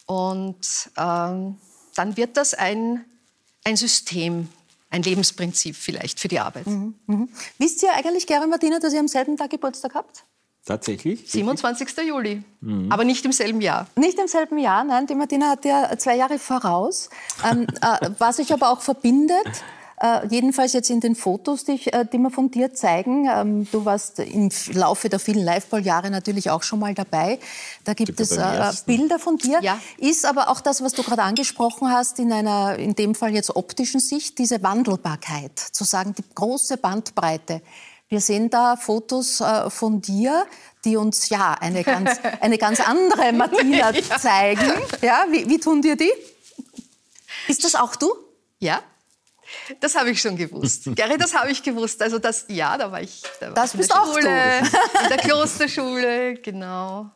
Und 0.06 0.90
ähm, 0.96 1.58
dann 1.94 2.16
wird 2.16 2.36
das 2.36 2.54
ein, 2.54 3.04
ein 3.64 3.76
System, 3.76 4.48
ein 4.90 5.02
Lebensprinzip 5.02 5.76
vielleicht 5.76 6.20
für 6.20 6.28
die 6.28 6.40
Arbeit. 6.40 6.66
Mhm. 6.66 6.94
Mhm. 7.06 7.28
Wisst 7.58 7.82
ihr 7.82 7.92
eigentlich, 7.92 8.26
Gary 8.26 8.46
Martina, 8.46 8.78
dass 8.78 8.92
ihr 8.92 9.00
am 9.00 9.08
selben 9.08 9.36
Tag 9.36 9.50
Geburtstag 9.50 9.94
habt? 9.94 10.24
Tatsächlich? 10.64 11.30
27. 11.30 11.88
Juli. 12.06 12.42
Mhm. 12.60 12.90
Aber 12.90 13.04
nicht 13.04 13.24
im 13.26 13.32
selben 13.32 13.60
Jahr. 13.60 13.86
Nicht 13.96 14.18
im 14.18 14.28
selben 14.28 14.58
Jahr, 14.58 14.82
nein. 14.84 15.06
Die 15.06 15.14
Martina 15.14 15.50
hat 15.50 15.64
ja 15.64 15.96
zwei 15.98 16.16
Jahre 16.16 16.38
voraus. 16.38 17.10
ähm, 17.50 17.66
äh, 17.82 18.10
was 18.18 18.36
sich 18.36 18.52
aber 18.52 18.70
auch 18.70 18.80
verbindet, 18.80 19.62
äh, 20.00 20.26
jedenfalls 20.28 20.72
jetzt 20.72 20.90
in 20.90 21.00
den 21.00 21.14
Fotos, 21.14 21.64
die, 21.64 21.72
ich, 21.72 21.92
äh, 21.92 22.04
die 22.10 22.18
wir 22.18 22.30
von 22.30 22.50
dir 22.50 22.74
zeigen. 22.74 23.28
Ähm, 23.30 23.68
du 23.70 23.84
warst 23.84 24.18
im 24.18 24.50
Laufe 24.72 25.08
der 25.08 25.18
vielen 25.18 25.44
Liveball-Jahre 25.44 26.10
natürlich 26.10 26.50
auch 26.50 26.62
schon 26.62 26.80
mal 26.80 26.94
dabei. 26.94 27.38
Da 27.84 27.94
gibt 27.94 28.18
es 28.18 28.32
äh, 28.32 28.72
Bilder 28.86 29.18
von 29.18 29.36
dir. 29.36 29.60
Ja. 29.62 29.78
Ist 29.98 30.26
aber 30.26 30.48
auch 30.48 30.60
das, 30.60 30.82
was 30.82 30.92
du 30.92 31.02
gerade 31.02 31.22
angesprochen 31.22 31.90
hast, 31.90 32.18
in 32.18 32.32
einer, 32.32 32.76
in 32.76 32.94
dem 32.94 33.14
Fall 33.14 33.34
jetzt 33.34 33.54
optischen 33.54 34.00
Sicht, 34.00 34.38
diese 34.38 34.62
Wandelbarkeit, 34.62 35.58
zu 35.58 35.84
sagen, 35.84 36.14
die 36.16 36.24
große 36.34 36.76
Bandbreite. 36.76 37.60
Wir 38.14 38.20
sehen 38.20 38.48
da 38.48 38.76
Fotos 38.76 39.40
äh, 39.40 39.68
von 39.70 40.00
dir, 40.00 40.46
die 40.84 40.96
uns 40.96 41.30
ja 41.30 41.54
eine 41.54 41.82
ganz, 41.82 42.20
eine 42.40 42.58
ganz 42.58 42.78
andere 42.78 43.32
Martina 43.32 43.92
zeigen. 44.20 44.72
Ja, 45.02 45.26
wie, 45.32 45.48
wie 45.48 45.58
tun 45.58 45.82
dir 45.82 45.96
die? 45.96 46.12
Ist 47.48 47.64
das 47.64 47.74
auch 47.74 47.96
du? 47.96 48.14
Ja. 48.60 48.84
Das 49.80 49.96
habe 49.96 50.10
ich 50.10 50.20
schon 50.20 50.36
gewusst. 50.36 50.84
Gary, 50.94 51.18
das 51.18 51.34
habe 51.34 51.50
ich 51.50 51.60
gewusst. 51.64 52.00
Also 52.02 52.20
das, 52.20 52.44
ja, 52.46 52.78
da 52.78 52.92
war 52.92 53.00
ich, 53.00 53.20
da 53.40 53.48
war 53.48 53.54
das 53.54 53.74
in 53.74 53.80
der 53.80 53.88
Schule, 53.88 54.58
in 55.02 55.08
der 55.08 55.18
Klosterschule, 55.18 56.34
genau. 56.34 57.10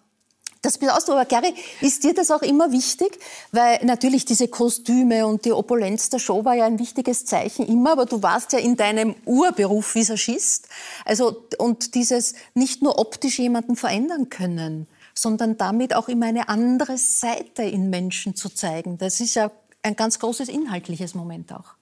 Das 0.63 0.79
bist 0.79 1.09
du. 1.09 1.13
Aber 1.13 1.25
Gary, 1.25 1.55
ist 1.81 2.03
dir 2.05 2.15
das 2.15 2.31
auch 2.31 2.43
immer 2.43 2.73
wichtig? 2.73 3.19
Weil 3.53 3.85
natürlich 3.85 4.25
diese 4.25 4.49
Kostüme 4.49 5.27
und 5.27 5.45
die 5.45 5.53
Opulenz 5.53 6.11
der 6.11 6.19
Show 6.19 6.45
war 6.45 6.55
ja 6.55 6.67
ein 6.67 6.79
wichtiges 6.79 7.25
Zeichen 7.25 7.67
immer, 7.67 7.93
aber 7.93 8.07
du 8.07 8.23
warst 8.23 8.53
ja 8.53 8.59
in 8.59 8.77
deinem 8.77 9.15
Urberuf 9.25 9.95
Visagist. 9.95 10.69
Also, 11.05 11.45
und 11.59 11.95
dieses 11.95 12.35
nicht 12.55 12.83
nur 12.83 12.99
optisch 12.99 13.39
jemanden 13.39 13.77
verändern 13.77 14.31
können, 14.31 14.89
sondern 15.15 15.57
damit 15.57 15.95
auch 15.95 16.09
immer 16.09 16.27
eine 16.27 16.49
andere 16.49 16.99
Seite 16.99 17.63
in 17.63 17.91
Menschen 17.91 18.35
zu 18.35 18.49
zeigen. 18.49 18.99
Das 18.99 19.21
ist 19.21 19.35
ja 19.35 19.51
ein 19.83 19.97
ganz 19.97 20.19
großes 20.19 20.49
inhaltliches 20.49 21.15
Moment 21.15 21.53
auch. 21.53 21.78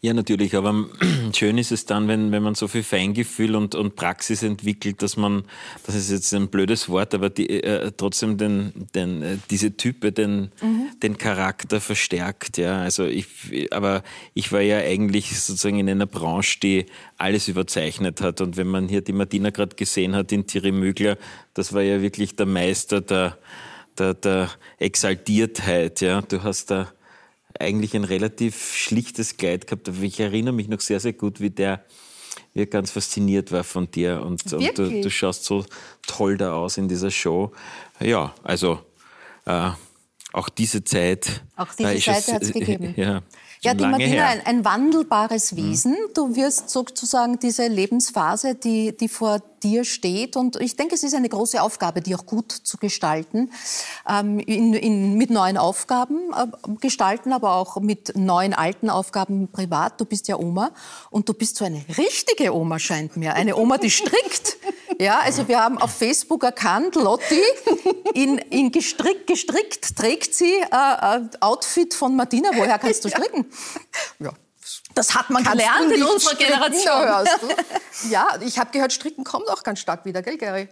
Ja, 0.00 0.14
natürlich, 0.14 0.56
aber 0.56 0.86
schön 1.34 1.58
ist 1.58 1.70
es 1.70 1.84
dann, 1.84 2.08
wenn, 2.08 2.32
wenn 2.32 2.42
man 2.42 2.54
so 2.54 2.66
viel 2.66 2.82
Feingefühl 2.82 3.54
und, 3.54 3.74
und 3.74 3.94
Praxis 3.94 4.42
entwickelt, 4.42 5.02
dass 5.02 5.18
man, 5.18 5.44
das 5.84 5.94
ist 5.94 6.10
jetzt 6.10 6.32
ein 6.32 6.48
blödes 6.48 6.88
Wort, 6.88 7.14
aber 7.14 7.28
die, 7.28 7.62
äh, 7.62 7.92
trotzdem 7.94 8.38
den, 8.38 8.72
den, 8.94 9.22
äh, 9.22 9.36
diese 9.50 9.76
Type, 9.76 10.12
den, 10.12 10.50
mhm. 10.62 10.88
den 11.02 11.18
Charakter 11.18 11.82
verstärkt. 11.82 12.56
Ja? 12.56 12.78
Also 12.80 13.04
ich, 13.04 13.26
aber 13.70 14.02
ich 14.32 14.50
war 14.50 14.62
ja 14.62 14.78
eigentlich 14.78 15.38
sozusagen 15.38 15.78
in 15.78 15.90
einer 15.90 16.06
Branche, 16.06 16.58
die 16.60 16.86
alles 17.18 17.48
überzeichnet 17.48 18.22
hat. 18.22 18.40
Und 18.40 18.56
wenn 18.56 18.68
man 18.68 18.88
hier 18.88 19.02
die 19.02 19.12
Martina 19.12 19.50
gerade 19.50 19.76
gesehen 19.76 20.16
hat 20.16 20.32
in 20.32 20.46
Thierry 20.46 20.72
Mügler, 20.72 21.18
das 21.52 21.74
war 21.74 21.82
ja 21.82 22.00
wirklich 22.00 22.34
der 22.34 22.46
Meister 22.46 23.02
der, 23.02 23.36
der, 23.98 24.14
der 24.14 24.50
Exaltiertheit. 24.78 26.00
Ja? 26.00 26.22
Du 26.22 26.42
hast 26.42 26.70
da 26.70 26.88
eigentlich 27.60 27.94
ein 27.94 28.04
relativ 28.04 28.74
schlichtes 28.74 29.36
Kleid 29.36 29.66
gehabt. 29.66 29.88
Aber 29.88 30.02
ich 30.02 30.20
erinnere 30.20 30.54
mich 30.54 30.68
noch 30.68 30.80
sehr, 30.80 31.00
sehr 31.00 31.12
gut, 31.12 31.40
wie 31.40 31.50
der 31.50 31.84
wie 32.54 32.66
ganz 32.66 32.90
fasziniert 32.90 33.52
war 33.52 33.64
von 33.64 33.90
dir. 33.90 34.22
Und, 34.22 34.52
und 34.52 34.78
du, 34.78 35.02
du, 35.02 35.10
schaust 35.10 35.44
so 35.44 35.64
toll 36.06 36.38
da 36.38 36.54
aus 36.54 36.78
in 36.78 36.88
dieser 36.88 37.10
Show. 37.10 37.52
Ja, 38.00 38.34
also 38.42 38.80
äh, 39.44 39.70
auch 40.32 40.48
diese 40.48 40.82
Zeit. 40.82 41.42
Auch 41.56 41.72
diese 41.74 41.98
Zeit 41.98 42.28
hat 42.28 42.42
es 42.42 42.52
gegeben. 42.52 42.94
Ja, 42.96 43.22
ja, 43.62 43.74
die 43.74 43.86
Martina, 43.86 44.26
ein, 44.26 44.44
ein, 44.44 44.64
wandelbares 44.64 45.52
mhm. 45.52 45.56
Wesen. 45.56 45.92
Mhm. 45.92 46.14
Du 46.14 46.36
wirst 46.36 46.70
sozusagen 46.70 47.38
diese 47.38 47.66
Lebensphase, 47.66 48.54
die, 48.54 48.96
die 48.96 49.08
vor 49.08 49.40
dir 49.62 49.84
steht. 49.84 50.36
Und 50.36 50.56
ich 50.56 50.76
denke, 50.76 50.94
es 50.94 51.02
ist 51.02 51.14
eine 51.14 51.28
große 51.28 51.60
Aufgabe, 51.60 52.00
die 52.00 52.14
auch 52.14 52.26
gut 52.26 52.52
zu 52.52 52.76
gestalten. 52.76 53.50
Ähm, 54.08 54.38
in, 54.38 54.74
in, 54.74 55.14
mit 55.16 55.30
neuen 55.30 55.56
Aufgaben 55.56 56.32
äh, 56.32 56.46
gestalten, 56.80 57.32
aber 57.32 57.54
auch 57.54 57.80
mit 57.80 58.16
neuen 58.16 58.54
alten 58.54 58.90
Aufgaben 58.90 59.48
privat. 59.48 60.00
Du 60.00 60.04
bist 60.04 60.28
ja 60.28 60.36
Oma 60.36 60.70
und 61.10 61.28
du 61.28 61.34
bist 61.34 61.56
so 61.56 61.64
eine 61.64 61.84
richtige 61.96 62.54
Oma, 62.54 62.78
scheint 62.78 63.16
mir. 63.16 63.34
Eine 63.34 63.56
Oma, 63.56 63.78
die 63.78 63.90
strickt. 63.90 64.56
Ja, 64.98 65.20
also 65.20 65.46
wir 65.46 65.60
haben 65.60 65.78
auf 65.78 65.92
Facebook 65.92 66.42
erkannt, 66.42 66.94
Lotti, 66.94 67.42
in, 68.14 68.38
in 68.38 68.72
gestrickt, 68.72 69.26
gestrickt 69.26 69.96
trägt 69.96 70.34
sie 70.34 70.54
äh, 70.54 71.16
äh, 71.16 71.20
Outfit 71.40 71.92
von 71.92 72.16
Martina. 72.16 72.50
Woher 72.54 72.78
kannst 72.78 73.04
du 73.04 73.08
stricken? 73.08 73.50
Ja. 74.18 74.30
Das 74.94 75.14
hat 75.14 75.30
man 75.30 75.44
Kannst 75.44 75.58
gelernt 75.58 75.92
in 75.92 76.02
unserer 76.02 76.34
Generation. 76.34 77.28
Ja, 78.10 78.38
ich 78.40 78.58
habe 78.58 78.70
gehört, 78.72 78.92
Stricken 78.92 79.24
kommt 79.24 79.48
auch 79.48 79.62
ganz 79.62 79.80
stark 79.80 80.04
wieder, 80.04 80.22
gell, 80.22 80.36
Gary? 80.36 80.68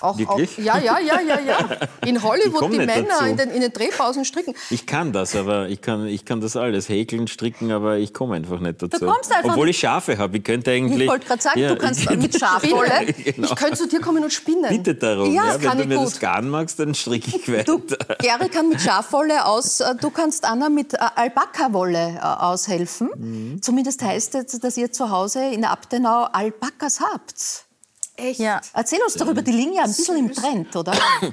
Auch, 0.00 0.18
Wirklich? 0.18 0.58
Auch, 0.58 0.64
ja, 0.64 0.78
ja, 0.78 0.98
ja, 0.98 1.20
ja, 1.20 1.40
ja. 1.40 1.58
In 2.06 2.22
Hollywood 2.22 2.70
die 2.72 2.78
Männer 2.78 3.26
in 3.26 3.36
den, 3.38 3.50
in 3.50 3.60
den, 3.62 3.72
Drehpausen 3.72 4.26
stricken. 4.26 4.54
Ich 4.68 4.86
kann 4.86 5.12
das, 5.12 5.34
aber 5.34 5.68
ich 5.68 5.80
kann, 5.80 6.06
ich 6.06 6.26
kann 6.26 6.42
das 6.42 6.56
alles. 6.56 6.90
Häkeln, 6.90 7.26
stricken, 7.26 7.72
aber 7.72 7.96
ich 7.96 8.12
komme 8.12 8.34
einfach 8.34 8.60
nicht 8.60 8.82
dazu. 8.82 8.98
Du 8.98 9.06
kommst 9.06 9.32
einfach 9.32 9.52
Obwohl 9.52 9.70
ich 9.70 9.78
Schafe 9.78 10.18
habe. 10.18 10.36
Ich 10.36 10.44
könnte 10.44 10.72
eigentlich. 10.72 11.02
Ich 11.02 11.08
wollte 11.08 11.26
gerade 11.26 11.42
sagen, 11.42 11.60
ja, 11.60 11.68
du 11.68 11.76
kannst 11.76 12.10
mit 12.10 12.38
Schafwolle. 12.38 13.06
genau. 13.24 13.48
Ich 13.48 13.56
könnte 13.56 13.76
zu 13.78 13.88
dir 13.88 14.00
kommen 14.00 14.22
und 14.22 14.32
spinnen. 14.32 14.68
Bitte 14.68 14.94
darum. 14.94 15.32
Ja, 15.32 15.56
ja 15.56 15.62
wenn 15.62 15.78
du 15.78 15.84
mir 15.86 15.96
gut. 15.96 16.06
das 16.08 16.20
Garn 16.20 16.50
magst, 16.50 16.78
dann 16.78 16.94
stricke 16.94 17.34
ich 17.34 17.48
weiter. 17.52 17.64
Du, 17.64 17.82
Gary 18.18 18.48
kann 18.50 18.68
mit 18.68 18.82
Schafwolle 18.82 19.46
aus. 19.46 19.80
Äh, 19.80 19.94
du 19.94 20.10
kannst 20.10 20.44
Anna 20.44 20.68
mit 20.68 20.92
äh, 20.92 20.98
Alpaka-Wolle 21.14 22.16
äh, 22.16 22.20
aushelfen. 22.20 23.08
Mhm. 23.16 23.62
Zumindest 23.62 24.02
heißt 24.02 24.34
es, 24.34 24.60
dass 24.60 24.76
ihr 24.76 24.92
zu 24.92 25.10
Hause 25.10 25.44
in 25.46 25.64
Abtenau 25.64 26.24
Alpakas 26.24 27.00
habt. 27.00 27.64
Echt? 28.16 28.40
Ja. 28.40 28.60
Erzähl 28.72 29.00
uns 29.02 29.14
doch 29.14 29.28
über 29.28 29.42
die 29.42 29.52
Linie 29.52 29.82
ein 29.82 29.88
bisschen 29.88 30.16
im 30.16 30.32
Trend, 30.32 30.74
oder? 30.76 30.92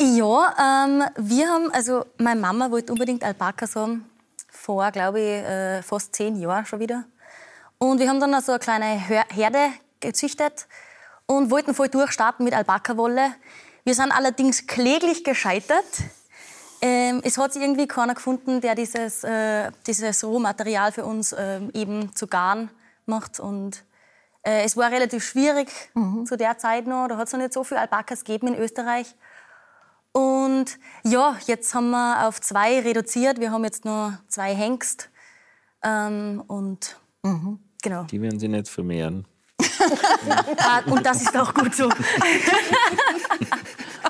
Ja, 0.00 0.86
ähm, 0.86 1.04
wir 1.16 1.48
haben, 1.48 1.70
also 1.70 2.04
meine 2.18 2.40
Mama 2.40 2.68
wollte 2.72 2.92
unbedingt 2.92 3.22
Alpakas 3.22 3.76
haben, 3.76 4.04
vor, 4.50 4.90
glaube 4.90 5.20
ich, 5.20 5.26
äh, 5.26 5.82
fast 5.82 6.16
zehn 6.16 6.34
Jahren 6.34 6.66
schon 6.66 6.80
wieder. 6.80 7.04
Und 7.78 8.00
wir 8.00 8.08
haben 8.08 8.18
dann 8.18 8.40
so 8.42 8.52
eine 8.52 8.58
kleine 8.58 8.86
Herde 8.86 9.72
gezüchtet 10.00 10.66
und 11.26 11.50
wollten 11.50 11.74
voll 11.74 11.88
durchstarten 11.88 12.44
mit 12.44 12.54
Alpaka-Wolle. 12.54 13.34
Wir 13.84 13.94
sind 13.94 14.10
allerdings 14.10 14.66
kläglich 14.66 15.22
gescheitert. 15.22 15.84
Ähm, 16.80 17.20
es 17.24 17.38
hat 17.38 17.52
sich 17.52 17.62
irgendwie 17.62 17.86
keiner 17.86 18.14
gefunden, 18.14 18.60
der 18.60 18.74
dieses, 18.74 19.22
äh, 19.22 19.70
dieses 19.86 20.24
Rohmaterial 20.24 20.90
für 20.90 21.04
uns 21.04 21.34
ähm, 21.38 21.70
eben 21.72 22.14
zu 22.16 22.26
Garn 22.26 22.68
macht. 23.06 23.38
Und 23.38 23.84
äh, 24.44 24.64
es 24.64 24.76
war 24.76 24.90
relativ 24.90 25.24
schwierig 25.24 25.68
mhm. 25.94 26.26
zu 26.26 26.36
der 26.36 26.58
Zeit 26.58 26.86
noch. 26.86 27.08
Da 27.08 27.16
hat 27.16 27.26
es 27.26 27.32
noch 27.32 27.40
nicht 27.40 27.52
so 27.52 27.64
viele 27.64 27.80
Alpakas 27.80 28.24
gegeben 28.24 28.48
in 28.48 28.56
Österreich. 28.56 29.14
Und 30.12 30.78
ja, 31.02 31.36
jetzt 31.46 31.74
haben 31.74 31.90
wir 31.90 32.28
auf 32.28 32.40
zwei 32.40 32.80
reduziert. 32.80 33.40
Wir 33.40 33.50
haben 33.50 33.64
jetzt 33.64 33.84
nur 33.84 34.18
zwei 34.28 34.54
Hengst. 34.54 35.10
Ähm, 35.82 36.42
und 36.46 37.00
mhm. 37.22 37.58
genau. 37.82 38.04
Die 38.04 38.22
werden 38.22 38.38
sie 38.38 38.48
nicht 38.48 38.68
vermehren. 38.68 39.26
Ah, 40.56 40.80
und 40.86 41.04
das 41.04 41.20
ist 41.22 41.36
auch 41.36 41.52
gut 41.52 41.74
so. 41.74 41.88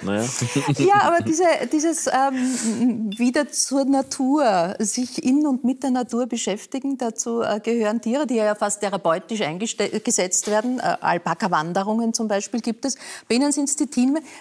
Naja. 0.04 0.24
Ja, 0.78 1.02
aber 1.02 1.22
diese, 1.22 1.44
dieses 1.72 2.06
ähm, 2.06 3.10
wieder 3.16 3.50
zur 3.50 3.84
Natur, 3.84 4.76
sich 4.78 5.24
in 5.24 5.46
und 5.46 5.64
mit 5.64 5.82
der 5.82 5.90
Natur 5.90 6.26
beschäftigen, 6.26 6.98
dazu 6.98 7.42
äh, 7.42 7.60
gehören 7.60 8.00
Tiere, 8.00 8.26
die 8.26 8.36
ja 8.36 8.54
fast 8.54 8.80
therapeutisch 8.80 9.40
eingesetzt 9.40 10.48
werden. 10.48 10.78
Äh, 10.78 10.96
Alpaka-Wanderungen 11.00 12.12
zum 12.14 12.28
Beispiel 12.28 12.60
gibt 12.60 12.84
es. 12.84 12.96
Bei 13.28 13.36
Ihnen 13.36 13.52
sind 13.52 13.68
es 13.68 13.76
die, 13.76 13.88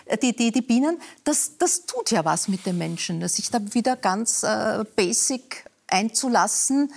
äh, 0.06 0.18
die, 0.18 0.36
die, 0.36 0.52
die, 0.52 0.62
Bienen. 0.62 0.98
Das, 1.24 1.58
das 1.58 1.86
tut 1.86 2.12
ja 2.12 2.26
was 2.26 2.48
mit 2.48 2.66
den 2.66 2.78
Menschen, 2.78 3.26
sich 3.28 3.50
da 3.50 3.60
wieder 3.74 3.96
ganz 3.96 4.44
äh, 4.44 4.84
basic 4.96 5.66
einzulassen 5.88 6.92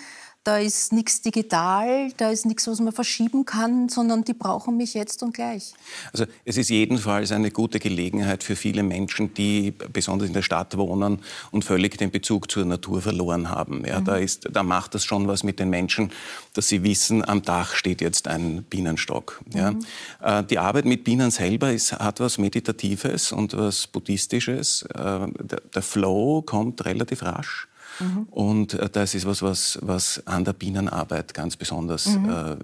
da 0.46 0.58
ist 0.58 0.92
nichts 0.92 1.22
digital, 1.22 2.12
da 2.16 2.30
ist 2.30 2.46
nichts, 2.46 2.68
was 2.68 2.78
man 2.78 2.92
verschieben 2.92 3.44
kann, 3.44 3.88
sondern 3.88 4.22
die 4.22 4.32
brauchen 4.32 4.76
mich 4.76 4.94
jetzt 4.94 5.24
und 5.24 5.34
gleich. 5.34 5.74
Also 6.12 6.26
es 6.44 6.56
ist 6.56 6.70
jedenfalls 6.70 7.32
eine 7.32 7.50
gute 7.50 7.80
Gelegenheit 7.80 8.44
für 8.44 8.54
viele 8.54 8.84
Menschen, 8.84 9.34
die 9.34 9.72
besonders 9.92 10.28
in 10.28 10.34
der 10.34 10.42
Stadt 10.42 10.76
wohnen 10.76 11.18
und 11.50 11.64
völlig 11.64 11.98
den 11.98 12.12
Bezug 12.12 12.48
zur 12.48 12.64
Natur 12.64 13.02
verloren 13.02 13.50
haben. 13.50 13.84
Ja, 13.84 13.98
mhm. 13.98 14.04
da, 14.04 14.16
ist, 14.16 14.48
da 14.52 14.62
macht 14.62 14.94
das 14.94 15.04
schon 15.04 15.26
was 15.26 15.42
mit 15.42 15.58
den 15.58 15.68
Menschen, 15.68 16.12
dass 16.54 16.68
sie 16.68 16.84
wissen, 16.84 17.28
am 17.28 17.42
Dach 17.42 17.74
steht 17.74 18.00
jetzt 18.00 18.28
ein 18.28 18.62
Bienenstock. 18.62 19.40
Ja. 19.52 19.72
Mhm. 19.72 19.80
Äh, 20.22 20.44
die 20.44 20.60
Arbeit 20.60 20.84
mit 20.84 21.02
Bienen 21.02 21.32
selber 21.32 21.72
ist, 21.72 21.92
hat 21.92 22.20
was 22.20 22.38
Meditatives 22.38 23.32
und 23.32 23.56
was 23.56 23.88
Buddhistisches. 23.88 24.82
Äh, 24.82 24.94
der, 24.94 25.60
der 25.74 25.82
Flow 25.82 26.42
kommt 26.42 26.84
relativ 26.84 27.24
rasch. 27.24 27.66
Mhm. 28.00 28.26
Und 28.30 28.74
äh, 28.74 28.88
das 28.90 29.14
ist 29.14 29.26
was, 29.26 29.42
was, 29.42 29.78
was 29.82 30.26
an 30.26 30.44
der 30.44 30.52
Bienenarbeit 30.52 31.34
ganz 31.34 31.56
besonders, 31.56 32.06
mhm. 32.06 32.30
äh, 32.30 32.56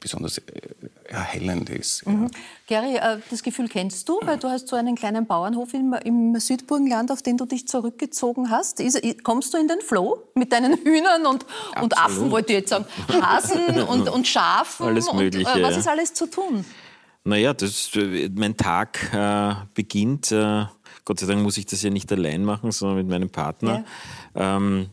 besonders 0.00 0.38
äh, 0.38 0.42
erhellend 1.08 1.70
ist. 1.70 2.06
Mhm. 2.06 2.24
Ja. 2.24 2.80
Gary, 2.80 2.96
äh, 2.96 3.18
das 3.30 3.42
Gefühl 3.42 3.68
kennst 3.68 4.08
du, 4.08 4.20
weil 4.22 4.38
du 4.38 4.48
hast 4.48 4.68
so 4.68 4.76
einen 4.76 4.94
kleinen 4.94 5.26
Bauernhof 5.26 5.74
im, 5.74 5.94
im 6.04 6.38
Südburgenland, 6.38 7.10
auf 7.10 7.22
den 7.22 7.36
du 7.36 7.46
dich 7.46 7.68
zurückgezogen 7.68 8.50
hast. 8.50 8.80
Ist, 8.80 9.00
kommst 9.24 9.54
du 9.54 9.58
in 9.58 9.68
den 9.68 9.80
Flow 9.80 10.22
mit 10.34 10.52
deinen 10.52 10.76
Hühnern 10.78 11.26
und, 11.26 11.44
und 11.80 11.98
Affen, 11.98 12.30
wollte 12.30 12.52
ich 12.52 12.60
jetzt 12.60 12.70
sagen, 12.70 12.86
Hasen 13.08 13.82
und, 13.88 14.08
und 14.08 14.26
Schafen? 14.26 14.86
Alles 14.86 15.12
Mögliche. 15.12 15.50
Und, 15.52 15.60
äh, 15.60 15.62
was 15.62 15.76
ist 15.76 15.88
alles 15.88 16.14
zu 16.14 16.26
tun? 16.26 16.64
Naja, 17.24 17.54
das, 17.54 17.90
mein 18.34 18.56
Tag 18.56 19.12
äh, 19.12 19.54
beginnt 19.74 20.32
äh, 20.32 20.64
Gott 21.04 21.20
sei 21.20 21.26
Dank 21.26 21.42
muss 21.42 21.56
ich 21.56 21.66
das 21.66 21.82
ja 21.82 21.90
nicht 21.90 22.10
allein 22.12 22.44
machen, 22.44 22.72
sondern 22.72 22.98
mit 22.98 23.08
meinem 23.08 23.30
Partner. 23.30 23.84
Ja. 24.34 24.56
Ähm, 24.56 24.90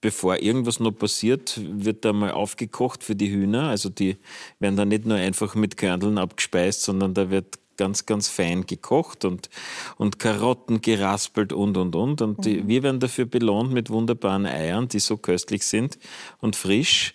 bevor 0.00 0.42
irgendwas 0.42 0.80
noch 0.80 0.92
passiert, 0.92 1.60
wird 1.62 2.04
da 2.04 2.12
mal 2.12 2.32
aufgekocht 2.32 3.04
für 3.04 3.14
die 3.14 3.30
Hühner. 3.30 3.68
Also 3.68 3.88
die 3.88 4.16
werden 4.58 4.76
da 4.76 4.84
nicht 4.84 5.06
nur 5.06 5.16
einfach 5.16 5.54
mit 5.54 5.76
Körneln 5.76 6.18
abgespeist, 6.18 6.82
sondern 6.82 7.14
da 7.14 7.30
wird 7.30 7.58
ganz, 7.76 8.06
ganz 8.06 8.28
fein 8.28 8.66
gekocht 8.66 9.24
und, 9.24 9.48
und 9.96 10.18
Karotten 10.18 10.82
geraspelt 10.82 11.52
und, 11.52 11.76
und, 11.76 11.96
und. 11.96 12.20
Und 12.20 12.44
die, 12.44 12.62
mhm. 12.62 12.68
wir 12.68 12.82
werden 12.82 13.00
dafür 13.00 13.26
belohnt 13.26 13.72
mit 13.72 13.90
wunderbaren 13.90 14.46
Eiern, 14.46 14.88
die 14.88 15.00
so 15.00 15.16
köstlich 15.16 15.64
sind 15.64 15.98
und 16.40 16.56
frisch. 16.56 17.14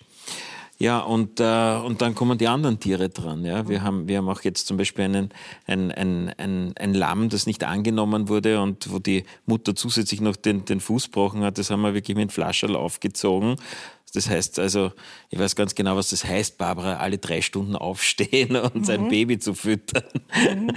Ja, 0.80 1.00
und, 1.00 1.40
äh, 1.40 1.76
und 1.84 2.02
dann 2.02 2.14
kommen 2.14 2.38
die 2.38 2.46
anderen 2.46 2.78
Tiere 2.78 3.08
dran. 3.08 3.44
Ja. 3.44 3.68
Wir, 3.68 3.82
haben, 3.82 4.06
wir 4.06 4.18
haben 4.18 4.28
auch 4.28 4.42
jetzt 4.42 4.68
zum 4.68 4.76
Beispiel 4.76 5.06
einen, 5.06 5.30
ein, 5.66 5.90
ein, 5.90 6.32
ein, 6.38 6.72
ein 6.76 6.94
Lamm, 6.94 7.28
das 7.30 7.46
nicht 7.46 7.64
angenommen 7.64 8.28
wurde 8.28 8.60
und 8.60 8.92
wo 8.92 9.00
die 9.00 9.24
Mutter 9.44 9.74
zusätzlich 9.74 10.20
noch 10.20 10.36
den, 10.36 10.64
den 10.64 10.78
Fuß 10.78 11.06
gebrochen 11.06 11.42
hat. 11.42 11.58
Das 11.58 11.70
haben 11.70 11.80
wir 11.82 11.94
wirklich 11.94 12.16
mit 12.16 12.30
Flascherl 12.30 12.76
aufgezogen. 12.76 13.56
Das 14.14 14.30
heißt 14.30 14.60
also, 14.60 14.92
ich 15.30 15.38
weiß 15.38 15.56
ganz 15.56 15.74
genau, 15.74 15.96
was 15.96 16.10
das 16.10 16.24
heißt, 16.24 16.58
Barbara, 16.58 16.98
alle 16.98 17.18
drei 17.18 17.42
Stunden 17.42 17.74
aufstehen 17.74 18.54
und 18.56 18.76
mhm. 18.76 18.84
sein 18.84 19.08
Baby 19.08 19.40
zu 19.40 19.54
füttern. 19.54 20.04
Mhm. 20.32 20.70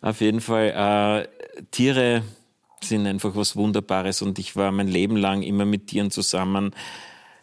Auf 0.00 0.22
jeden 0.22 0.40
Fall, 0.40 1.26
äh, 1.28 1.62
Tiere 1.70 2.22
sind 2.82 3.06
einfach 3.06 3.36
was 3.36 3.54
Wunderbares 3.54 4.22
und 4.22 4.38
ich 4.38 4.56
war 4.56 4.72
mein 4.72 4.88
Leben 4.88 5.16
lang 5.16 5.42
immer 5.42 5.66
mit 5.66 5.88
Tieren 5.88 6.10
zusammen 6.10 6.74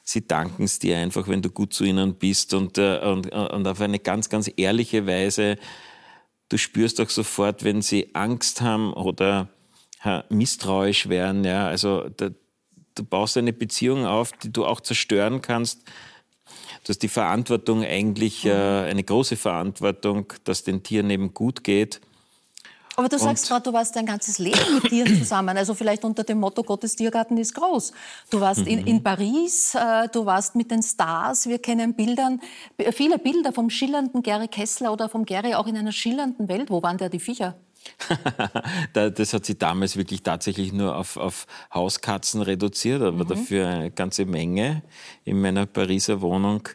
sie 0.10 0.26
danken 0.26 0.64
es 0.64 0.80
dir 0.80 0.98
einfach, 0.98 1.28
wenn 1.28 1.44
du 1.44 1.52
gut 1.52 1.72
zu 1.72 1.84
ihnen 1.84 2.16
bist 2.16 2.56
und, 2.56 2.80
äh, 2.80 3.00
und, 3.00 3.32
und 3.32 3.68
auf 3.68 3.80
eine 3.80 4.00
ganz, 4.00 4.30
ganz 4.30 4.50
ehrliche 4.58 5.06
Weise. 5.06 5.58
Du 6.50 6.58
spürst 6.58 7.00
auch 7.00 7.12
sofort, 7.12 7.64
wenn 7.64 7.84
sie 7.84 8.16
Angst 8.16 8.62
haben 8.62 8.92
oder 8.94 9.50
misstrauisch 10.30 11.10
werden. 11.10 11.44
Ja, 11.44 11.68
also 11.68 12.10
da, 12.10 12.30
du 12.96 13.04
baust 13.04 13.38
eine 13.38 13.54
Beziehung 13.54 14.06
auf, 14.06 14.32
die 14.32 14.52
du 14.52 14.66
auch 14.66 14.82
zerstören 14.82 15.42
kannst. 15.42 15.84
Du 16.84 16.90
hast 16.90 17.04
die 17.04 17.10
Verantwortung 17.10 17.84
eigentlich, 17.84 18.46
äh, 18.46 18.52
eine 18.52 19.04
große 19.04 19.36
Verantwortung, 19.36 20.34
dass 20.44 20.64
den 20.64 20.82
Tieren 20.82 21.10
eben 21.12 21.36
gut 21.36 21.64
geht. 21.64 22.02
Aber 23.00 23.08
du 23.08 23.18
sagst 23.18 23.48
gerade, 23.48 23.64
du 23.64 23.72
warst 23.72 23.96
dein 23.96 24.06
ganzes 24.06 24.40
Leben 24.40 24.60
mit 24.74 24.90
Tieren 24.90 25.18
zusammen. 25.18 25.58
Also 25.58 25.74
vielleicht 25.74 26.04
unter 26.04 26.26
dem 26.26 26.42
Motto, 26.42 26.64
Gottes 26.64 26.98
Tiergarten 26.98 27.38
ist 27.38 27.54
groß. 27.56 27.94
Du 28.30 28.42
warst 28.42 28.68
in, 28.68 28.86
in 28.86 29.02
Paris, 29.02 29.74
äh, 29.74 30.10
du 30.10 30.26
warst 30.26 30.56
mit 30.56 30.70
den 30.70 30.84
Stars. 30.84 31.48
Wir 31.48 31.60
kennen 31.60 31.94
Bildern, 31.94 32.42
viele 32.92 33.18
Bilder 33.18 33.54
vom 33.54 33.70
schillernden 33.70 34.22
Gary 34.22 34.50
Kessler 34.50 34.92
oder 34.92 35.08
vom 35.08 35.24
Gary 35.26 35.56
auch 35.56 35.66
in 35.68 35.78
einer 35.78 35.94
schillernden 35.94 36.50
Welt. 36.50 36.70
Wo 36.70 36.84
waren 36.84 36.98
da 36.98 37.08
die 37.08 37.22
Viecher? 37.22 37.56
das 38.94 39.34
hat 39.34 39.46
sich 39.46 39.58
damals 39.58 39.96
wirklich 39.96 40.22
tatsächlich 40.22 40.74
nur 40.74 40.98
auf, 40.98 41.16
auf 41.16 41.48
Hauskatzen 41.74 42.42
reduziert, 42.42 43.02
aber 43.02 43.24
mhm. 43.24 43.30
dafür 43.30 43.68
eine 43.68 43.92
ganze 43.92 44.26
Menge 44.26 44.84
in 45.24 45.40
meiner 45.40 45.66
Pariser 45.66 46.20
Wohnung. 46.20 46.68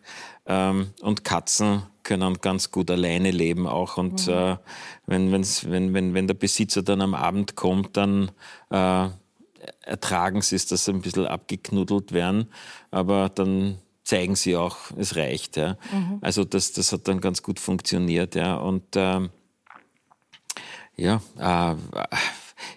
Ähm, 0.47 0.89
und 1.01 1.25
Katzen 1.25 1.85
können 2.03 2.39
ganz 2.41 2.71
gut 2.71 2.91
alleine 2.91 3.31
leben 3.31 3.67
auch. 3.67 3.97
Und 3.97 4.27
mhm. 4.27 4.33
äh, 4.33 4.57
wenn, 5.07 5.33
wenn, 5.33 5.95
wenn, 5.95 6.15
wenn 6.15 6.27
der 6.27 6.35
Besitzer 6.35 6.83
dann 6.83 7.01
am 7.01 7.15
Abend 7.15 7.57
kommt, 7.57 7.97
dann 7.97 8.31
äh, 8.71 9.09
ertragen 9.81 10.43
sie 10.43 10.57
es, 10.57 10.67
dass 10.67 10.85
sie 10.85 10.93
ein 10.93 11.01
bisschen 11.01 11.27
abgeknuddelt 11.27 12.13
werden. 12.13 12.51
Aber 12.91 13.31
dann 13.31 13.79
zeigen 14.05 14.37
sie 14.37 14.55
auch, 14.57 14.77
es 14.99 15.17
reicht. 15.17 15.57
Ja. 15.57 15.77
Mhm. 15.93 16.19
Also 16.21 16.45
das, 16.45 16.73
das 16.73 16.93
hat 16.93 17.09
dann 17.09 17.21
ganz 17.21 17.43
gut 17.43 17.59
funktioniert. 17.59 18.35
Ja. 18.35 18.57
Und 18.57 18.97
äh, 18.97 19.29
ja, 20.97 21.21
äh, 21.39 21.75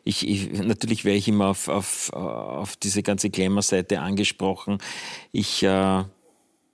ich, 0.04 0.28
ich, 0.28 0.52
natürlich 0.54 1.04
wäre 1.06 1.18
ich 1.18 1.28
immer 1.28 1.48
auf, 1.48 1.68
auf, 1.68 2.12
auf 2.14 2.78
diese 2.78 3.04
ganze 3.04 3.30
Glamour-Seite 3.30 4.00
angesprochen. 4.00 4.80
Ich 5.32 5.64
äh, 5.64 6.04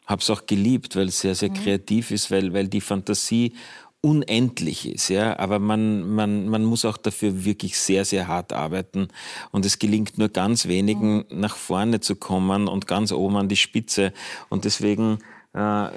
habe 0.06 0.22
es 0.22 0.30
auch 0.30 0.46
geliebt, 0.46 0.96
weil 0.96 1.08
es 1.08 1.20
sehr, 1.20 1.36
sehr 1.36 1.50
mhm. 1.50 1.56
kreativ 1.56 2.12
ist, 2.12 2.32
weil, 2.32 2.54
weil 2.54 2.68
die 2.68 2.82
Fantasie 2.82 3.54
unendlich 4.02 4.90
ist, 4.90 5.08
ja, 5.08 5.40
aber 5.40 5.60
man, 5.60 6.14
man, 6.14 6.50
man 6.50 6.66
muss 6.66 6.84
auch 6.84 6.98
dafür 6.98 7.46
wirklich 7.46 7.80
sehr, 7.80 8.04
sehr 8.04 8.28
hart 8.28 8.52
arbeiten 8.52 9.08
und 9.52 9.66
es 9.66 9.80
gelingt 9.80 10.18
nur 10.18 10.28
ganz 10.28 10.68
wenigen 10.68 11.20
mhm. 11.30 11.40
nach 11.40 11.56
vorne 11.56 12.02
zu 12.02 12.18
kommen 12.18 12.68
und 12.68 12.86
ganz 12.86 13.14
oben 13.14 13.38
an 13.38 13.48
die 13.48 13.56
Spitze 13.56 14.12
und 14.50 14.66
deswegen 14.66 15.20
äh, 15.54 15.88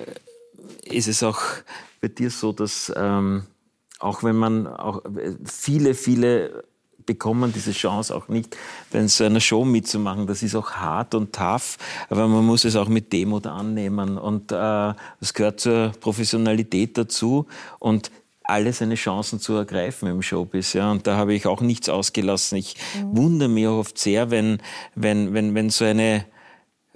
ist 0.84 1.08
es 1.08 1.24
auch 1.24 1.40
bei 2.00 2.06
dir 2.06 2.30
so, 2.30 2.52
dass 2.52 2.92
ähm, 2.96 3.42
auch 3.98 4.22
wenn 4.22 4.36
man 4.36 4.68
auch 4.68 5.02
viele, 5.44 5.94
viele 5.94 6.64
bekommen 7.06 7.52
diese 7.52 7.72
Chance 7.72 8.14
auch 8.14 8.28
nicht, 8.28 8.56
bei 8.90 9.06
so 9.06 9.24
einer 9.24 9.40
Show 9.40 9.64
mitzumachen. 9.64 10.26
Das 10.26 10.42
ist 10.42 10.54
auch 10.54 10.72
hart 10.72 11.14
und 11.14 11.32
tough, 11.34 11.78
aber 12.10 12.28
man 12.28 12.44
muss 12.44 12.64
es 12.64 12.76
auch 12.76 12.88
mit 12.88 13.12
Demut 13.12 13.46
annehmen. 13.46 14.18
Und 14.18 14.52
äh, 14.52 14.54
das 14.54 15.32
gehört 15.34 15.60
zur 15.60 15.92
Professionalität 16.00 16.98
dazu 16.98 17.46
und 17.78 18.10
alle 18.48 18.72
seine 18.72 18.94
Chancen 18.94 19.40
zu 19.40 19.54
ergreifen 19.54 20.08
im 20.08 20.22
Showbiz. 20.22 20.72
Ja. 20.72 20.90
Und 20.90 21.06
da 21.06 21.16
habe 21.16 21.34
ich 21.34 21.46
auch 21.46 21.60
nichts 21.60 21.88
ausgelassen. 21.88 22.58
Ich 22.58 22.76
mhm. 22.94 23.16
wundere 23.16 23.48
mich 23.48 23.66
oft 23.66 23.98
sehr, 23.98 24.30
wenn, 24.30 24.58
wenn, 24.94 25.34
wenn, 25.34 25.54
wenn 25.54 25.70
so 25.70 25.84
eine 25.84 26.24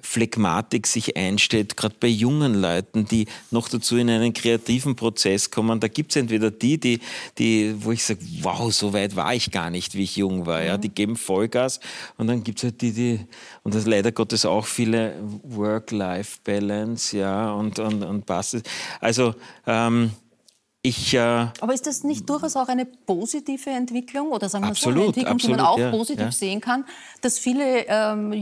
Phlegmatik 0.02 0.86
sich 0.86 1.16
einstellt, 1.16 1.76
gerade 1.76 1.94
bei 1.98 2.08
jungen 2.08 2.60
Leuten, 2.60 3.06
die 3.06 3.26
noch 3.50 3.68
dazu 3.68 3.96
in 3.96 4.10
einen 4.10 4.32
kreativen 4.32 4.96
Prozess 4.96 5.50
kommen. 5.50 5.80
Da 5.80 5.88
gibt 5.88 6.12
es 6.12 6.16
entweder 6.16 6.50
die, 6.50 6.78
die, 6.78 7.00
die, 7.38 7.74
wo 7.78 7.92
ich 7.92 8.04
sage, 8.04 8.20
wow, 8.42 8.72
so 8.72 8.92
weit 8.92 9.16
war 9.16 9.34
ich 9.34 9.50
gar 9.50 9.70
nicht, 9.70 9.94
wie 9.94 10.04
ich 10.04 10.16
jung 10.16 10.46
war. 10.46 10.62
Ja, 10.62 10.78
die 10.78 10.88
geben 10.88 11.16
Vollgas. 11.16 11.80
Und 12.16 12.26
dann 12.26 12.42
gibt 12.42 12.58
es 12.58 12.64
halt 12.64 12.80
die, 12.80 12.92
die, 12.92 13.20
und 13.62 13.74
das 13.74 13.86
leider 13.86 14.12
Gottes 14.12 14.44
auch 14.44 14.66
viele 14.66 15.14
Work-Life-Balance, 15.44 17.16
ja, 17.16 17.52
und, 17.52 17.78
und, 17.78 18.02
und 18.02 18.26
Basis. 18.26 18.62
Also, 19.00 19.34
ähm, 19.66 20.12
ich, 20.82 21.12
äh, 21.12 21.18
Aber 21.18 21.74
ist 21.74 21.86
das 21.86 22.04
nicht 22.04 22.28
durchaus 22.28 22.56
auch 22.56 22.68
eine 22.68 22.86
positive 22.86 23.68
Entwicklung 23.68 24.28
oder 24.28 24.48
sagen 24.48 24.64
wir 24.64 24.70
Absolut, 24.70 25.14
so 25.14 25.20
eine 25.20 25.28
Entwicklung, 25.30 25.34
absolut, 25.34 25.58
die 25.58 25.62
man 25.62 25.66
auch 25.66 25.78
ja, 25.78 25.90
positiv 25.90 26.24
ja. 26.24 26.32
sehen 26.32 26.60
kann, 26.62 26.86
dass 27.20 27.38
viele 27.38 27.84
ähm, 27.86 28.32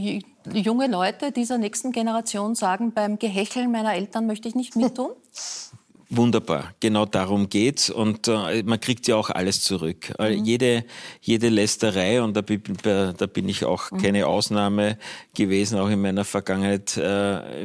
junge 0.55 0.87
Leute 0.87 1.33
dieser 1.33 1.59
nächsten 1.59 1.93
Generation 1.93 2.55
sagen, 2.55 2.93
beim 2.93 3.19
Gehecheln 3.19 3.71
meiner 3.71 3.95
Eltern 3.95 4.27
möchte 4.27 4.49
ich 4.49 4.55
nicht 4.55 4.77
mittun? 4.77 5.11
Wunderbar, 6.11 6.73
genau 6.81 7.05
darum 7.05 7.51
geht's 7.51 7.91
und 7.91 8.29
äh, 8.29 8.63
man 8.63 8.81
kriegt 8.81 9.07
ja 9.09 9.17
auch 9.17 9.29
alles 9.29 9.63
zurück. 9.63 10.11
Äh, 10.19 10.33
Jede, 10.33 10.85
jede 11.21 11.51
Lästerei 11.51 12.23
und 12.23 12.35
da 12.35 12.41
bin, 12.41 12.63
da 12.83 13.13
bin 13.27 13.47
ich 13.47 13.67
auch 13.67 13.91
keine 14.01 14.27
Ausnahme 14.27 14.97
gewesen, 15.35 15.79
auch 15.79 15.91
in 15.91 16.01
meiner 16.01 16.25
Vergangenheit, 16.25 16.97
äh, 16.97 17.03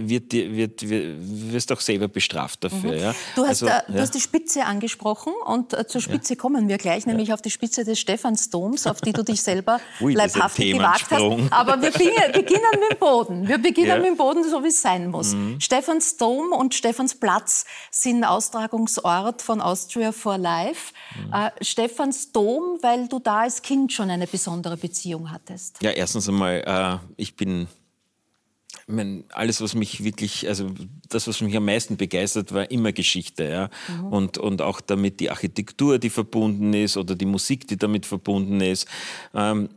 wird, 0.09 0.33
wird, 0.33 0.89
wird 0.89 1.15
wirst 1.53 1.71
auch 1.71 1.79
selber 1.79 2.09
bestraft 2.09 2.65
dafür. 2.65 2.95
Ja? 2.97 3.15
Du 3.37 3.43
hast, 3.43 3.63
Also, 3.63 3.67
äh, 3.67 3.79
du 3.87 3.93
ja. 3.93 4.01
hast 4.01 4.13
die 4.13 4.19
Spitze 4.19 4.65
angesprochen 4.65 5.31
und 5.45 5.71
äh, 5.73 5.87
zur 5.87 6.01
Spitze 6.01 6.35
kommen 6.35 6.67
wir 6.67 6.77
gleich, 6.77 7.05
nämlich 7.05 7.31
auf 7.31 7.41
die 7.41 7.49
Spitze 7.51 7.85
des 7.85 7.97
Stephansdoms, 7.99 8.87
auf 8.87 8.99
die 8.99 9.13
du 9.13 9.23
dich 9.23 9.41
selber 9.41 9.79
Ui, 10.01 10.13
leibhaftig 10.15 10.73
gewagt 10.73 11.05
hast. 11.11 11.21
Aber 11.51 11.81
wir 11.81 11.91
beginnen, 11.91 12.31
beginnen 12.33 12.61
mit 12.81 12.91
dem 12.91 12.99
Boden. 12.99 13.47
Wir 13.47 13.57
beginnen 13.57 13.87
Ja. 13.87 13.95
mit 13.99 14.07
dem 14.07 14.17
Boden, 14.17 14.43
so 14.49 14.61
wie 14.65 14.67
es 14.67 14.81
sein 14.81 15.07
muss. 15.09 15.33
Mhm. 15.33 15.61
Stephansdom 15.61 16.51
und 16.51 16.73
Stephansplatz 16.75 17.63
sind 17.89 18.25
Austragungsort 18.33 19.41
von 19.41 19.61
Austria 19.61 20.11
for 20.11 20.37
Life. 20.37 20.93
Mhm. 21.15 21.33
Äh, 21.33 21.51
Stephansdom, 21.61 22.79
weil 22.81 23.07
du 23.07 23.19
da 23.19 23.41
als 23.41 23.61
Kind 23.61 23.93
schon 23.93 24.09
eine 24.09 24.27
besondere 24.27 24.77
Beziehung 24.77 25.31
hattest. 25.31 25.81
Ja, 25.81 25.91
erstens 25.91 26.27
einmal, 26.27 26.63
äh, 26.65 27.05
ich 27.17 27.35
bin, 27.35 27.67
ich 28.87 28.93
mein, 28.93 29.23
alles, 29.29 29.61
was 29.61 29.75
mich 29.75 30.03
wirklich, 30.03 30.47
also 30.47 30.69
das, 31.09 31.27
was 31.27 31.41
mich 31.41 31.55
am 31.55 31.65
meisten 31.65 31.97
begeistert, 31.97 32.53
war 32.53 32.69
immer 32.71 32.91
Geschichte. 32.91 33.43
Ja? 33.45 33.69
Und, 34.09 34.37
und 34.37 34.61
auch 34.61 34.81
damit 34.81 35.19
die 35.19 35.29
Architektur, 35.29 35.99
die 35.99 36.09
verbunden 36.09 36.73
ist, 36.73 36.97
oder 36.97 37.15
die 37.15 37.25
Musik, 37.25 37.67
die 37.67 37.77
damit 37.77 38.05
verbunden 38.05 38.61
ist. 38.61 38.87
Ähm, 39.33 39.69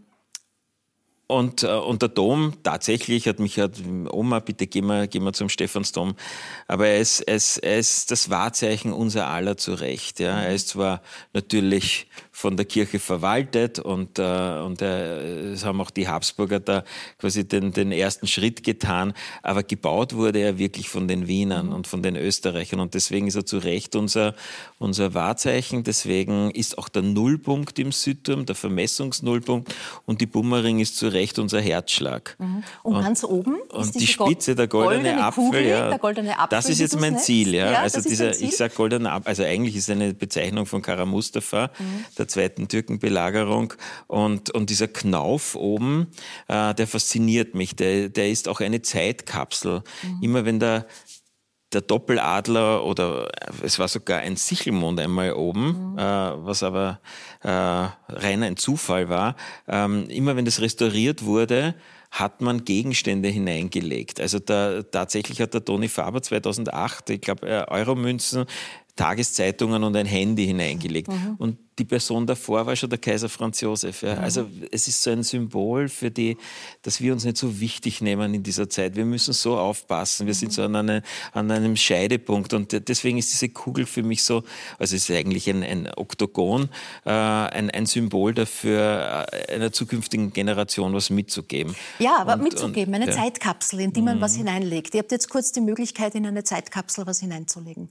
und, 1.28 1.64
äh, 1.64 1.66
und 1.66 2.02
der 2.02 2.08
Dom, 2.08 2.54
tatsächlich 2.62 3.26
hat 3.26 3.40
mich 3.40 3.58
hat, 3.58 3.72
Oma, 4.10 4.38
bitte 4.38 4.66
gehen 4.66 4.86
wir, 4.86 5.08
gehen 5.08 5.24
wir 5.24 5.32
zum 5.32 5.48
Stephansdom. 5.48 6.14
Aber 6.68 6.86
er 6.86 7.00
ist, 7.00 7.20
er, 7.20 7.34
ist, 7.34 7.58
er 7.58 7.78
ist 7.78 8.10
das 8.10 8.30
Wahrzeichen 8.30 8.92
unser 8.92 9.26
aller 9.26 9.56
zu 9.56 9.74
Recht. 9.74 10.20
Ja. 10.20 10.40
Er 10.40 10.54
ist 10.54 10.68
zwar 10.68 11.02
natürlich 11.32 12.06
von 12.36 12.58
der 12.58 12.66
Kirche 12.66 12.98
verwaltet 12.98 13.78
und, 13.78 14.18
äh, 14.18 14.60
und 14.62 14.82
äh, 14.82 15.52
es 15.52 15.64
haben 15.64 15.80
auch 15.80 15.90
die 15.90 16.06
Habsburger 16.06 16.60
da 16.60 16.84
quasi 17.18 17.48
den, 17.48 17.72
den 17.72 17.92
ersten 17.92 18.26
Schritt 18.26 18.62
getan, 18.62 19.14
aber 19.42 19.62
gebaut 19.62 20.14
wurde 20.14 20.40
er 20.40 20.58
wirklich 20.58 20.90
von 20.90 21.08
den 21.08 21.28
Wienern 21.28 21.72
und 21.72 21.86
von 21.86 22.02
den 22.02 22.14
Österreichern 22.14 22.80
und 22.80 22.92
deswegen 22.92 23.26
ist 23.26 23.36
er 23.36 23.46
zu 23.46 23.56
Recht 23.56 23.96
unser, 23.96 24.34
unser 24.78 25.14
Wahrzeichen. 25.14 25.82
Deswegen 25.82 26.50
ist 26.50 26.76
auch 26.76 26.90
der 26.90 27.00
Nullpunkt 27.00 27.78
im 27.78 27.90
Südturm, 27.90 28.44
der 28.44 28.54
Vermessungsnullpunkt 28.54 29.74
und 30.04 30.20
die 30.20 30.26
Bummering 30.26 30.78
ist 30.78 30.98
zu 30.98 31.08
Recht 31.08 31.38
unser 31.38 31.62
Herzschlag. 31.62 32.36
Und, 32.82 33.00
ganz 33.00 33.24
oben 33.24 33.56
ist 33.56 33.94
Und 33.94 33.94
die 33.94 34.06
Spitze, 34.06 34.54
der 34.54 34.68
goldene, 34.68 35.24
Apfel, 35.24 35.44
Kugel, 35.44 35.66
ja, 35.66 35.88
der 35.88 35.98
goldene 35.98 36.38
Apfel, 36.38 36.48
das 36.50 36.68
ist 36.68 36.80
jetzt 36.80 37.00
mein. 37.00 37.16
Ziel. 37.16 37.54
Ja. 37.54 37.72
Ja, 37.72 37.78
also 37.80 38.02
dieser, 38.02 38.32
Ziel. 38.32 38.48
ich 38.48 38.56
sage 38.58 38.74
goldener 38.74 39.12
Apfel, 39.14 39.28
also 39.30 39.42
eigentlich 39.42 39.74
ist 39.74 39.88
eine 39.88 40.12
Bezeichnung 40.12 40.66
von 40.66 40.82
Kara 40.82 41.06
Mustafa, 41.06 41.70
Mhm. 41.78 42.04
Der 42.26 42.28
zweiten 42.28 42.68
Türkenbelagerung. 42.68 43.74
Und, 44.06 44.50
und 44.50 44.70
dieser 44.70 44.88
Knauf 44.88 45.54
oben, 45.54 46.08
äh, 46.48 46.74
der 46.74 46.86
fasziniert 46.86 47.54
mich. 47.54 47.76
Der, 47.76 48.08
der 48.08 48.30
ist 48.30 48.48
auch 48.48 48.60
eine 48.60 48.82
Zeitkapsel. 48.82 49.82
Mhm. 50.02 50.22
Immer 50.22 50.44
wenn 50.44 50.60
der 50.60 50.86
der 51.72 51.80
Doppeladler 51.80 52.84
oder 52.84 53.28
es 53.60 53.80
war 53.80 53.88
sogar 53.88 54.20
ein 54.20 54.36
Sichelmond 54.36 55.00
einmal 55.00 55.32
oben, 55.32 55.92
Mhm. 55.92 55.98
äh, 55.98 56.02
was 56.02 56.62
aber 56.62 57.00
äh, 57.42 57.48
rein 57.48 58.42
ein 58.44 58.56
Zufall 58.56 59.08
war. 59.08 59.34
Ähm, 59.66 60.08
immer 60.08 60.36
wenn 60.36 60.44
das 60.44 60.60
restauriert 60.60 61.24
wurde, 61.24 61.74
hat 62.12 62.40
man 62.40 62.64
Gegenstände 62.64 63.28
hineingelegt. 63.28 64.20
Also 64.20 64.38
da, 64.38 64.82
tatsächlich 64.84 65.40
hat 65.40 65.54
der 65.54 65.64
Toni 65.64 65.88
Faber 65.88 66.22
2008, 66.22 67.10
ich 67.10 67.20
glaube, 67.20 67.48
äh, 67.48 67.66
Euromünzen, 67.68 68.46
Tageszeitungen 68.96 69.84
und 69.84 69.94
ein 69.94 70.06
Handy 70.06 70.46
hineingelegt. 70.46 71.08
Mhm. 71.08 71.34
Und 71.38 71.58
die 71.78 71.84
Person 71.84 72.26
davor 72.26 72.64
war 72.64 72.74
schon 72.74 72.88
der 72.88 72.98
Kaiser 72.98 73.28
Franz 73.28 73.60
Josef. 73.60 74.00
Ja. 74.00 74.14
Also 74.14 74.46
es 74.72 74.88
ist 74.88 75.02
so 75.02 75.10
ein 75.10 75.22
Symbol 75.22 75.90
für 75.90 76.10
die, 76.10 76.38
dass 76.80 77.02
wir 77.02 77.12
uns 77.12 77.26
nicht 77.26 77.36
so 77.36 77.60
wichtig 77.60 78.00
nehmen 78.00 78.32
in 78.32 78.42
dieser 78.42 78.70
Zeit. 78.70 78.96
Wir 78.96 79.04
müssen 79.04 79.34
so 79.34 79.58
aufpassen. 79.58 80.26
Wir 80.26 80.32
sind 80.32 80.54
so 80.54 80.62
an, 80.62 80.74
eine, 80.74 81.02
an 81.32 81.50
einem 81.50 81.76
Scheidepunkt. 81.76 82.54
Und 82.54 82.88
deswegen 82.88 83.18
ist 83.18 83.30
diese 83.30 83.50
Kugel 83.50 83.84
für 83.84 84.02
mich 84.02 84.24
so, 84.24 84.36
also 84.78 84.96
es 84.96 85.08
ist 85.08 85.10
eigentlich 85.10 85.50
ein, 85.50 85.62
ein 85.62 85.90
Oktogon, 85.94 86.70
äh, 87.04 87.10
ein, 87.10 87.70
ein 87.70 87.84
Symbol 87.84 88.32
dafür, 88.32 89.26
äh, 89.30 89.52
einer 89.54 89.70
zukünftigen 89.70 90.32
Generation 90.32 90.94
was 90.94 91.10
mitzugeben. 91.10 91.76
Ja, 91.98 92.16
aber 92.16 92.34
Und- 92.34 92.44
mitzugeben, 92.44 92.94
und- 92.94 93.02
eine 93.02 93.10
ja. 93.10 93.16
Zeitkapsel, 93.16 93.80
in 93.80 93.92
die 93.92 94.00
man 94.00 94.22
was 94.22 94.34
hineinlegt. 94.34 94.94
Ihr 94.94 95.00
habt 95.00 95.12
jetzt 95.12 95.28
kurz 95.28 95.52
die 95.52 95.60
Möglichkeit, 95.60 96.14
in 96.14 96.24
eine 96.24 96.42
Zeitkapsel 96.44 97.06
was 97.06 97.20
hineinzulegen. 97.20 97.90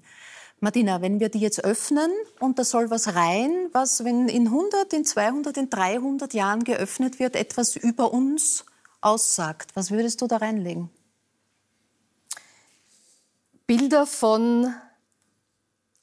Martina, 0.60 1.02
wenn 1.02 1.20
wir 1.20 1.30
die 1.30 1.40
jetzt 1.40 1.64
öffnen 1.64 2.12
und 2.40 2.58
da 2.58 2.64
soll 2.64 2.90
was 2.90 3.14
rein, 3.14 3.70
was, 3.74 4.04
wenn 4.04 4.28
in 4.30 4.48
100, 4.48 4.94
in 4.94 5.06
200, 5.06 5.58
in 5.58 5.70
300 5.70 6.34
Jahren 6.34 6.64
geöffnet 6.64 7.20
wird, 7.20 7.36
etwas 7.36 7.76
über 7.76 8.14
uns 8.14 8.66
aussagt, 9.02 9.72
was 9.76 9.92
würdest 9.92 10.22
du 10.22 10.28
da 10.28 10.38
reinlegen? 10.38 10.90
Bilder 13.68 14.06
von 14.08 14.74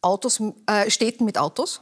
Autos, 0.00 0.40
äh, 0.66 0.90
Städten 0.90 1.24
mit 1.24 1.38
Autos. 1.38 1.80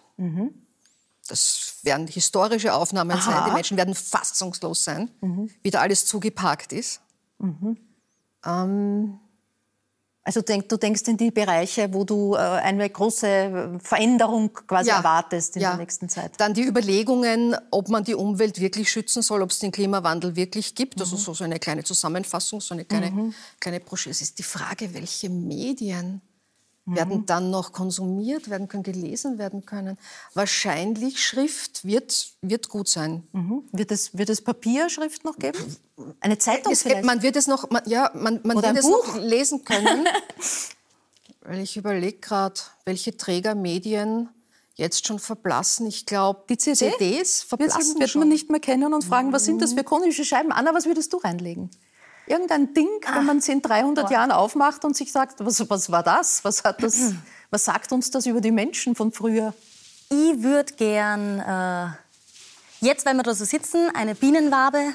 Das 1.28 1.78
werden 1.82 2.06
historische 2.06 2.74
Aufnahmen 2.74 3.20
sein. 3.20 3.44
Die 3.46 3.52
Menschen 3.52 3.76
werden 3.76 3.94
fassungslos 3.94 4.84
sein, 4.84 5.10
wie 5.62 5.70
da 5.70 5.80
alles 5.80 6.04
zugeparkt 6.06 6.72
ist. 6.72 7.00
Also 10.22 10.42
denk, 10.42 10.68
du 10.68 10.76
denkst 10.76 11.02
in 11.08 11.16
die 11.16 11.30
Bereiche, 11.30 11.92
wo 11.94 12.04
du 12.04 12.34
äh, 12.34 12.38
eine 12.38 12.88
große 12.88 13.26
äh, 13.26 13.78
Veränderung 13.78 14.52
quasi 14.52 14.90
erwartest 14.90 15.56
in 15.56 15.62
ja. 15.62 15.70
der 15.70 15.78
nächsten 15.78 16.10
Zeit. 16.10 16.32
Dann 16.36 16.52
die 16.52 16.64
Überlegungen, 16.64 17.56
ob 17.70 17.88
man 17.88 18.04
die 18.04 18.14
Umwelt 18.14 18.60
wirklich 18.60 18.90
schützen 18.90 19.22
soll, 19.22 19.40
ob 19.40 19.50
es 19.50 19.60
den 19.60 19.72
Klimawandel 19.72 20.36
wirklich 20.36 20.74
gibt. 20.74 21.00
Also 21.00 21.16
so, 21.16 21.32
so 21.32 21.42
eine 21.42 21.58
kleine 21.58 21.84
Zusammenfassung, 21.84 22.60
so 22.60 22.74
eine 22.74 22.84
kleine, 22.84 23.32
kleine 23.60 23.80
Broschüre. 23.80 24.10
Es 24.10 24.20
ist 24.20 24.38
die 24.38 24.42
Frage, 24.42 24.92
welche 24.92 25.30
Medien 25.30 26.20
werden 26.86 27.26
dann 27.26 27.50
noch 27.50 27.72
konsumiert 27.72 28.50
werden 28.50 28.66
können, 28.68 28.82
gelesen 28.82 29.38
werden 29.38 29.64
können. 29.64 29.96
Wahrscheinlich 30.34 31.24
Schrift 31.24 31.84
wird, 31.84 32.32
wird 32.42 32.68
gut 32.68 32.88
sein. 32.88 33.22
Mhm. 33.32 33.62
Wird, 33.72 33.92
es, 33.92 34.16
wird 34.16 34.28
es 34.30 34.42
Papierschrift 34.42 35.24
noch 35.24 35.38
geben? 35.38 35.58
Eine 36.20 36.38
Zeitung 36.38 36.72
Es 36.72 36.82
vielleicht? 36.82 37.04
man 37.04 37.22
wird 37.22 37.36
es 37.36 37.46
noch, 37.46 37.70
man, 37.70 37.82
ja, 37.86 38.10
man, 38.14 38.40
man 38.42 38.56
Oder 38.56 38.68
wird 38.74 38.78
es 38.78 38.90
Buch. 38.90 39.06
noch 39.06 39.16
lesen 39.18 39.64
können. 39.64 40.06
Weil 41.42 41.60
ich 41.60 41.76
überlege 41.76 42.18
gerade, 42.18 42.60
welche 42.84 43.16
Trägermedien 43.16 44.28
jetzt 44.74 45.06
schon 45.06 45.18
verblassen. 45.18 45.86
Ich 45.86 46.06
glaube, 46.06 46.44
Die 46.48 46.58
CD? 46.58 46.90
CDs 46.90 47.42
wird, 47.42 47.48
verblassen 47.60 48.00
wird 48.00 48.10
schon. 48.10 48.20
man 48.20 48.28
nicht 48.28 48.50
mehr 48.50 48.60
kennen 48.60 48.92
und 48.94 49.04
fragen, 49.04 49.32
was 49.32 49.44
sind 49.44 49.60
das 49.62 49.74
für 49.74 49.84
chronische 49.84 50.24
Scheiben? 50.24 50.52
Anna, 50.52 50.74
was 50.74 50.86
würdest 50.86 51.12
du 51.12 51.18
reinlegen? 51.18 51.70
Irgendein 52.26 52.74
Ding, 52.74 52.88
wenn 53.12 53.26
man 53.26 53.38
es 53.38 53.48
in 53.48 53.60
300 53.60 54.10
Jahren 54.10 54.30
aufmacht 54.30 54.84
und 54.84 54.96
sich 54.96 55.10
sagt, 55.10 55.44
was, 55.44 55.68
was 55.68 55.90
war 55.90 56.02
das? 56.02 56.44
Was, 56.44 56.62
hat 56.64 56.82
das? 56.82 57.12
was 57.50 57.64
sagt 57.64 57.92
uns 57.92 58.10
das 58.10 58.26
über 58.26 58.40
die 58.40 58.52
Menschen 58.52 58.94
von 58.94 59.12
früher? 59.12 59.54
Ich 60.08 60.42
würde 60.42 60.72
gern, 60.74 61.40
äh, 61.40 62.84
jetzt, 62.84 63.06
wenn 63.06 63.16
wir 63.16 63.22
da 63.22 63.34
so 63.34 63.44
sitzen, 63.44 63.90
eine 63.94 64.14
Bienenwabe 64.14 64.94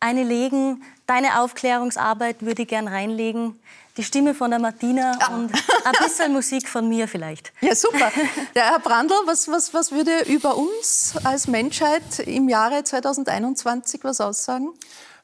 eine 0.00 0.24
legen. 0.24 0.82
Deine 1.06 1.40
Aufklärungsarbeit 1.40 2.42
würde 2.42 2.62
ich 2.62 2.68
gern 2.68 2.88
reinlegen. 2.88 3.58
Die 3.96 4.04
Stimme 4.04 4.34
von 4.34 4.50
der 4.50 4.60
Martina 4.60 5.12
und 5.34 5.52
ein 5.84 5.92
bisschen 6.04 6.32
Musik 6.32 6.68
von 6.68 6.88
mir 6.88 7.08
vielleicht. 7.08 7.52
Ja, 7.60 7.74
super. 7.74 8.12
Der 8.54 8.66
Herr 8.66 8.78
Brandl, 8.78 9.14
was, 9.24 9.48
was, 9.48 9.74
was 9.74 9.90
würde 9.90 10.20
über 10.26 10.56
uns 10.56 11.14
als 11.24 11.48
Menschheit 11.48 12.20
im 12.20 12.48
Jahre 12.48 12.84
2021 12.84 14.04
was 14.04 14.20
aussagen? 14.20 14.68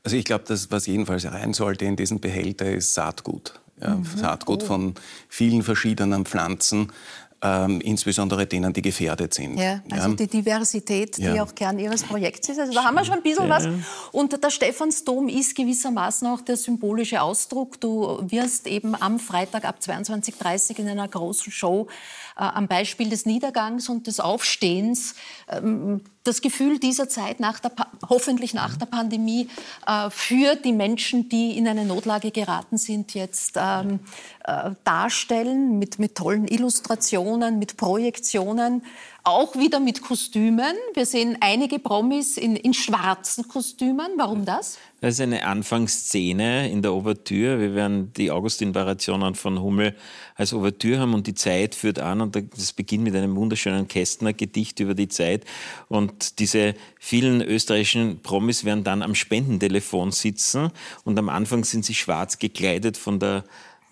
Also 0.05 0.17
ich 0.17 0.25
glaube, 0.25 0.45
das, 0.47 0.71
was 0.71 0.87
jedenfalls 0.87 1.25
rein 1.25 1.55
sollte 1.55 1.87
in 1.87 1.97
diesen 1.97 2.21
Behälter, 2.21 2.71
ist 2.71 2.95
Saatgut. 2.95 3.61
Ja, 3.81 3.99
Saatgut 4.17 4.63
von 4.63 4.95
vielen 5.29 5.63
verschiedenen 5.63 6.25
Pflanzen. 6.25 6.93
ähm, 7.45 7.81
insbesondere 7.83 8.47
denen, 8.47 8.73
die 8.73 8.81
gefährdet 8.81 9.35
sind. 9.35 9.59
Ja, 9.59 9.83
also 9.91 10.09
ja. 10.09 10.15
die 10.15 10.27
Diversität, 10.27 11.19
die 11.19 11.25
ja. 11.25 11.43
auch 11.43 11.55
Kern 11.55 11.79
Ihres 11.79 12.03
Projekts 12.03 12.49
ist. 12.49 12.59
Also 12.59 12.73
da 12.73 12.85
haben 12.85 12.95
wir 12.95 13.05
schon 13.05 13.17
ein 13.17 13.23
bisschen 13.23 13.51
was. 13.51 13.69
Und 14.13 14.43
der 14.43 14.51
Stephansdom 14.51 15.29
ist 15.29 15.55
gewissermaßen 15.55 16.27
auch 16.27 16.41
der 16.41 16.57
symbolische 16.57 17.21
Ausdruck. 17.21 17.79
Du 17.81 18.19
wirst 18.31 18.67
eben 18.67 18.95
am 18.95 19.19
Freitag 19.19 19.67
ab 19.67 19.77
22.30 19.79 20.71
Uhr 20.71 20.79
in 20.81 20.89
einer 20.89 21.07
großen 21.07 21.53
Show 21.53 21.87
äh, 22.37 22.45
am 22.45 22.67
Beispiel 22.67 23.11
des 23.11 23.27
Niedergangs 23.27 23.91
und 23.91 24.07
des 24.07 24.21
Aufstehens 24.21 25.15
ähm, 25.49 26.01
das 26.25 26.41
Gefühl 26.41 26.79
dieser 26.79 27.09
Zeit, 27.09 27.39
nach 27.39 27.61
der, 27.61 27.73
hoffentlich 28.09 28.55
nach 28.55 28.77
der 28.77 28.87
Pandemie, 28.87 29.49
äh, 29.87 30.11
für 30.11 30.57
die 30.57 30.73
Menschen, 30.73 31.29
die 31.29 31.57
in 31.57 31.69
eine 31.69 31.85
Notlage 31.85 32.31
geraten 32.31 32.79
sind, 32.79 33.15
jetzt 33.15 33.55
ähm, 33.57 34.01
äh, 34.45 34.71
darstellen 34.85 35.79
mit, 35.79 35.99
mit 35.99 36.15
tollen 36.17 36.49
Illustrationen, 36.49 37.59
mit 37.59 37.77
Projektionen 37.77 38.83
auch 39.25 39.57
wieder 39.57 39.81
mit 39.81 40.03
Kostümen. 40.03 40.75
Wir 40.93 41.07
sehen 41.07 41.39
einige 41.41 41.79
Promis 41.79 42.37
in, 42.37 42.57
in 42.57 42.75
schwarzen 42.75 43.49
Kostümen. 43.49 44.07
Warum 44.19 44.45
das? 44.45 44.79
Das 45.01 45.15
ist 45.15 45.21
eine 45.21 45.47
Anfangsszene 45.47 46.71
in 46.71 46.83
der 46.83 46.93
Ouvertüre. 46.93 47.59
Wir 47.59 47.75
werden 47.75 48.13
die 48.13 48.31
Augustin-Variationen 48.31 49.35
von 49.35 49.61
Hummel 49.63 49.97
als 50.35 50.53
Ouvertüre 50.53 51.01
haben 51.01 51.15
und 51.15 51.27
die 51.27 51.35
Zeit 51.35 51.75
führt 51.75 51.99
an 51.99 52.21
und 52.21 52.37
das 52.37 52.75
beginnt 52.75 53.05
mit 53.05 53.17
einem 53.17 53.35
wunderschönen 53.35 53.89
Kästner-Gedicht 53.89 54.81
über 54.81 54.95
die 54.95 55.09
Zeit 55.09 55.45
und 55.89 56.14
diese 56.39 56.75
vielen 56.99 57.41
österreichischen 57.41 58.21
Promis 58.23 58.65
werden 58.65 58.85
dann 58.85 59.03
am 59.03 59.15
Spendentelefon 59.15 60.13
sitzen 60.13 60.71
und 61.05 61.19
am 61.19 61.29
Anfang 61.29 61.65
sind 61.65 61.85
sie 61.85 61.95
schwarz 61.95 62.39
gekleidet 62.39 62.97
von 62.97 63.19
der 63.19 63.45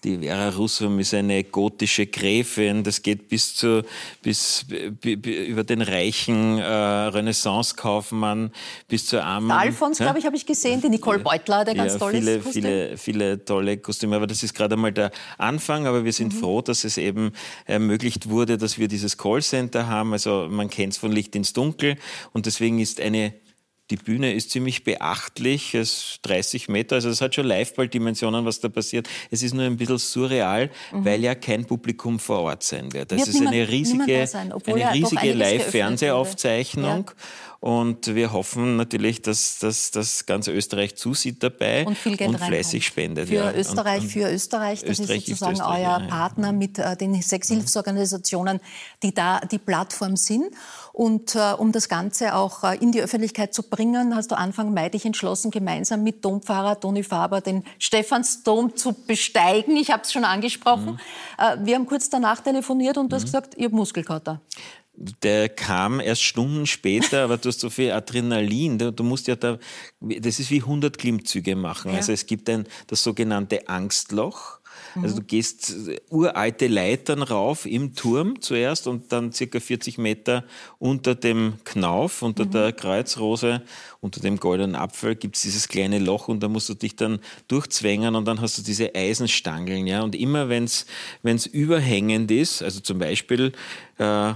die 0.05 0.19
Vera 0.19 0.49
Russum 0.49 0.99
ist 0.99 1.15
eine 1.15 1.45
gotische 1.45 2.07
Gräfin. 2.07 2.83
Das 2.83 3.03
geht 3.03 3.29
bis 3.29 3.55
zu 3.55 3.85
bis 4.21 4.67
über 5.05 5.63
den 5.65 5.81
reichen 5.81 6.59
äh, 6.59 6.65
Renaissance-Kaufmann 6.65 8.51
bis 8.89 9.07
zur 9.07 9.23
armen. 9.25 9.51
Alfons, 9.51 9.99
glaube 9.99 10.19
ich, 10.19 10.27
habe 10.27 10.37
ich 10.37 10.45
gesehen. 10.45 10.81
Die 10.81 10.89
Nicole 10.89 11.21
Beutler, 11.21 11.65
der 11.65 11.75
ganz 11.75 11.93
ja, 11.93 11.99
tolles 11.99 12.19
viele, 12.19 12.39
Kostüm. 12.41 12.63
Viele, 12.63 12.99
viele 12.99 13.45
tolle 13.45 13.77
Kostüme. 13.79 14.17
Aber 14.17 14.27
das 14.27 14.43
ist 14.43 14.55
gerade 14.55 14.75
einmal 14.75 14.93
der 14.93 15.13
Anfang. 15.39 15.87
Aber 15.87 16.05
wir 16.05 16.13
sind 16.13 16.35
mhm. 16.35 16.39
froh, 16.39 16.63
dass 16.63 16.85
es 16.85 16.99
eben 16.99 17.33
ermöglicht 17.67 18.29
wurde, 18.29 18.59
dass 18.59 18.79
wir 18.79 18.89
dieses 18.89 19.17
Callcenter 19.17 19.87
haben. 19.87 20.13
Also 20.13 20.49
man 20.51 20.69
kennt 20.69 20.95
es 20.95 20.99
von 20.99 21.13
Licht 21.13 21.37
ins 21.37 21.53
Dunkel. 21.53 21.97
Und 22.33 22.47
deswegen 22.47 22.81
ist 22.81 23.01
eine 23.01 23.35
die 23.93 23.97
Bühne 23.97 24.33
ist 24.33 24.51
ziemlich 24.51 24.85
beachtlich, 24.85 25.75
es 25.75 25.93
ist 25.93 26.21
30 26.23 26.71
Meter, 26.71 26.95
also 26.95 27.11
es 27.11 27.21
hat 27.21 27.35
schon 27.35 27.45
Liveball-Dimensionen, 27.45 28.47
was 28.47 28.59
da 28.59 28.71
passiert. 28.71 29.07
Es 29.31 29.43
ist 29.43 29.53
nur 29.53 29.65
ein 29.65 29.77
bisschen 29.77 29.99
surreal, 29.99 30.71
mhm. 30.93 31.05
weil 31.05 31.23
ja 31.23 31.35
kein 31.35 31.67
Publikum 31.67 32.19
vor 32.19 32.41
Ort 32.41 32.63
sein 32.63 32.91
wird. 32.95 33.13
Es 33.13 33.29
ist 33.29 33.35
niemand, 33.35 33.55
eine 33.55 33.69
riesige, 33.69 34.29
eine 34.67 34.95
riesige 34.95 35.33
Live-Fernsehaufzeichnung. 35.35 37.11
Ja. 37.11 37.15
Und 37.61 38.13
wir 38.13 38.33
hoffen 38.33 38.77
natürlich, 38.77 39.23
dass, 39.23 39.59
dass, 39.61 39.93
dass 39.93 40.27
ganz 40.27 40.49
Österreich 40.49 40.97
zusieht 40.97 41.43
dabei 41.45 41.87
und, 41.87 41.97
viel 41.97 42.17
Geld 42.17 42.31
und 42.31 42.41
fleißig 42.41 42.85
spendet. 42.85 43.29
Für 43.29 43.35
ja. 43.35 43.53
Österreich, 43.53 43.99
und, 43.99 44.07
und 44.07 44.11
für 44.11 44.33
Österreich, 44.33 44.81
das 44.81 44.99
Österreich 44.99 45.29
ist 45.29 45.39
sozusagen 45.39 45.53
ist 45.53 45.63
euer 45.63 46.01
ja, 46.01 46.07
Partner 46.09 46.51
mit 46.51 46.81
äh, 46.81 46.97
den 46.97 47.23
Sexhilfsorganisationen, 47.23 48.59
die 49.05 49.15
da 49.15 49.41
die 49.41 49.59
Plattform 49.59 50.17
sind. 50.17 50.47
Und 50.93 51.35
äh, 51.35 51.53
um 51.57 51.73
das 51.73 51.89
Ganze 51.89 52.35
auch 52.35 52.65
äh, 52.65 52.77
in 52.77 52.93
die 52.93 53.01
Öffentlichkeit 53.01 53.55
zu 53.55 53.63
bringen, 53.63 54.15
hast 54.15 54.31
du 54.31 54.37
Anfang 54.37 54.75
Mai 54.75 54.91
dich 54.91 55.07
entschlossen, 55.07 55.51
gemeinsam 55.51 56.03
mit 56.03 56.25
Dompfarrer 56.25 56.81
Toni 56.81 57.03
Faber 57.03 57.41
den 57.41 57.65
Stephansdom 57.79 58.77
zu 58.77 58.93
besteigen. 58.93 59.77
Ich 59.77 59.91
habe 59.91 60.03
es 60.03 60.13
schon 60.13 60.25
angesprochen. 60.25 60.99
Mhm. 61.39 61.63
Äh, 61.63 61.67
wir 61.67 61.75
haben 61.77 61.87
kurz 61.87 62.11
danach 62.11 62.41
telefoniert 62.41 62.99
und 62.99 63.11
du 63.11 63.17
mhm. 63.17 63.19
hast 63.19 63.25
gesagt, 63.25 63.55
ich 63.57 63.65
habe 63.65 63.77
Muskelkater 63.77 64.41
der 64.95 65.49
kam 65.49 66.01
erst 66.01 66.23
Stunden 66.23 66.67
später, 66.67 67.25
aber 67.25 67.39
du 67.39 67.49
hast 67.49 67.61
so 67.61 67.71
viel 67.71 67.93
Adrenalin. 67.93 68.79
Du, 68.79 68.93
du 68.93 69.03
musst 69.03 69.27
ja 69.27 69.37
da, 69.37 69.59
das 70.01 70.39
ist 70.39 70.51
wie 70.51 70.61
100 70.61 70.99
Klimmzüge 70.99 71.57
machen. 71.57 71.93
Ja. 71.93 71.99
Also 71.99 72.13
es 72.13 72.27
gibt 72.27 72.49
ein, 72.49 72.67
das 72.87 73.03
sogenannte 73.03 73.69
Angstloch. 73.69 74.61
Also 75.01 75.17
du 75.17 75.23
gehst 75.23 75.75
uralte 76.11 76.67
Leitern 76.67 77.23
rauf 77.23 77.67
im 77.67 77.95
Turm 77.95 78.41
zuerst 78.41 78.87
und 78.87 79.13
dann 79.13 79.33
circa 79.33 79.61
40 79.61 79.99
Meter 79.99 80.45
unter 80.79 81.15
dem 81.15 81.55
Knauf, 81.65 82.23
unter 82.23 82.45
mhm. 82.45 82.51
der 82.51 82.73
Kreuzrose, 82.73 83.63
unter 84.01 84.21
dem 84.21 84.39
goldenen 84.39 84.75
Apfel 84.75 85.17
gibt 85.17 85.37
es 85.37 85.43
dieses 85.43 85.69
kleine 85.69 85.99
Loch 85.99 86.29
und 86.29 86.43
da 86.43 86.49
musst 86.49 86.69
du 86.69 86.75
dich 86.75 86.97
dann 86.97 87.21
durchzwängen 87.49 88.15
und 88.15 88.27
dann 88.27 88.41
hast 88.41 88.59
du 88.59 88.63
diese 88.63 88.95
Eisenstangeln. 88.95 89.87
Ja? 89.87 90.03
Und 90.03 90.15
immer 90.15 90.49
wenn 90.49 90.65
es 90.65 91.47
überhängend 91.47 92.31
ist, 92.31 92.63
also 92.63 92.81
zum 92.81 92.99
Beispiel 92.99 93.53
äh, 93.99 94.35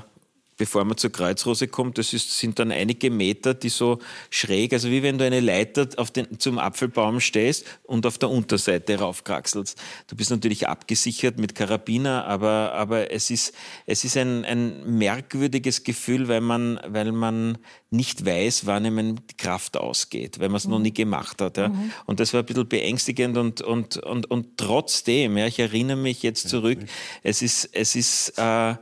bevor 0.56 0.84
man 0.84 0.96
zur 0.96 1.10
Kreuzrose 1.10 1.68
kommt, 1.68 1.98
das 1.98 2.12
ist, 2.12 2.38
sind 2.38 2.58
dann 2.58 2.72
einige 2.72 3.10
Meter, 3.10 3.54
die 3.54 3.68
so 3.68 3.98
schräg, 4.30 4.72
also 4.72 4.90
wie 4.90 5.02
wenn 5.02 5.18
du 5.18 5.24
eine 5.24 5.40
Leiter 5.40 5.88
auf 5.96 6.10
den, 6.10 6.38
zum 6.38 6.58
Apfelbaum 6.58 7.20
stehst 7.20 7.66
und 7.82 8.06
auf 8.06 8.18
der 8.18 8.30
Unterseite 8.30 8.98
raufkraxelst. 8.98 9.78
Du 10.06 10.16
bist 10.16 10.30
natürlich 10.30 10.68
abgesichert 10.68 11.38
mit 11.38 11.54
Karabiner, 11.54 12.26
aber, 12.26 12.72
aber 12.72 13.10
es 13.10 13.30
ist, 13.30 13.54
es 13.86 14.04
ist 14.04 14.16
ein, 14.16 14.44
ein 14.44 14.98
merkwürdiges 14.98 15.84
Gefühl, 15.84 16.28
weil 16.28 16.40
man, 16.40 16.80
weil 16.86 17.12
man 17.12 17.58
nicht 17.90 18.24
weiß, 18.24 18.66
wann 18.66 18.86
einem 18.86 19.16
die 19.26 19.36
Kraft 19.36 19.76
ausgeht, 19.76 20.38
weil 20.40 20.48
man 20.48 20.56
es 20.56 20.64
mhm. 20.64 20.72
noch 20.72 20.78
nie 20.80 20.92
gemacht 20.92 21.40
hat. 21.40 21.58
Ja. 21.58 21.68
Mhm. 21.68 21.92
Und 22.06 22.20
das 22.20 22.32
war 22.32 22.40
ein 22.40 22.46
bisschen 22.46 22.68
beängstigend 22.68 23.36
und, 23.36 23.60
und, 23.60 23.98
und, 23.98 24.30
und 24.30 24.56
trotzdem, 24.56 25.36
ja, 25.36 25.46
ich 25.46 25.58
erinnere 25.58 25.96
mich 25.96 26.22
jetzt 26.22 26.48
zurück, 26.48 26.78
es 27.22 27.42
ist, 27.42 27.68
es 27.72 27.94
ist, 27.94 28.38
äh, 28.38 28.74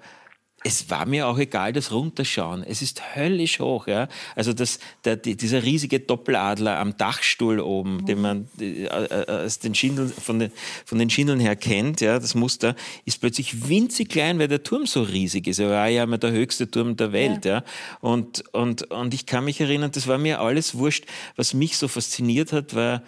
es 0.67 0.89
war 0.89 1.05
mir 1.05 1.29
auch 1.29 1.39
egal, 1.39 1.75
das 1.75 1.93
Runterschauen. 1.93 2.65
Es 2.65 2.81
ist 2.81 3.15
höllisch 3.15 3.61
hoch. 3.61 3.87
Ja? 3.87 4.09
Also 4.35 4.55
das, 4.55 4.79
der, 5.05 5.17
die, 5.17 5.37
dieser 5.37 5.63
riesige 5.63 6.01
Doppeladler 6.01 6.79
am 6.79 6.97
Dachstuhl 6.97 7.61
oben, 7.61 7.99
mhm. 7.99 8.07
den 8.07 8.21
man 8.23 8.49
äh, 8.59 8.87
äh, 8.87 9.45
aus 9.45 9.59
den 9.59 9.75
Schindeln, 9.75 10.09
von, 10.09 10.39
den, 10.39 10.51
von 10.87 10.99
den 10.99 11.11
Schindeln 11.11 11.39
her 11.39 11.55
kennt, 11.55 12.01
ja, 12.01 12.19
das 12.19 12.35
Muster, 12.35 12.75
ist 13.05 13.21
plötzlich 13.21 13.69
winzig 13.69 14.09
klein, 14.09 14.39
weil 14.39 14.49
der 14.49 14.63
Turm 14.63 14.87
so 14.87 15.03
riesig 15.03 15.47
ist. 15.47 15.59
Er 15.59 15.69
war 15.69 15.89
ja 15.89 16.05
immer 16.05 16.19
der 16.19 16.33
höchste 16.33 16.71
Turm 16.71 16.97
der 16.97 17.13
Welt. 17.13 17.45
Ja. 17.45 17.57
ja? 17.57 17.65
Und, 18.01 18.43
und, 18.55 18.91
und 18.91 19.13
ich 19.13 19.27
kann 19.27 19.45
mich 19.45 19.61
erinnern, 19.61 19.91
das 19.93 20.07
war 20.07 20.17
mir 20.17 20.41
alles 20.41 20.75
wurscht. 20.75 21.05
Was 21.37 21.53
mich 21.53 21.77
so 21.77 21.89
fasziniert 21.89 22.55
hat, 22.55 22.75
war 22.75 23.03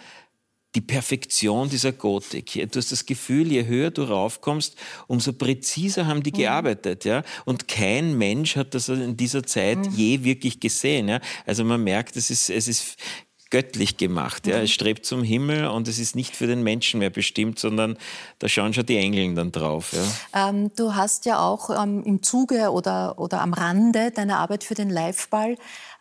die 0.77 0.81
Perfektion 0.81 1.69
dieser 1.69 1.91
Gotik. 1.91 2.53
Du 2.71 2.77
hast 2.77 2.91
das 2.91 3.07
Gefühl, 3.07 3.51
je 3.51 3.65
höher 3.65 3.89
du 3.89 4.03
raufkommst, 4.03 4.75
umso 5.07 5.33
präziser 5.33 6.05
haben 6.05 6.21
die 6.21 6.31
mhm. 6.31 6.37
gearbeitet. 6.37 7.03
Ja? 7.03 7.23
Und 7.45 7.67
kein 7.67 8.15
Mensch 8.15 8.55
hat 8.55 8.75
das 8.75 8.87
in 8.87 9.17
dieser 9.17 9.41
Zeit 9.41 9.79
mhm. 9.79 9.95
je 9.95 10.23
wirklich 10.23 10.59
gesehen. 10.59 11.09
Ja? 11.09 11.19
Also 11.47 11.63
man 11.63 11.83
merkt, 11.83 12.15
es 12.15 12.29
ist, 12.29 12.51
es 12.51 12.67
ist 12.67 12.95
göttlich 13.49 13.97
gemacht. 13.97 14.47
Ja. 14.47 14.57
Es 14.57 14.71
strebt 14.71 15.05
zum 15.05 15.23
Himmel 15.23 15.67
und 15.67 15.87
es 15.87 15.99
ist 15.99 16.15
nicht 16.15 16.35
für 16.35 16.47
den 16.47 16.63
Menschen 16.63 16.99
mehr 16.99 17.09
bestimmt, 17.09 17.59
sondern 17.59 17.97
da 18.39 18.47
schauen 18.47 18.73
schon 18.73 18.85
die 18.85 18.97
Engel 18.97 19.35
dann 19.35 19.51
drauf. 19.51 19.93
Ja. 19.93 20.49
Ähm, 20.49 20.71
du 20.75 20.95
hast 20.95 21.25
ja 21.25 21.39
auch 21.39 21.69
ähm, 21.69 22.03
im 22.03 22.23
Zuge 22.23 22.71
oder, 22.71 23.19
oder 23.19 23.41
am 23.41 23.53
Rande 23.53 24.11
deiner 24.11 24.37
Arbeit 24.37 24.63
für 24.63 24.75
den 24.75 24.89
Liveball 24.89 25.57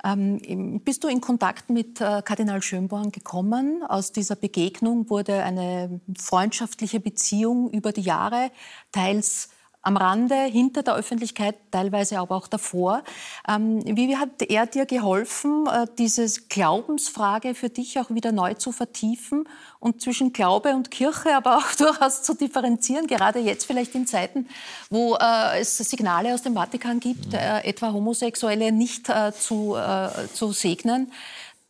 ähm, 0.06 0.80
bist 0.84 1.02
du 1.02 1.08
in 1.08 1.20
Kontakt 1.20 1.70
mit 1.70 2.00
äh, 2.00 2.22
Kardinal 2.22 2.62
Schönborn 2.62 3.10
gekommen? 3.10 3.82
Aus 3.82 4.12
dieser 4.12 4.36
Begegnung 4.36 5.10
wurde 5.10 5.42
eine 5.42 6.00
freundschaftliche 6.18 7.00
Beziehung 7.00 7.70
über 7.70 7.92
die 7.92 8.02
Jahre, 8.02 8.50
teils 8.92 9.48
am 9.86 9.96
Rande, 9.96 10.34
hinter 10.34 10.82
der 10.82 10.96
Öffentlichkeit, 10.96 11.54
teilweise 11.70 12.18
aber 12.18 12.34
auch 12.34 12.48
davor. 12.48 13.04
Ähm, 13.48 13.82
wie 13.84 14.16
hat 14.16 14.42
er 14.42 14.66
dir 14.66 14.84
geholfen, 14.84 15.66
äh, 15.68 15.86
diese 15.96 16.26
Glaubensfrage 16.48 17.54
für 17.54 17.68
dich 17.68 17.98
auch 18.00 18.10
wieder 18.10 18.32
neu 18.32 18.54
zu 18.54 18.72
vertiefen 18.72 19.48
und 19.78 20.00
zwischen 20.02 20.32
Glaube 20.32 20.74
und 20.74 20.90
Kirche 20.90 21.36
aber 21.36 21.58
auch 21.58 21.72
durchaus 21.78 22.24
zu 22.24 22.34
differenzieren, 22.34 23.06
gerade 23.06 23.38
jetzt 23.38 23.64
vielleicht 23.64 23.94
in 23.94 24.08
Zeiten, 24.08 24.48
wo 24.90 25.14
äh, 25.14 25.60
es 25.60 25.78
Signale 25.78 26.34
aus 26.34 26.42
dem 26.42 26.54
Vatikan 26.54 26.98
gibt, 26.98 27.32
äh, 27.32 27.60
etwa 27.60 27.92
Homosexuelle 27.92 28.72
nicht 28.72 29.06
zu, 29.38 29.76
zu 30.32 30.52
segnen? 30.52 31.12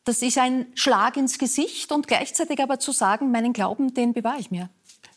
Das 0.04 0.22
ist 0.22 0.38
ein 0.38 0.66
Schlag 0.74 1.16
ins 1.16 1.38
Gesicht 1.38 1.92
und 1.92 2.06
gleichzeitig 2.06 2.62
aber 2.62 2.78
zu 2.78 2.92
sagen, 2.92 3.30
meinen 3.30 3.52
Glauben, 3.52 3.92
den 3.92 4.14
bewahre 4.14 4.38
ich 4.38 4.50
mir. 4.50 4.70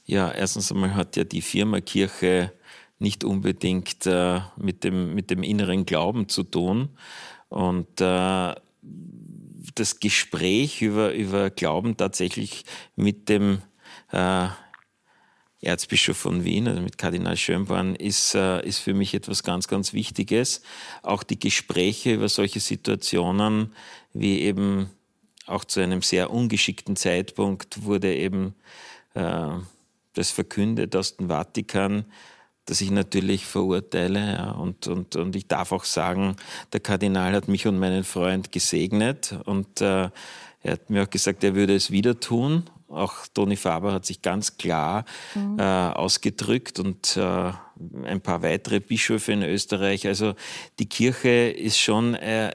Ja, 0.05 0.31
erstens 0.31 0.71
einmal 0.71 0.95
hat 0.95 1.15
ja 1.15 1.23
die 1.23 1.41
Firma 1.41 1.79
Kirche 1.79 2.51
nicht 2.99 3.23
unbedingt 3.23 4.05
äh, 4.05 4.41
mit, 4.57 4.83
dem, 4.83 5.15
mit 5.15 5.31
dem 5.31 5.43
inneren 5.43 5.85
Glauben 5.85 6.29
zu 6.29 6.43
tun. 6.43 6.89
Und 7.47 8.01
äh, 8.01 8.55
das 9.75 9.99
Gespräch 9.99 10.81
über, 10.81 11.13
über 11.13 11.49
Glauben 11.49 11.97
tatsächlich 11.97 12.65
mit 12.95 13.29
dem 13.29 13.61
äh, 14.11 14.47
Erzbischof 15.61 16.17
von 16.17 16.45
Wien, 16.45 16.67
also 16.67 16.81
mit 16.81 16.97
Kardinal 16.97 17.35
Schönborn, 17.35 17.95
ist, 17.95 18.35
äh, 18.35 18.65
ist 18.65 18.79
für 18.79 18.93
mich 18.93 19.13
etwas 19.13 19.43
ganz, 19.43 19.67
ganz 19.67 19.93
Wichtiges. 19.93 20.61
Auch 21.01 21.23
die 21.23 21.39
Gespräche 21.39 22.13
über 22.13 22.29
solche 22.29 22.59
Situationen, 22.59 23.73
wie 24.13 24.41
eben 24.41 24.89
auch 25.45 25.65
zu 25.65 25.81
einem 25.81 26.01
sehr 26.01 26.31
ungeschickten 26.31 26.95
Zeitpunkt 26.95 27.83
wurde 27.83 28.15
eben 28.15 28.55
äh, 29.15 29.49
das 30.13 30.31
verkündet 30.31 30.95
aus 30.95 31.17
dem 31.17 31.27
Vatikan, 31.27 32.05
das 32.69 32.81
ich 32.81 32.91
natürlich 32.91 33.45
verurteile. 33.45 34.33
Ja. 34.33 34.51
Und, 34.51 34.87
und, 34.87 35.15
und 35.15 35.35
ich 35.35 35.47
darf 35.47 35.71
auch 35.71 35.83
sagen, 35.83 36.35
der 36.71 36.79
Kardinal 36.79 37.33
hat 37.33 37.47
mich 37.47 37.65
und 37.65 37.79
meinen 37.79 38.03
Freund 38.03 38.51
gesegnet 38.51 39.35
und 39.45 39.81
äh, 39.81 40.09
er 40.61 40.73
hat 40.73 40.89
mir 40.89 41.03
auch 41.03 41.09
gesagt, 41.09 41.43
er 41.43 41.55
würde 41.55 41.75
es 41.75 41.89
wieder 41.89 42.19
tun. 42.19 42.69
Auch 42.89 43.27
Toni 43.33 43.55
Faber 43.55 43.93
hat 43.93 44.05
sich 44.05 44.21
ganz 44.21 44.57
klar 44.57 45.05
mhm. 45.35 45.57
äh, 45.57 45.63
ausgedrückt 45.63 46.79
und 46.79 47.17
äh, 47.17 47.51
ein 48.03 48.21
paar 48.21 48.41
weitere 48.43 48.79
Bischöfe 48.79 49.31
in 49.31 49.43
Österreich. 49.43 50.05
Also 50.05 50.35
die 50.79 50.89
Kirche 50.89 51.29
ist 51.49 51.79
schon 51.79 52.15
äh, 52.15 52.51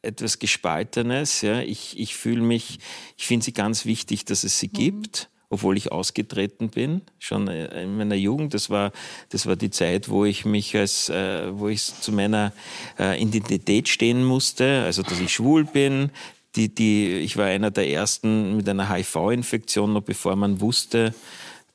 etwas 0.00 0.38
Gespaltenes. 0.38 1.42
Ja. 1.42 1.60
Ich, 1.60 1.98
ich 1.98 2.16
fühle 2.16 2.42
mich, 2.42 2.78
ich 3.16 3.26
finde 3.26 3.44
sie 3.44 3.52
ganz 3.52 3.84
wichtig, 3.84 4.24
dass 4.24 4.44
es 4.44 4.58
sie 4.58 4.68
mhm. 4.68 4.72
gibt 4.72 5.28
obwohl 5.52 5.76
ich 5.76 5.92
ausgetreten 5.92 6.70
bin, 6.70 7.02
schon 7.18 7.46
äh, 7.46 7.82
in 7.82 7.98
meiner 7.98 8.14
Jugend. 8.14 8.54
Das 8.54 8.70
war, 8.70 8.90
das 9.28 9.46
war 9.46 9.54
die 9.54 9.70
Zeit, 9.70 10.08
wo 10.08 10.24
ich 10.24 10.46
mich 10.46 10.74
als, 10.74 11.10
äh, 11.10 11.46
wo 11.52 11.68
ich 11.68 11.82
zu 11.82 12.10
meiner 12.10 12.52
äh, 12.98 13.20
Identität 13.20 13.86
stehen 13.88 14.24
musste, 14.24 14.82
also 14.82 15.02
dass 15.02 15.20
ich 15.20 15.34
schwul 15.34 15.64
bin. 15.64 16.10
Die, 16.56 16.74
die, 16.74 17.18
ich 17.18 17.36
war 17.36 17.46
einer 17.46 17.70
der 17.70 17.90
ersten 17.90 18.56
mit 18.56 18.68
einer 18.68 18.90
HIV-Infektion, 18.90 19.92
noch 19.92 20.02
bevor 20.02 20.36
man 20.36 20.62
wusste, 20.62 21.14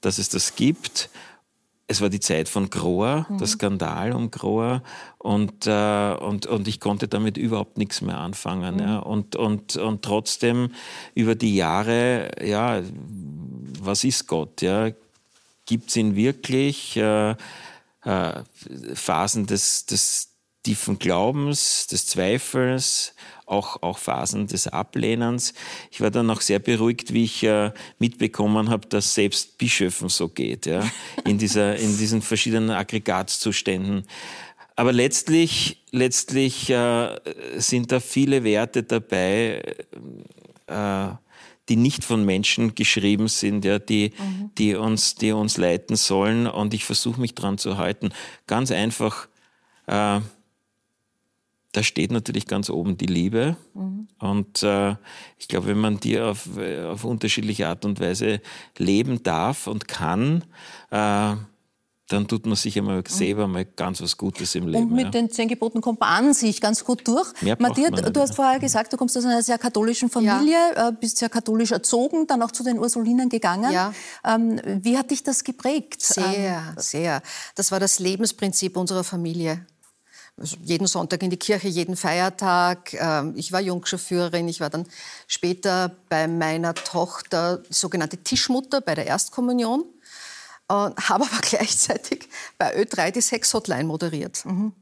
dass 0.01 0.17
es 0.17 0.29
das 0.29 0.55
gibt 0.55 1.09
es 1.87 2.01
war 2.01 2.09
die 2.09 2.19
Zeit 2.19 2.49
von 2.49 2.69
Groa, 2.69 3.25
mhm. 3.29 3.37
der 3.37 3.47
Skandal 3.47 4.11
um 4.11 4.29
Groa 4.29 4.83
und, 5.17 5.67
äh, 5.67 6.13
und, 6.19 6.45
und 6.45 6.67
ich 6.67 6.81
konnte 6.81 7.07
damit 7.07 7.37
überhaupt 7.37 7.77
nichts 7.77 8.01
mehr 8.01 8.17
anfangen. 8.17 8.75
Mhm. 8.75 8.81
Ja. 8.81 8.99
Und, 8.99 9.37
und, 9.37 9.77
und 9.77 10.03
trotzdem 10.03 10.71
über 11.15 11.35
die 11.35 11.55
Jahre, 11.55 12.31
ja, 12.45 12.81
was 13.81 14.03
ist 14.03 14.27
Gott? 14.27 14.61
Ja? 14.61 14.91
Gibt 15.65 15.89
es 15.89 15.95
ihn 15.95 16.15
wirklich? 16.15 16.97
Äh, 16.97 17.35
äh, 18.03 18.43
Phasen 18.93 19.45
des, 19.45 19.85
des 19.85 20.29
tiefen 20.63 20.99
Glaubens, 20.99 21.87
des 21.87 22.05
Zweifels, 22.05 23.13
auch, 23.45 23.81
auch 23.81 23.97
Phasen 23.97 24.47
des 24.47 24.67
Ablehnens. 24.67 25.53
Ich 25.91 26.01
war 26.01 26.11
dann 26.11 26.29
auch 26.29 26.41
sehr 26.41 26.59
beruhigt, 26.59 27.13
wie 27.13 27.23
ich 27.23 27.43
äh, 27.43 27.71
mitbekommen 27.99 28.69
habe, 28.69 28.87
dass 28.87 29.13
selbst 29.13 29.57
Bischöfen 29.57 30.09
so 30.09 30.27
geht, 30.27 30.65
ja, 30.65 30.83
in, 31.25 31.37
dieser, 31.37 31.77
in 31.77 31.97
diesen 31.97 32.21
verschiedenen 32.21 32.71
Aggregatzuständen. 32.71 34.05
Aber 34.75 34.93
letztlich, 34.93 35.83
letztlich 35.91 36.69
äh, 36.69 37.15
sind 37.55 37.91
da 37.91 37.99
viele 37.99 38.43
Werte 38.43 38.83
dabei, 38.83 39.63
äh, 40.67 41.07
die 41.69 41.75
nicht 41.75 42.03
von 42.03 42.23
Menschen 42.23 42.75
geschrieben 42.75 43.27
sind, 43.27 43.65
ja, 43.65 43.79
die, 43.79 44.13
mhm. 44.17 44.51
die, 44.57 44.75
uns, 44.75 45.15
die 45.15 45.31
uns 45.31 45.57
leiten 45.57 45.95
sollen. 45.95 46.47
Und 46.47 46.73
ich 46.73 46.85
versuche 46.85 47.19
mich 47.19 47.35
dran 47.35 47.57
zu 47.57 47.77
halten. 47.77 48.09
Ganz 48.45 48.71
einfach, 48.71 49.27
äh, 49.87 50.21
da 51.73 51.83
steht 51.83 52.11
natürlich 52.11 52.47
ganz 52.47 52.69
oben 52.69 52.97
die 52.97 53.05
Liebe. 53.05 53.57
Mhm. 53.73 54.07
Und 54.19 54.63
äh, 54.63 54.95
ich 55.37 55.47
glaube, 55.47 55.67
wenn 55.67 55.79
man 55.79 55.99
die 55.99 56.19
auf, 56.19 56.49
auf 56.57 57.03
unterschiedliche 57.03 57.67
Art 57.67 57.85
und 57.85 57.99
Weise 57.99 58.41
leben 58.77 59.21
darf 59.23 59.67
und 59.67 59.87
kann, 59.87 60.43
äh, 60.89 61.35
dann 62.07 62.27
tut 62.27 62.45
man 62.45 62.55
sich 62.55 62.77
einmal 62.77 63.03
selber 63.07 63.47
mal 63.47 63.65
ganz 63.65 64.01
was 64.01 64.15
Gutes 64.15 64.55
im 64.55 64.67
Leben. 64.67 64.85
Und 64.85 64.93
mit 64.93 65.05
ja. 65.05 65.11
den 65.11 65.29
zehn 65.29 65.49
Geboten 65.49 65.81
kommt 65.81 65.99
man 65.99 66.27
an 66.27 66.33
sich 66.33 66.61
ganz 66.61 66.85
gut 66.85 67.05
durch. 67.05 67.33
Matthias, 67.59 67.91
du 67.91 68.21
hast 68.21 68.35
vorher 68.35 68.59
gesagt, 68.59 68.93
du 68.93 68.97
kommst 68.97 69.17
aus 69.17 69.25
einer 69.25 69.43
sehr 69.43 69.57
katholischen 69.57 70.09
Familie, 70.09 70.57
ja. 70.75 70.89
Äh, 70.89 70.93
bist 70.93 71.17
sehr 71.17 71.29
katholisch 71.29 71.71
erzogen, 71.71 72.25
dann 72.25 72.41
auch 72.41 72.51
zu 72.51 72.63
den 72.63 72.79
Ursulinen 72.79 73.27
gegangen. 73.27 73.73
Ja. 73.73 73.93
Ähm, 74.23 74.61
wie 74.65 74.97
hat 74.97 75.11
dich 75.11 75.23
das 75.23 75.43
geprägt? 75.43 76.01
Sehr, 76.01 76.23
ähm, 76.23 76.75
sehr. 76.77 77.21
Das 77.55 77.71
war 77.71 77.79
das 77.81 77.99
Lebensprinzip 77.99 78.77
unserer 78.77 79.03
Familie. 79.03 79.65
Also 80.39 80.55
jeden 80.63 80.87
Sonntag 80.87 81.23
in 81.23 81.31
die 81.31 81.37
Kirche, 81.37 81.67
jeden 81.67 81.97
Feiertag. 81.97 82.93
Ähm, 82.93 83.33
ich 83.35 83.51
war 83.51 83.59
Jungchauffeurin. 83.59 84.47
Ich 84.47 84.61
war 84.61 84.69
dann 84.69 84.85
später 85.27 85.95
bei 86.09 86.27
meiner 86.27 86.73
Tochter, 86.73 87.57
die 87.57 87.73
sogenannte 87.73 88.17
Tischmutter, 88.17 88.79
bei 88.79 88.95
der 88.95 89.07
Erstkommunion. 89.07 89.83
Und 90.67 90.97
habe 91.09 91.25
aber 91.25 91.41
gleichzeitig 91.41 92.29
bei 92.57 92.75
Ö3 92.75 93.11
die 93.11 93.21
Sex-Hotline 93.21 93.85
moderiert. 93.85 94.45
Mhm. 94.45 94.73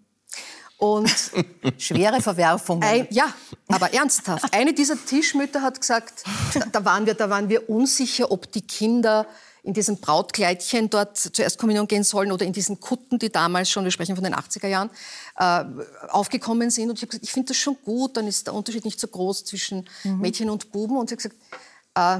Und 0.77 1.09
schwere 1.77 2.21
Verwerfungen. 2.21 2.83
Ein, 2.83 3.07
ja, 3.09 3.33
aber 3.69 3.93
ernsthaft. 3.93 4.53
Eine 4.53 4.73
dieser 4.73 4.97
Tischmütter 5.03 5.61
hat 5.61 5.79
gesagt, 5.79 6.23
da 6.71 6.83
waren 6.83 7.05
wir, 7.05 7.13
da 7.13 7.29
waren 7.29 7.47
wir 7.47 7.69
unsicher, 7.69 8.31
ob 8.31 8.51
die 8.51 8.61
Kinder 8.61 9.25
in 9.65 9.73
diesem 9.73 9.97
Brautkleidchen 9.97 10.89
dort 10.89 11.17
zur 11.17 11.43
Erstkommunion 11.43 11.87
gehen 11.87 12.03
sollen 12.03 12.31
oder 12.31 12.45
in 12.45 12.53
diesen 12.53 12.79
Kutten, 12.79 13.17
die 13.17 13.31
damals 13.31 13.69
schon, 13.69 13.83
wir 13.83 13.91
sprechen 13.91 14.15
von 14.15 14.23
den 14.23 14.35
80er 14.35 14.67
Jahren, 14.67 14.91
äh, 15.37 15.65
aufgekommen 16.09 16.69
sind. 16.69 16.89
Und 16.89 16.97
ich 16.97 17.01
habe 17.01 17.07
gesagt, 17.07 17.23
ich 17.23 17.31
finde 17.31 17.47
das 17.47 17.57
schon 17.57 17.77
gut, 17.83 18.15
dann 18.15 18.27
ist 18.27 18.45
der 18.45 18.53
Unterschied 18.53 18.85
nicht 18.85 18.99
so 18.99 19.07
groß 19.07 19.45
zwischen 19.45 19.89
mhm. 20.03 20.19
Mädchen 20.19 20.49
und 20.51 20.71
Buben. 20.71 20.97
Und 20.97 21.09
sie 21.09 21.15
hat 21.15 21.23
gesagt, 21.23 21.35
äh, 21.95 22.19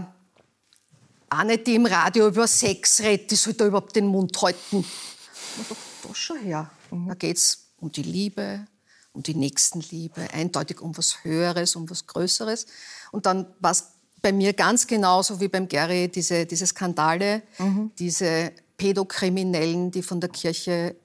eine, 1.39 1.57
die 1.57 1.75
im 1.75 1.85
Radio 1.85 2.27
über 2.27 2.47
Sex 2.47 3.01
redet, 3.01 3.31
die 3.31 3.35
soll 3.35 3.53
da 3.53 3.65
überhaupt 3.65 3.95
den 3.95 4.07
Mund 4.07 4.39
halten. 4.41 4.77
Und 4.77 5.69
doch, 5.69 5.77
doch 6.03 6.15
schon 6.15 6.39
her. 6.39 6.69
Mhm. 6.91 7.07
Da 7.07 7.13
geht 7.15 7.37
es 7.37 7.67
um 7.77 7.91
die 7.91 8.03
Liebe, 8.03 8.65
um 9.13 9.23
die 9.23 9.35
Nächstenliebe, 9.35 10.27
eindeutig 10.33 10.81
um 10.81 10.97
was 10.97 11.23
Höheres, 11.23 11.75
um 11.75 11.89
was 11.89 12.05
Größeres. 12.07 12.65
Und 13.11 13.25
dann 13.25 13.47
war 13.59 13.71
es 13.71 13.85
bei 14.21 14.31
mir 14.31 14.53
ganz 14.53 14.87
genauso 14.87 15.39
wie 15.39 15.47
beim 15.47 15.67
Gary 15.67 16.09
diese, 16.09 16.45
diese 16.45 16.65
Skandale, 16.65 17.43
mhm. 17.59 17.91
diese 17.99 18.51
Pädokriminellen, 18.77 19.91
die 19.91 20.01
von 20.01 20.19
der 20.19 20.29
Kirche 20.29 20.95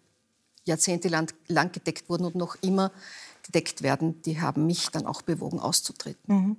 jahrzehntelang 0.64 1.30
lang 1.46 1.72
gedeckt 1.72 2.08
wurden 2.08 2.24
und 2.24 2.34
noch 2.34 2.56
immer 2.62 2.92
gedeckt 3.42 3.82
werden, 3.82 4.22
die 4.22 4.40
haben 4.40 4.66
mich 4.66 4.88
dann 4.88 5.06
auch 5.06 5.22
bewogen, 5.22 5.58
auszutreten. 5.58 6.34
Mhm. 6.34 6.56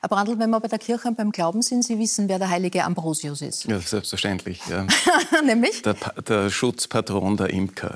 Herr 0.00 0.08
Brandl, 0.08 0.38
wenn 0.38 0.50
wir 0.50 0.60
bei 0.60 0.68
der 0.68 0.78
Kirche 0.78 1.08
und 1.08 1.16
beim 1.16 1.30
Glauben 1.30 1.62
sind, 1.62 1.84
Sie 1.84 1.98
wissen, 1.98 2.28
wer 2.28 2.38
der 2.38 2.50
heilige 2.50 2.84
Ambrosius 2.84 3.42
ist. 3.42 3.64
Ja, 3.64 3.80
selbstverständlich. 3.80 4.60
Ja. 4.68 4.86
Nämlich? 5.44 5.82
Der, 5.82 5.94
der, 6.26 6.50
Schutzpatron 6.50 7.36
der 7.36 7.50
Imker. 7.50 7.94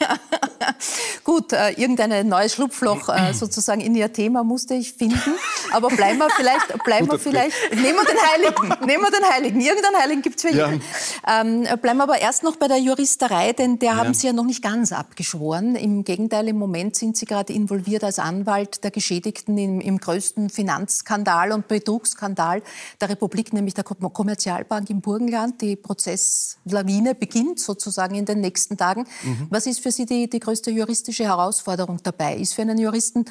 Ja. 0.00 0.16
Gut, 1.24 1.52
äh, 1.52 1.70
irgendein 1.72 2.28
neues 2.28 2.54
Schlupfloch 2.54 3.08
äh, 3.08 3.32
sozusagen 3.34 3.80
in 3.80 3.94
Ihr 3.94 4.12
Thema 4.12 4.44
musste 4.44 4.74
ich 4.74 4.92
finden. 4.92 5.34
Aber 5.72 5.88
bleiben 5.88 6.18
wir 6.18 6.30
vielleicht, 6.30 6.84
bleiben 6.84 7.10
wir 7.10 7.18
vielleicht, 7.18 7.56
nehmen 7.74 7.96
wir 7.96 8.04
den 8.04 8.18
Heiligen, 8.18 8.86
nehmen 8.86 9.02
wir 9.02 9.10
den 9.10 9.28
Heiligen. 9.30 9.60
Irgendeinen 9.60 9.96
Heiligen 9.96 10.22
gibt 10.22 10.36
es 10.36 10.42
für 10.42 10.48
jeden. 10.48 10.82
Ja. 11.26 11.40
Ähm, 11.40 11.64
bleiben 11.80 11.98
wir 11.98 12.04
aber 12.04 12.18
erst 12.20 12.42
noch 12.42 12.56
bei 12.56 12.68
der 12.68 12.78
Juristerei, 12.78 13.52
denn 13.52 13.78
der 13.78 13.92
ja. 13.92 13.96
haben 13.96 14.14
Sie 14.14 14.26
ja 14.26 14.32
noch 14.32 14.44
nicht 14.44 14.62
ganz 14.62 14.92
abgeschworen. 14.92 15.76
Im 15.76 16.04
Gegenteil, 16.04 16.48
im 16.48 16.58
Moment 16.58 16.96
sind 16.96 17.16
Sie 17.16 17.26
gerade 17.26 17.52
involviert 17.52 18.04
als 18.04 18.18
Anwalt 18.18 18.84
der 18.84 18.90
Geschädigten 18.90 19.58
im, 19.58 19.80
im 19.80 19.98
größten 19.98 20.50
Finanzskandal 20.50 21.52
und 21.52 21.68
Betrugsskandal 21.68 22.62
der 23.00 23.08
Republik, 23.08 23.52
nämlich 23.52 23.74
der 23.74 23.84
Kommerzialbank 23.84 24.90
im 24.90 25.00
Burgenland. 25.00 25.60
Die 25.60 25.76
Prozesslawine 25.76 27.14
beginnt 27.14 27.60
sozusagen 27.60 28.14
in 28.14 28.24
den 28.24 28.40
nächsten 28.40 28.76
Tagen. 28.76 29.06
Mhm. 29.22 29.46
Was 29.50 29.66
ist 29.66 29.80
für 29.80 29.90
Sie 29.90 30.06
die, 30.06 30.28
die 30.28 30.40
größte 30.40 30.67
juristische 30.70 31.24
Herausforderung 31.24 32.00
dabei? 32.02 32.36
Ist 32.36 32.54
für 32.54 32.62
einen 32.62 32.78
Juristen 32.78 33.24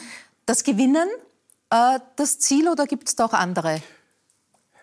das 0.45 0.63
Gewinnen 0.63 1.07
äh, 1.69 1.99
das 2.15 2.39
Ziel 2.39 2.69
oder 2.69 2.85
gibt 2.85 3.07
es 3.07 3.15
da 3.15 3.25
auch 3.25 3.33
andere 3.33 3.81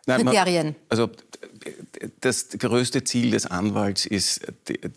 Nein, 0.06 0.24
Kriterien? 0.24 0.66
Man, 0.66 0.76
also 0.88 1.10
das 2.20 2.48
größte 2.50 3.04
Ziel 3.04 3.30
des 3.30 3.46
Anwalts 3.46 4.06
ist, 4.06 4.42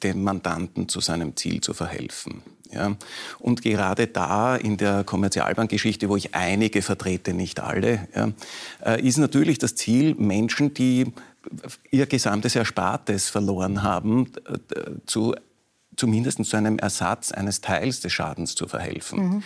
dem 0.03 0.24
Mandanten 0.24 0.89
zu 0.89 0.99
seinem 0.99 1.36
Ziel 1.36 1.62
zu 1.62 1.74
verhelfen. 1.74 2.41
Ja. 2.72 2.97
Und 3.39 3.62
gerade 3.62 4.08
da 4.08 4.58
in 4.58 4.76
der 4.76 5.05
Kommerzialbankgeschichte, 5.05 6.10
wo 6.10 6.18
ich 6.18 6.36
einige 6.36 6.82
vertrete, 6.82 7.34
nicht 7.34 7.62
alle, 7.62 8.08
ja, 8.14 8.32
äh, 8.86 9.01
ist 9.01 9.18
natürlich 9.18 9.58
das 9.58 9.76
Ziel, 9.76 10.16
Menschen, 10.16 10.74
die 10.74 11.14
ihr 11.91 12.08
gesamtes 12.08 12.58
Erspartes 12.58 13.30
verloren 13.30 13.84
haben, 13.84 14.30
zu 15.05 15.34
zumindest 15.98 16.43
zu 16.45 16.56
einem 16.56 16.80
Ersatz 16.80 17.32
eines 17.32 17.62
Teils 17.62 18.00
des 18.00 18.14
Schadens 18.14 18.56
zu 18.56 18.68
verhelfen. 18.68 19.20
Mhm. 19.20 19.43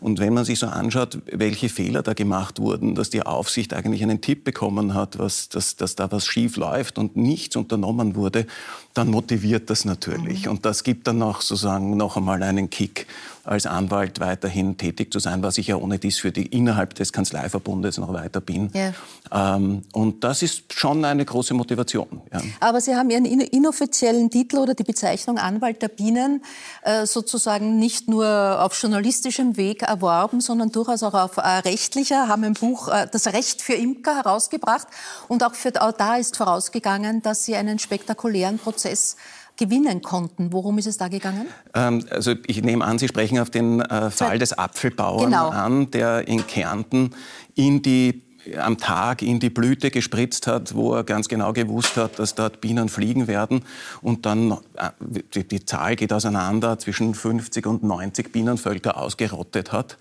Und 0.00 0.18
wenn 0.18 0.34
man 0.34 0.44
sich 0.44 0.58
so 0.58 0.66
anschaut, 0.66 1.18
welche 1.30 1.68
Fehler 1.68 2.02
da 2.02 2.12
gemacht 2.12 2.58
wurden, 2.58 2.94
dass 2.94 3.10
die 3.10 3.22
Aufsicht 3.22 3.72
eigentlich 3.72 4.02
einen 4.02 4.20
Tipp 4.20 4.44
bekommen 4.44 4.94
hat, 4.94 5.18
was, 5.18 5.48
dass, 5.48 5.76
dass 5.76 5.94
da 5.94 6.10
was 6.12 6.26
schief 6.26 6.56
läuft 6.56 6.98
und 6.98 7.16
nichts 7.16 7.56
unternommen 7.56 8.16
wurde, 8.16 8.46
dann 8.94 9.10
motiviert 9.10 9.70
das 9.70 9.84
natürlich. 9.84 10.44
Mhm. 10.44 10.52
Und 10.52 10.66
das 10.66 10.84
gibt 10.84 11.06
dann 11.06 11.22
auch 11.22 11.40
sozusagen 11.40 11.96
noch 11.96 12.16
einmal 12.16 12.42
einen 12.42 12.68
Kick 12.68 13.06
als 13.44 13.66
Anwalt 13.66 14.20
weiterhin 14.20 14.76
tätig 14.76 15.12
zu 15.12 15.18
sein, 15.18 15.42
was 15.42 15.58
ich 15.58 15.66
ja 15.68 15.76
ohne 15.76 15.98
dies 15.98 16.18
für 16.18 16.30
die 16.30 16.46
innerhalb 16.46 16.94
des 16.94 17.12
Kanzleiverbundes 17.12 17.98
noch 17.98 18.12
weiter 18.12 18.40
bin. 18.40 18.70
Ja. 18.72 19.56
Ähm, 19.56 19.82
und 19.92 20.22
das 20.22 20.42
ist 20.42 20.72
schon 20.72 21.04
eine 21.04 21.24
große 21.24 21.52
Motivation. 21.54 22.22
Ja. 22.32 22.40
Aber 22.60 22.80
Sie 22.80 22.94
haben 22.94 23.10
Ihren 23.10 23.24
inoffiziellen 23.24 24.30
Titel 24.30 24.58
oder 24.58 24.74
die 24.74 24.84
Bezeichnung 24.84 25.38
Anwalt 25.38 25.82
der 25.82 25.88
Bienen 25.88 26.44
äh, 26.82 27.06
sozusagen 27.06 27.78
nicht 27.78 28.08
nur 28.08 28.62
auf 28.62 28.80
journalistischem 28.80 29.56
Weg 29.56 29.82
erworben, 29.82 30.40
sondern 30.40 30.70
durchaus 30.70 31.02
auch 31.02 31.14
auf 31.14 31.36
äh, 31.38 31.40
rechtlicher, 31.40 32.28
haben 32.28 32.44
ein 32.44 32.54
Buch 32.54 32.88
äh, 32.88 33.08
Das 33.10 33.26
Recht 33.26 33.60
für 33.60 33.74
Imker 33.74 34.16
herausgebracht 34.16 34.86
und 35.28 35.42
auch, 35.42 35.54
für, 35.54 35.80
auch 35.82 35.92
da 35.92 36.16
ist 36.16 36.36
vorausgegangen, 36.36 37.22
dass 37.22 37.44
Sie 37.44 37.56
einen 37.56 37.78
spektakulären 37.80 38.58
Prozess 38.58 39.16
gewinnen 39.56 40.02
konnten. 40.02 40.52
Worum 40.52 40.78
ist 40.78 40.86
es 40.86 40.96
da 40.96 41.08
gegangen? 41.08 41.46
Ähm, 41.74 42.04
also 42.10 42.34
ich 42.46 42.62
nehme 42.62 42.84
an, 42.84 42.98
Sie 42.98 43.08
sprechen 43.08 43.38
auf 43.38 43.50
den 43.50 43.80
äh, 43.80 44.10
Fall 44.10 44.38
des 44.38 44.52
Apfelbauern 44.56 45.26
genau. 45.26 45.50
an, 45.50 45.90
der 45.90 46.26
in 46.28 46.46
Kärnten 46.46 47.10
in 47.54 47.82
die 47.82 48.22
am 48.58 48.78
Tag 48.78 49.22
in 49.22 49.40
die 49.40 49.50
Blüte 49.50 49.90
gespritzt 49.90 50.46
hat, 50.46 50.74
wo 50.74 50.94
er 50.94 51.04
ganz 51.04 51.28
genau 51.28 51.52
gewusst 51.52 51.96
hat, 51.96 52.18
dass 52.18 52.34
dort 52.34 52.60
Bienen 52.60 52.88
fliegen 52.88 53.26
werden. 53.26 53.64
Und 54.00 54.26
dann, 54.26 54.52
äh, 54.76 54.90
die, 55.34 55.44
die 55.44 55.64
Zahl 55.64 55.96
geht 55.96 56.12
auseinander, 56.12 56.78
zwischen 56.78 57.14
50 57.14 57.66
und 57.66 57.82
90 57.82 58.32
Bienenvölker 58.32 58.96
ausgerottet 58.96 59.72
hat. 59.72 59.96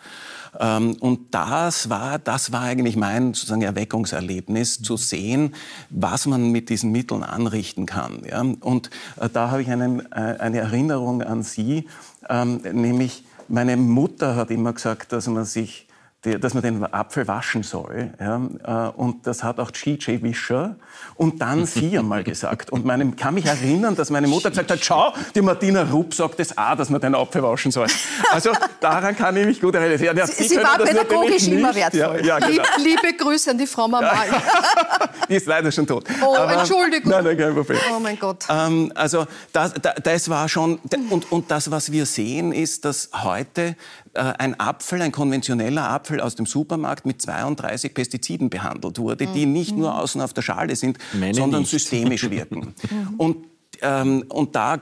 Ähm, 0.59 0.97
und 0.99 1.33
das 1.33 1.89
war, 1.89 2.19
das 2.19 2.51
war 2.51 2.61
eigentlich 2.61 2.95
mein 2.95 3.33
sozusagen 3.33 3.61
Erweckungserlebnis, 3.61 4.81
zu 4.81 4.97
sehen, 4.97 5.53
was 5.89 6.25
man 6.25 6.51
mit 6.51 6.69
diesen 6.69 6.91
Mitteln 6.91 7.23
anrichten 7.23 7.85
kann. 7.85 8.23
Ja? 8.29 8.41
Und 8.41 8.89
äh, 9.19 9.29
da 9.31 9.51
habe 9.51 9.61
ich 9.61 9.69
einen, 9.69 10.11
äh, 10.11 10.37
eine 10.39 10.59
Erinnerung 10.59 11.21
an 11.21 11.43
Sie, 11.43 11.87
ähm, 12.29 12.61
nämlich 12.71 13.23
meine 13.47 13.75
Mutter 13.77 14.35
hat 14.35 14.49
immer 14.49 14.73
gesagt, 14.73 15.11
dass 15.11 15.27
man 15.27 15.45
sich 15.45 15.87
dass 16.21 16.53
man 16.53 16.61
den 16.61 16.93
Apfel 16.93 17.27
waschen 17.27 17.63
soll. 17.63 18.11
Ja, 18.19 18.35
äh, 18.63 18.91
und 18.95 19.25
das 19.25 19.43
hat 19.43 19.59
auch 19.59 19.71
G.J. 19.71 20.21
Wischer 20.21 20.75
und 21.15 21.41
dann 21.41 21.65
sie 21.65 21.97
einmal 21.97 22.23
gesagt. 22.23 22.69
Und 22.71 22.85
ich 22.87 23.15
kann 23.15 23.33
mich 23.33 23.45
erinnern, 23.45 23.95
dass 23.95 24.11
meine 24.11 24.27
Mutter 24.27 24.49
gesagt 24.51 24.69
hat, 24.69 24.79
schau, 24.83 25.13
die 25.33 25.41
Martina 25.41 25.81
Rupp 25.81 26.13
sagt 26.13 26.39
es 26.39 26.55
auch, 26.55 26.75
dass 26.75 26.89
man 26.89 27.01
den 27.01 27.15
Apfel 27.15 27.41
waschen 27.41 27.71
soll. 27.71 27.87
Also 28.29 28.51
daran 28.79 29.15
kann 29.15 29.35
ich 29.35 29.47
mich 29.47 29.61
gut 29.61 29.73
erinnern. 29.73 30.15
Ja, 30.15 30.27
sie, 30.27 30.47
sie 30.47 30.57
war 30.57 30.77
pädagogisch 30.77 31.47
immer 31.47 31.73
wertvoll. 31.73 31.99
Ja, 31.99 32.17
ja, 32.17 32.39
genau. 32.39 32.63
Liebe 32.77 33.17
Grüße 33.17 33.51
an 33.51 33.57
die 33.57 33.67
Frau 33.67 33.87
Mama. 33.87 34.11
die 35.29 35.35
ist 35.35 35.47
leider 35.47 35.71
schon 35.71 35.87
tot. 35.87 36.05
Oh, 36.23 36.35
Aber, 36.35 36.59
Entschuldigung. 36.59 37.11
Nein, 37.11 37.23
nein, 37.23 37.37
kein 37.37 37.55
Problem. 37.55 37.79
Oh 37.95 37.99
mein 37.99 38.19
Gott. 38.19 38.45
Ähm, 38.47 38.91
also 38.93 39.25
das, 39.53 39.73
das 40.03 40.29
war 40.29 40.47
schon, 40.47 40.79
und, 41.09 41.31
und 41.31 41.49
das, 41.49 41.71
was 41.71 41.91
wir 41.91 42.05
sehen, 42.05 42.51
ist, 42.51 42.85
dass 42.85 43.09
heute 43.23 43.75
ein 44.13 44.59
Apfel, 44.59 45.01
ein 45.01 45.11
konventioneller 45.11 45.89
Apfel 45.89 46.19
aus 46.19 46.35
dem 46.35 46.45
Supermarkt 46.45 47.05
mit 47.05 47.21
32 47.21 47.93
Pestiziden 47.93 48.49
behandelt 48.49 48.99
wurde, 48.99 49.27
die 49.27 49.45
mhm. 49.45 49.53
nicht 49.53 49.77
nur 49.77 49.97
außen 49.97 50.19
auf 50.21 50.33
der 50.33 50.41
Schale 50.41 50.75
sind, 50.75 50.97
Meine 51.13 51.33
sondern 51.33 51.61
nicht. 51.61 51.71
systemisch 51.71 52.29
wirken. 52.29 52.73
Mhm. 52.89 53.13
Und 53.17 53.37
ähm, 53.81 54.25
und 54.29 54.55
da 54.55 54.77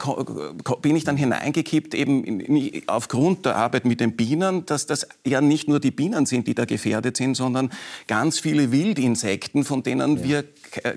bin 0.81 0.95
ich 0.95 1.05
dann 1.05 1.15
hineingekippt, 1.15 1.93
eben 1.93 2.43
aufgrund 2.87 3.45
der 3.45 3.55
Arbeit 3.55 3.85
mit 3.85 4.01
den 4.01 4.15
Bienen, 4.15 4.65
dass 4.65 4.87
das 4.87 5.07
ja 5.25 5.41
nicht 5.41 5.69
nur 5.69 5.79
die 5.79 5.91
Bienen 5.91 6.25
sind, 6.25 6.47
die 6.47 6.53
da 6.53 6.65
gefährdet 6.65 7.15
sind, 7.15 7.35
sondern 7.35 7.69
ganz 8.07 8.39
viele 8.39 8.71
Wildinsekten, 8.71 9.63
von 9.63 9.83
denen 9.83 10.17
ja. 10.17 10.23
wir 10.23 10.43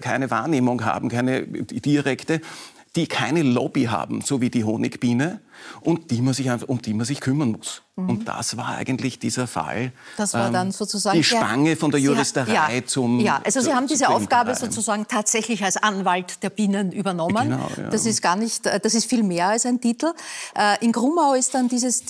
keine 0.00 0.30
Wahrnehmung 0.30 0.84
haben, 0.84 1.10
keine 1.10 1.46
direkte, 1.46 2.40
die 2.96 3.06
keine 3.06 3.42
Lobby 3.42 3.84
haben, 3.84 4.20
so 4.20 4.40
wie 4.40 4.50
die 4.50 4.64
Honigbiene, 4.64 5.40
und 5.80 6.10
die 6.10 6.20
man 6.20 6.34
sich, 6.34 6.50
um 6.66 6.82
die 6.82 6.94
man 6.94 7.06
sich 7.06 7.20
kümmern 7.20 7.52
muss. 7.52 7.82
Mhm. 7.96 8.08
Und 8.08 8.24
das 8.26 8.56
war 8.56 8.76
eigentlich 8.76 9.18
dieser 9.18 9.46
Fall. 9.46 9.92
Das 10.16 10.32
war 10.32 10.50
dann 10.50 10.68
ähm, 10.68 10.72
sozusagen 10.72 11.18
die 11.18 11.24
Spange 11.24 11.76
von 11.76 11.90
der 11.90 12.00
Juristerei 12.00 12.76
ja, 12.76 12.86
zum. 12.86 13.20
Ja, 13.20 13.42
also 13.44 13.60
Sie 13.60 13.74
haben 13.74 13.86
diese 13.86 14.08
Aufgabe 14.08 14.54
sozusagen 14.54 15.06
tatsächlich 15.08 15.62
als 15.62 15.76
Anwalt 15.76 16.42
der 16.42 16.48
Bienen 16.48 16.90
übernommen. 16.92 17.50
Genau, 17.50 17.68
ja. 17.76 17.90
Das 17.90 18.06
ist 18.06 18.22
gar 18.22 18.36
nicht, 18.36 18.64
äh, 18.64 18.80
das 18.80 18.94
ist 18.94 19.04
viel 19.04 19.22
mehr 19.22 19.48
als 19.48 19.66
ein 19.66 19.78
Titel. 19.78 20.14
Äh, 20.56 20.82
in 20.82 20.92
Grumau 20.92 21.34
ist 21.34 21.52
dann 21.54 21.68
dieses 21.68 22.02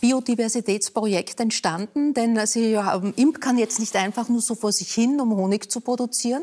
Biodiversitätsprojekt 0.00 1.38
entstanden, 1.38 2.12
denn 2.12 2.44
Sie 2.48 2.76
haben 2.76 3.14
Imkern 3.14 3.56
jetzt 3.56 3.78
nicht 3.78 3.94
einfach 3.94 4.28
nur 4.28 4.40
so 4.40 4.56
vor 4.56 4.72
sich 4.72 4.92
hin, 4.92 5.20
um 5.20 5.30
Honig 5.36 5.70
zu 5.70 5.80
produzieren, 5.80 6.42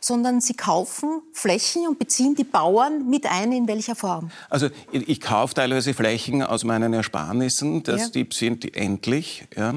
sondern 0.00 0.40
Sie 0.40 0.54
kaufen 0.54 1.22
Flächen 1.32 1.88
und 1.88 1.98
beziehen 1.98 2.36
die 2.36 2.44
Bauern 2.44 3.10
mit 3.10 3.26
ein, 3.26 3.50
in 3.50 3.66
welcher 3.66 3.96
Form? 3.96 4.30
Also 4.48 4.68
ich 4.92 5.20
kaufe 5.20 5.54
teilweise 5.54 5.92
Flächen 5.92 6.44
aus 6.44 6.62
meinen 6.62 6.92
Ersparnissen. 6.92 7.82
Das, 7.82 8.00
ja. 8.02 8.08
Die 8.10 8.27
sind 8.34 8.76
endlich, 8.76 9.46
ja, 9.56 9.74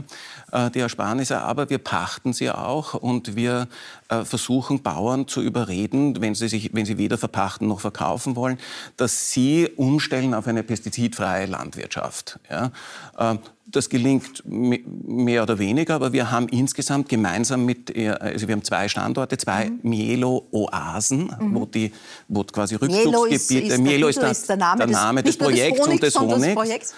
äh, 0.52 0.70
die 0.72 0.80
Ersparnisse, 0.80 1.41
aber 1.41 1.70
wir 1.70 1.78
pachten 1.78 2.34
sie 2.34 2.49
auch 2.49 2.93
und 2.93 3.36
wir 3.36 3.68
äh, 4.10 4.26
versuchen 4.26 4.82
Bauern 4.82 5.28
zu 5.28 5.41
überreden, 5.41 6.22
wenn 6.22 6.36
sie, 6.36 6.47
sich, 6.47 6.74
wenn 6.74 6.86
sie 6.86 6.97
weder 6.97 7.18
verpachten 7.18 7.68
noch 7.68 7.80
verkaufen 7.80 8.36
wollen, 8.36 8.58
dass 8.97 9.32
sie 9.32 9.70
umstellen 9.76 10.34
auf 10.34 10.47
eine 10.47 10.64
pestizidfreie 10.64 11.45
Landwirtschaft. 11.45 12.39
Ja. 12.49 12.72
Äh, 13.18 13.38
das 13.68 13.88
gelingt 13.88 14.43
mehr 14.45 15.43
oder 15.43 15.58
weniger, 15.58 15.95
aber 15.95 16.12
wir 16.12 16.30
haben 16.30 16.49
insgesamt 16.49 17.08
gemeinsam 17.08 17.66
mit, 17.66 17.95
also 17.95 18.47
wir 18.47 18.54
haben 18.54 18.64
zwei 18.66 18.89
Standorte, 18.89 19.38
zwei 19.38 19.70
mhm. 19.70 19.80
Mielo-Oasen, 19.84 21.34
mhm. 21.39 21.56
wo, 21.56 21.66
die, 21.66 21.93
wo 22.28 22.43
quasi 22.43 22.76
Rückzugsgebiete, 22.76 23.78
Mielo 23.78 24.08
ist, 24.08 24.22
ist, 24.22 24.49
der, 24.49 24.58
Name, 24.58 24.80
der 24.80 24.88
Name 24.88 25.24
des, 25.24 25.38
des 25.38 25.45
Projekts 25.45 25.88
und 25.88 26.04
des 26.04 26.20
Honigs. 26.20 26.93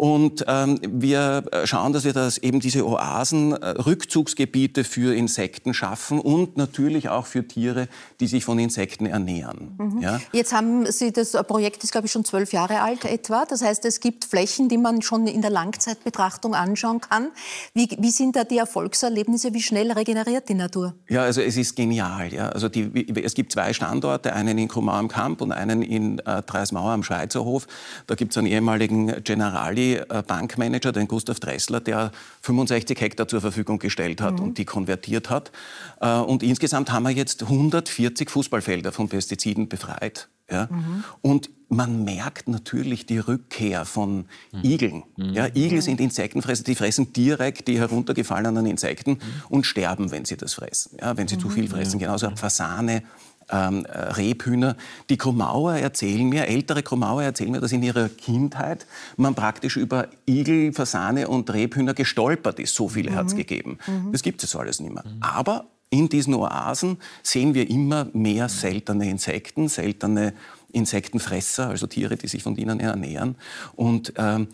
Und 0.00 0.46
ähm, 0.48 0.80
wir 0.82 1.44
äh, 1.52 1.66
schauen, 1.66 1.92
dass 1.92 2.04
wir 2.04 2.14
das 2.14 2.38
eben 2.38 2.58
diese 2.58 2.86
Oasen, 2.86 3.52
äh, 3.52 3.68
Rückzugsgebiete 3.68 4.82
für 4.82 5.14
Insekten 5.14 5.74
schaffen 5.74 6.20
und 6.20 6.56
natürlich 6.56 7.10
auch 7.10 7.26
für 7.26 7.46
Tiere, 7.46 7.86
die 8.18 8.26
sich 8.26 8.46
von 8.46 8.58
Insekten 8.58 9.04
ernähren. 9.04 9.74
Mhm. 9.76 10.00
Ja? 10.00 10.18
Jetzt 10.32 10.54
haben 10.54 10.90
Sie 10.90 11.12
das 11.12 11.32
Projekt 11.46 11.84
ist 11.84 11.92
glaube 11.92 12.06
ich 12.06 12.12
schon 12.12 12.24
zwölf 12.24 12.54
Jahre 12.54 12.80
alt 12.80 13.04
etwa. 13.04 13.44
Das 13.44 13.60
heißt, 13.60 13.84
es 13.84 14.00
gibt 14.00 14.24
Flächen, 14.24 14.70
die 14.70 14.78
man 14.78 15.02
schon 15.02 15.26
in 15.26 15.42
der 15.42 15.50
Langzeitbetrachtung 15.50 16.54
anschauen 16.54 17.02
kann. 17.02 17.28
Wie, 17.74 17.86
wie 17.98 18.10
sind 18.10 18.36
da 18.36 18.44
die 18.44 18.56
Erfolgserlebnisse? 18.56 19.52
Wie 19.52 19.60
schnell 19.60 19.92
regeneriert 19.92 20.48
die 20.48 20.54
Natur? 20.54 20.94
Ja, 21.10 21.24
also 21.24 21.42
es 21.42 21.58
ist 21.58 21.76
genial. 21.76 22.32
Ja? 22.32 22.48
Also 22.48 22.70
die, 22.70 23.06
es 23.22 23.34
gibt 23.34 23.52
zwei 23.52 23.74
Standorte, 23.74 24.32
einen 24.32 24.56
in 24.56 24.68
Krumau 24.68 24.92
am 24.92 25.08
Kamp 25.08 25.42
und 25.42 25.52
einen 25.52 25.82
in 25.82 26.20
äh, 26.20 26.40
Dreismauer 26.40 26.92
am 26.92 27.02
Schweizerhof. 27.02 27.66
Da 28.06 28.14
gibt 28.14 28.32
es 28.32 28.38
einen 28.38 28.46
ehemaligen 28.46 29.22
Generali 29.24 29.89
Bankmanager, 29.98 30.92
den 30.92 31.08
Gustav 31.08 31.40
Dressler, 31.40 31.80
der 31.80 32.12
65 32.42 33.00
Hektar 33.00 33.28
zur 33.28 33.40
Verfügung 33.40 33.78
gestellt 33.78 34.20
hat 34.20 34.34
mhm. 34.34 34.46
und 34.46 34.58
die 34.58 34.64
konvertiert 34.64 35.30
hat. 35.30 35.52
Äh, 36.00 36.18
und 36.18 36.42
insgesamt 36.42 36.92
haben 36.92 37.04
wir 37.04 37.10
jetzt 37.10 37.42
140 37.42 38.30
Fußballfelder 38.30 38.92
von 38.92 39.08
Pestiziden 39.08 39.68
befreit. 39.68 40.28
Ja? 40.50 40.68
Mhm. 40.70 41.04
Und 41.22 41.50
man 41.68 42.04
merkt 42.04 42.48
natürlich 42.48 43.06
die 43.06 43.18
Rückkehr 43.18 43.84
von 43.84 44.26
mhm. 44.52 44.64
Igeln. 44.64 45.02
Mhm. 45.16 45.32
Ja, 45.32 45.46
Igel 45.54 45.80
sind 45.82 46.00
Insektenfresser, 46.00 46.64
die 46.64 46.74
fressen 46.74 47.12
direkt 47.12 47.68
die 47.68 47.78
heruntergefallenen 47.78 48.66
Insekten 48.66 49.12
mhm. 49.12 49.18
und 49.48 49.66
sterben, 49.66 50.10
wenn 50.10 50.24
sie 50.24 50.36
das 50.36 50.54
fressen. 50.54 50.98
Ja, 51.00 51.16
wenn 51.16 51.28
sie 51.28 51.38
zu 51.38 51.48
viel 51.48 51.68
fressen. 51.68 52.00
Genauso 52.00 52.30
Fasane, 52.34 53.02
ähm, 53.50 53.84
äh, 53.86 53.98
Rebhühner. 53.98 54.76
Die 55.08 55.16
Kromauer 55.16 55.74
erzählen 55.74 56.28
mir, 56.28 56.46
ältere 56.46 56.82
Kromauer 56.82 57.22
erzählen 57.22 57.50
mir, 57.50 57.60
dass 57.60 57.72
in 57.72 57.82
ihrer 57.82 58.08
Kindheit 58.08 58.86
man 59.16 59.34
praktisch 59.34 59.76
über 59.76 60.08
Igel, 60.26 60.72
Fasane 60.72 61.28
und 61.28 61.52
Rebhühner 61.52 61.94
gestolpert 61.94 62.58
ist. 62.58 62.74
So 62.74 62.88
viele 62.88 63.10
mhm. 63.10 63.14
hat 63.16 63.26
es 63.26 63.36
gegeben. 63.36 63.78
Mhm. 63.86 64.12
Das 64.12 64.22
gibt 64.22 64.42
es 64.42 64.54
alles 64.56 64.80
nicht 64.80 64.92
mehr. 64.92 65.04
Mhm. 65.04 65.22
Aber 65.22 65.66
in 65.90 66.08
diesen 66.08 66.34
Oasen 66.34 66.98
sehen 67.22 67.54
wir 67.54 67.68
immer 67.68 68.08
mehr 68.12 68.48
seltene 68.48 69.10
Insekten, 69.10 69.68
seltene 69.68 70.34
Insektenfresser, 70.72 71.68
also 71.68 71.88
Tiere, 71.88 72.16
die 72.16 72.28
sich 72.28 72.44
von 72.44 72.56
ihnen 72.56 72.78
ernähren. 72.78 73.34
Und 73.74 74.12
ähm, 74.16 74.48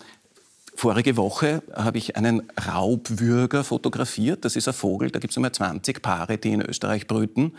Vorige 0.79 1.17
Woche 1.17 1.63
habe 1.75 1.97
ich 1.97 2.17
einen 2.17 2.43
Raubwürger 2.69 3.65
fotografiert. 3.65 4.45
Das 4.45 4.57
ist 4.57 4.69
ein 4.69 4.75
Vogel, 4.75 5.11
da 5.11 5.19
gibt 5.21 5.31
es 5.31 5.39
einmal 5.39 5.53
20 5.53 6.03
Paare, 6.03 6.37
die 6.37 6.53
in 6.53 6.61
Österreich 6.61 7.07
brüten. 7.07 7.55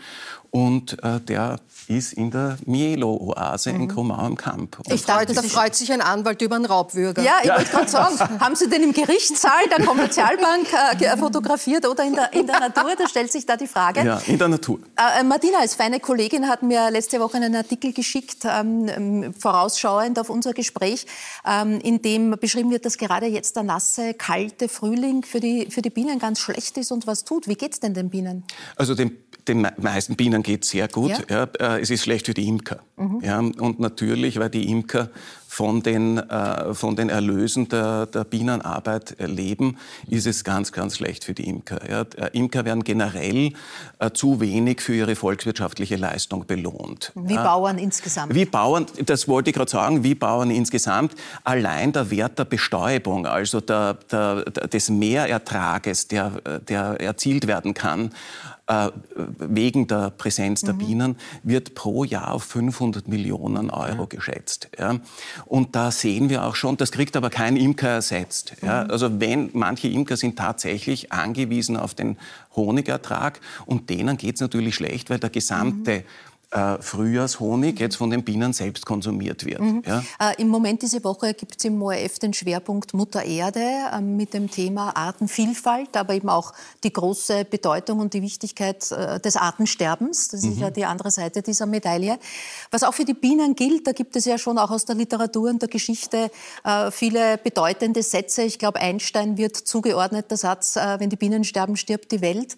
Und 0.50 1.02
äh, 1.02 1.20
der 1.20 1.60
ist 1.88 2.12
in 2.12 2.30
der 2.30 2.58
Mielo-Oase 2.64 3.72
mhm. 3.72 3.82
in 3.82 3.88
Kromau 3.88 4.14
am 4.14 4.36
Kamp. 4.36 4.78
Ich 4.90 5.04
dachte, 5.04 5.32
da 5.32 5.42
freut 5.42 5.74
sich 5.74 5.92
ein 5.92 6.00
Anwalt 6.00 6.40
über 6.42 6.56
einen 6.56 6.66
Raubwürger. 6.66 7.22
Ja, 7.22 7.38
ich 7.40 7.48
ja. 7.48 7.56
wollte 7.56 7.70
gerade 7.70 7.88
sagen, 7.88 8.18
haben 8.40 8.54
Sie 8.56 8.68
den 8.68 8.82
im 8.82 8.92
Gerichtssaal 8.92 9.68
der 9.70 9.84
Kommerzialbank 9.84 10.66
äh, 11.00 11.16
fotografiert 11.16 11.86
oder 11.86 12.04
in 12.04 12.14
der, 12.14 12.32
in 12.32 12.46
der 12.46 12.60
Natur? 12.60 12.94
Da 12.96 13.08
stellt 13.08 13.32
sich 13.32 13.46
da 13.46 13.56
die 13.56 13.66
Frage. 13.66 14.04
Ja, 14.04 14.20
in 14.26 14.38
der 14.38 14.48
Natur. 14.48 14.80
Äh, 14.96 15.22
Martina, 15.24 15.58
als 15.60 15.74
feine 15.74 16.00
Kollegin, 16.00 16.48
hat 16.48 16.62
mir 16.62 16.90
letzte 16.90 17.20
Woche 17.20 17.36
einen 17.38 17.54
Artikel 17.54 17.92
geschickt, 17.92 18.44
ähm, 18.44 18.88
ähm 18.88 19.34
vorausschauend 19.38 20.18
auf 20.18 20.30
unser 20.30 20.52
Gespräch, 20.52 21.06
ähm, 21.46 21.80
in 21.80 22.02
dem 22.02 22.32
beschrieben 22.32 22.70
wird, 22.70 22.84
dass 22.84 22.98
gerade 22.98 23.26
jetzt 23.26 23.56
der 23.56 23.62
nasse, 23.62 24.14
kalte 24.14 24.68
Frühling 24.68 25.22
für 25.22 25.40
die, 25.40 25.70
für 25.70 25.82
die 25.82 25.90
Bienen 25.90 26.18
ganz 26.18 26.40
schlecht 26.40 26.76
ist 26.78 26.90
und 26.92 27.06
was 27.06 27.24
tut. 27.24 27.48
Wie 27.48 27.54
geht 27.54 27.72
es 27.72 27.80
denn 27.80 27.94
den 27.94 28.10
Bienen? 28.10 28.44
Also 28.76 28.94
den, 28.94 29.16
den 29.48 29.66
meisten 29.78 30.16
Bienen 30.16 30.42
geht 30.42 30.64
es 30.64 30.70
sehr 30.70 30.88
gut. 30.88 31.12
Ja? 31.28 31.48
Ja, 31.60 31.76
äh, 31.76 31.80
es 31.80 31.90
ist 31.90 32.02
schlecht 32.02 32.26
für 32.26 32.34
die 32.34 32.46
Imker. 32.46 32.80
Mhm. 32.96 33.20
Ja, 33.22 33.38
und 33.38 33.80
natürlich, 33.80 34.38
weil 34.38 34.50
die 34.50 34.70
Imker 34.70 35.10
von 35.48 35.82
den, 35.82 36.18
äh, 36.18 36.74
von 36.74 36.94
den 36.94 37.08
Erlösen 37.08 37.68
der, 37.68 38.06
der 38.06 38.24
Bienenarbeit 38.24 39.16
leben, 39.18 39.78
ist 40.06 40.26
es 40.26 40.44
ganz, 40.44 40.72
ganz 40.72 40.96
schlecht 40.96 41.24
für 41.24 41.32
die 41.32 41.48
Imker. 41.48 41.80
Ja. 41.90 42.02
Äh, 42.02 42.30
Imker 42.32 42.66
werden 42.66 42.84
generell 42.84 43.54
äh, 43.98 44.10
zu 44.12 44.40
wenig 44.40 44.82
für 44.82 44.94
ihre 44.94 45.16
volkswirtschaftliche 45.16 45.96
Leistung 45.96 46.46
belohnt. 46.46 47.12
Wie 47.14 47.34
ja. 47.34 47.42
Bauern 47.42 47.78
insgesamt? 47.78 48.34
Wie 48.34 48.44
Bauern, 48.44 48.86
das 49.06 49.26
wollte 49.26 49.50
ich 49.50 49.56
gerade 49.56 49.70
sagen, 49.70 50.04
wie 50.04 50.14
Bauern 50.14 50.50
insgesamt. 50.50 51.14
Allein 51.44 51.92
der 51.92 52.10
Wert 52.10 52.38
der 52.38 52.44
Bestäubung, 52.44 53.26
also 53.26 53.60
der, 53.60 53.94
der, 54.12 54.44
des 54.44 54.90
Mehrertrages, 54.90 56.08
der, 56.08 56.30
der 56.68 57.00
erzielt 57.00 57.46
werden 57.46 57.72
kann, 57.72 58.10
äh, 58.68 58.90
wegen 59.38 59.86
der 59.86 60.10
Präsenz 60.10 60.60
der 60.60 60.74
mhm. 60.74 60.78
Bienen, 60.78 61.16
wird 61.42 61.74
pro 61.74 62.04
Jahr 62.04 62.32
auf 62.32 62.44
500 62.44 63.08
Millionen 63.08 63.70
Euro 63.70 64.02
mhm. 64.02 64.08
geschätzt. 64.08 64.68
Ja. 64.78 65.00
Und 65.46 65.74
da 65.74 65.90
sehen 65.90 66.28
wir 66.28 66.44
auch 66.44 66.54
schon, 66.54 66.76
das 66.76 66.92
kriegt 66.92 67.16
aber 67.16 67.30
kein 67.30 67.56
Imker 67.56 67.88
ersetzt. 67.88 68.52
Ja. 68.62 68.84
Mhm. 68.84 68.90
Also 68.90 69.20
wenn 69.20 69.50
manche 69.54 69.88
Imker 69.88 70.16
sind 70.16 70.38
tatsächlich 70.38 71.12
angewiesen 71.12 71.76
auf 71.76 71.94
den 71.94 72.18
Honigertrag 72.54 73.40
und 73.66 73.88
denen 73.88 74.16
geht 74.16 74.34
es 74.34 74.40
natürlich 74.40 74.74
schlecht, 74.74 75.10
weil 75.10 75.18
der 75.18 75.30
gesamte 75.30 76.00
mhm 76.00 76.27
äh, 76.50 76.80
Frühjahrshonig 76.80 77.78
jetzt 77.78 77.96
von 77.96 78.08
den 78.08 78.24
Bienen 78.24 78.54
selbst 78.54 78.86
konsumiert 78.86 79.44
wird. 79.44 79.60
Mhm. 79.60 79.82
Ja? 79.86 80.02
Äh, 80.18 80.40
Im 80.40 80.48
Moment 80.48 80.80
diese 80.80 81.04
Woche 81.04 81.34
gibt 81.34 81.56
es 81.58 81.64
im 81.66 81.80
ORF 81.82 82.18
den 82.18 82.32
Schwerpunkt 82.32 82.94
Mutter 82.94 83.22
Erde 83.22 83.60
äh, 83.60 84.00
mit 84.00 84.32
dem 84.32 84.50
Thema 84.50 84.96
Artenvielfalt, 84.96 85.94
aber 85.96 86.14
eben 86.14 86.30
auch 86.30 86.54
die 86.84 86.92
große 86.92 87.44
Bedeutung 87.44 88.00
und 88.00 88.14
die 88.14 88.22
Wichtigkeit 88.22 88.90
äh, 88.92 89.20
des 89.20 89.36
Artensterbens. 89.36 90.28
Das 90.28 90.42
mhm. 90.42 90.52
ist 90.52 90.60
ja 90.60 90.70
die 90.70 90.86
andere 90.86 91.10
Seite 91.10 91.42
dieser 91.42 91.66
Medaille. 91.66 92.18
Was 92.70 92.82
auch 92.82 92.94
für 92.94 93.04
die 93.04 93.14
Bienen 93.14 93.54
gilt, 93.54 93.86
da 93.86 93.92
gibt 93.92 94.16
es 94.16 94.24
ja 94.24 94.38
schon 94.38 94.56
auch 94.56 94.70
aus 94.70 94.86
der 94.86 94.94
Literatur 94.94 95.50
und 95.50 95.60
der 95.60 95.68
Geschichte 95.68 96.30
äh, 96.64 96.90
viele 96.90 97.36
bedeutende 97.36 98.02
Sätze. 98.02 98.42
Ich 98.42 98.58
glaube, 98.58 98.80
Einstein 98.80 99.36
wird 99.36 99.56
zugeordnet, 99.56 100.30
der 100.30 100.38
Satz, 100.38 100.76
wenn 100.76 101.10
die 101.10 101.16
Bienen 101.16 101.44
sterben, 101.44 101.76
stirbt 101.76 102.12
die 102.12 102.20
Welt. 102.20 102.56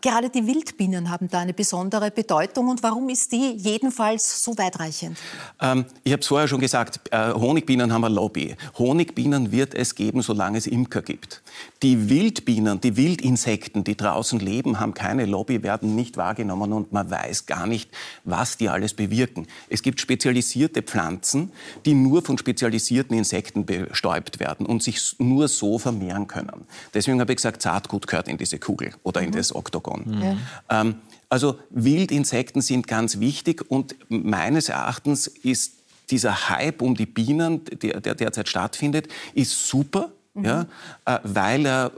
gerade 0.00 0.30
die 0.30 0.46
Wildbienen 0.46 1.10
haben 1.10 1.28
da 1.28 1.40
eine 1.40 1.52
besondere 1.52 2.10
Bedeutung. 2.10 2.68
Und 2.68 2.82
warum 2.82 3.08
ist 3.12 3.30
die 3.32 3.54
jedenfalls 3.56 4.42
so 4.42 4.56
weitreichend? 4.56 5.18
Ähm, 5.60 5.84
ich 6.02 6.12
habe 6.12 6.20
es 6.20 6.26
vorher 6.26 6.48
schon 6.48 6.60
gesagt, 6.60 7.00
äh, 7.10 7.32
Honigbienen 7.32 7.92
haben 7.92 8.04
eine 8.04 8.14
Lobby. 8.14 8.56
Honigbienen 8.78 9.52
wird 9.52 9.74
es 9.74 9.94
geben, 9.94 10.22
solange 10.22 10.58
es 10.58 10.66
Imker 10.66 11.02
gibt. 11.02 11.42
Die 11.82 12.08
Wildbienen, 12.08 12.80
die 12.80 12.96
Wildinsekten, 12.96 13.84
die 13.84 13.96
draußen 13.96 14.40
leben, 14.40 14.80
haben 14.80 14.94
keine 14.94 15.26
Lobby, 15.26 15.62
werden 15.62 15.94
nicht 15.94 16.16
wahrgenommen 16.16 16.72
und 16.72 16.92
man 16.92 17.10
weiß 17.10 17.46
gar 17.46 17.66
nicht, 17.66 17.90
was 18.24 18.56
die 18.56 18.68
alles 18.68 18.94
bewirken. 18.94 19.46
Es 19.68 19.82
gibt 19.82 20.00
spezialisierte 20.00 20.82
Pflanzen, 20.82 21.52
die 21.84 21.94
nur 21.94 22.22
von 22.22 22.38
spezialisierten 22.38 23.16
Insekten 23.16 23.66
bestäubt 23.66 24.40
werden 24.40 24.64
und 24.66 24.82
sich 24.82 25.16
nur 25.18 25.48
so 25.48 25.78
vermehren 25.78 26.26
können. 26.26 26.66
Deswegen 26.94 27.20
habe 27.20 27.32
ich 27.32 27.36
gesagt, 27.36 27.62
Saatgut 27.62 28.06
gehört 28.06 28.28
in 28.28 28.38
diese 28.38 28.58
Kugel 28.58 28.92
oder 29.02 29.20
in 29.20 29.30
mhm. 29.30 29.34
das 29.34 29.54
Oktogon. 29.54 30.04
Mhm. 30.06 30.38
Ähm, 30.70 30.94
also 31.32 31.58
Wildinsekten 31.70 32.60
sind 32.60 32.86
ganz 32.86 33.18
wichtig 33.18 33.64
und 33.70 33.96
meines 34.10 34.68
Erachtens 34.68 35.26
ist 35.26 35.76
dieser 36.10 36.50
Hype 36.50 36.82
um 36.82 36.94
die 36.94 37.06
Bienen, 37.06 37.62
der, 37.64 38.02
der 38.02 38.14
derzeit 38.14 38.50
stattfindet, 38.50 39.08
ist 39.32 39.66
super 39.66 40.12
mhm. 40.34 40.44
ja, 40.44 40.66
äh, 41.06 41.20
weil 41.22 41.64
er 41.64 41.92